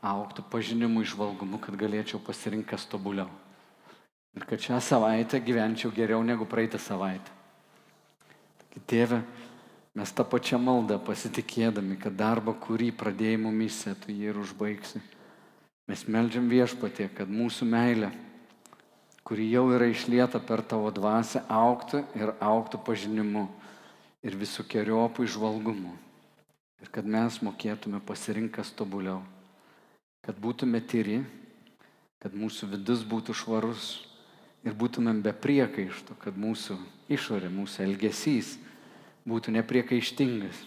auktų 0.03 0.43
pažinimu, 0.51 1.05
išvalgumu, 1.07 1.61
kad 1.63 1.79
galėčiau 1.79 2.19
pasirinkti 2.27 2.73
kas 2.75 2.89
tobuliau. 2.91 3.31
Ir 4.37 4.45
kad 4.51 4.61
šią 4.61 4.83
savaitę 4.83 5.39
gyvenčiau 5.41 5.95
geriau 5.95 6.27
negu 6.27 6.45
praeitą 6.45 6.83
savaitę. 6.83 7.31
Taigi, 8.59 8.83
tėve, 8.91 9.23
mes 9.97 10.13
tą 10.13 10.27
pačią 10.29 10.59
maldą 10.61 10.99
pasitikėdami, 11.01 11.97
kad 12.03 12.19
darbą, 12.19 12.53
kurį 12.67 12.91
pradėjai 12.99 13.39
mumise, 13.47 13.95
tu 14.03 14.11
jį 14.13 14.33
ir 14.35 14.43
užbaigsi. 14.43 15.01
Mes 15.87 16.03
melžiam 16.11 16.51
viešpatė, 16.51 17.07
kad 17.15 17.31
mūsų 17.31 17.71
meilė 17.71 18.11
kuri 19.27 19.49
jau 19.51 19.65
yra 19.75 19.89
išlieta 19.91 20.39
per 20.39 20.63
tavo 20.63 20.93
dvasę, 20.95 21.41
auktų 21.51 22.05
ir 22.15 22.31
auktų 22.39 22.79
pažinimu 22.87 23.49
ir 24.23 24.37
visokiojopų 24.39 25.27
išvalgumu. 25.27 25.97
Ir 26.79 26.93
kad 26.95 27.09
mes 27.11 27.41
mokėtume 27.43 27.99
pasirinkas 28.07 28.71
tobuliau, 28.79 29.25
kad 30.23 30.39
būtume 30.39 30.79
tyri, 30.79 31.25
kad 32.23 32.37
mūsų 32.39 32.71
vidus 32.77 33.03
būtų 33.03 33.35
švarus 33.35 33.89
ir 34.63 34.79
būtumėm 34.79 35.25
be 35.27 35.35
priekaišto, 35.35 36.15
kad 36.23 36.39
mūsų 36.39 36.79
išorė, 37.11 37.51
mūsų 37.51 37.83
elgesys 37.89 38.55
būtų 39.27 39.57
nepriekaištingas 39.59 40.63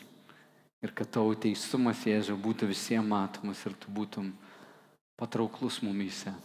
ir 0.83 0.95
kad 0.95 1.15
tavo 1.15 1.31
teisumas, 1.31 2.03
Jėzau, 2.03 2.35
būtų 2.35 2.67
visiems 2.73 3.07
matomas 3.07 3.63
ir 3.63 3.79
tu 3.79 3.91
būtum 3.95 4.33
patrauklus 5.19 5.79
mumyse. 5.83 6.35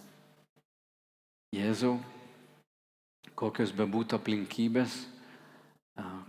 Jėzau, 1.55 1.97
kokios 3.39 3.71
bebūtų 3.77 4.19
aplinkybės, 4.19 4.99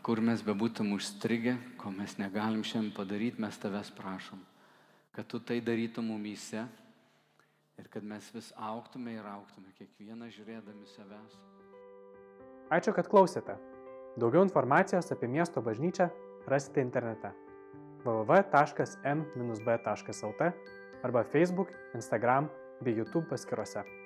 kur 0.05 0.21
mes 0.21 0.43
bebūtum 0.45 0.93
užstrigę, 0.93 1.57
ko 1.81 1.89
mes 1.89 2.19
negalim 2.21 2.61
šiandien 2.61 2.93
padaryti, 2.93 3.41
mes 3.41 3.57
tavęs 3.57 3.89
prašom, 3.97 4.41
kad 5.15 5.25
tu 5.31 5.41
tai 5.41 5.57
darytum 5.65 6.13
mumyse 6.13 6.67
Ir 7.77 7.87
kad 7.91 8.03
mes 8.07 8.27
vis 8.33 8.53
auktume 8.55 9.11
ir 9.17 9.25
auktume, 9.27 9.67
kiekvieną 9.75 10.29
žiūrėdami 10.31 10.85
savęs. 10.93 11.33
Ačiū, 12.71 12.93
kad 12.95 13.07
klausėte. 13.11 13.55
Daugiau 14.15 14.43
informacijos 14.47 15.11
apie 15.11 15.27
miesto 15.27 15.61
bažnyčią 15.65 16.07
rasite 16.47 16.79
internete 16.85 17.31
www.m-b.lt 18.05 18.41
arba 21.03 21.23
Facebook, 21.35 21.69
Instagram 21.99 22.49
bei 22.79 22.95
YouTube 22.95 23.27
paskiruose. 23.29 24.04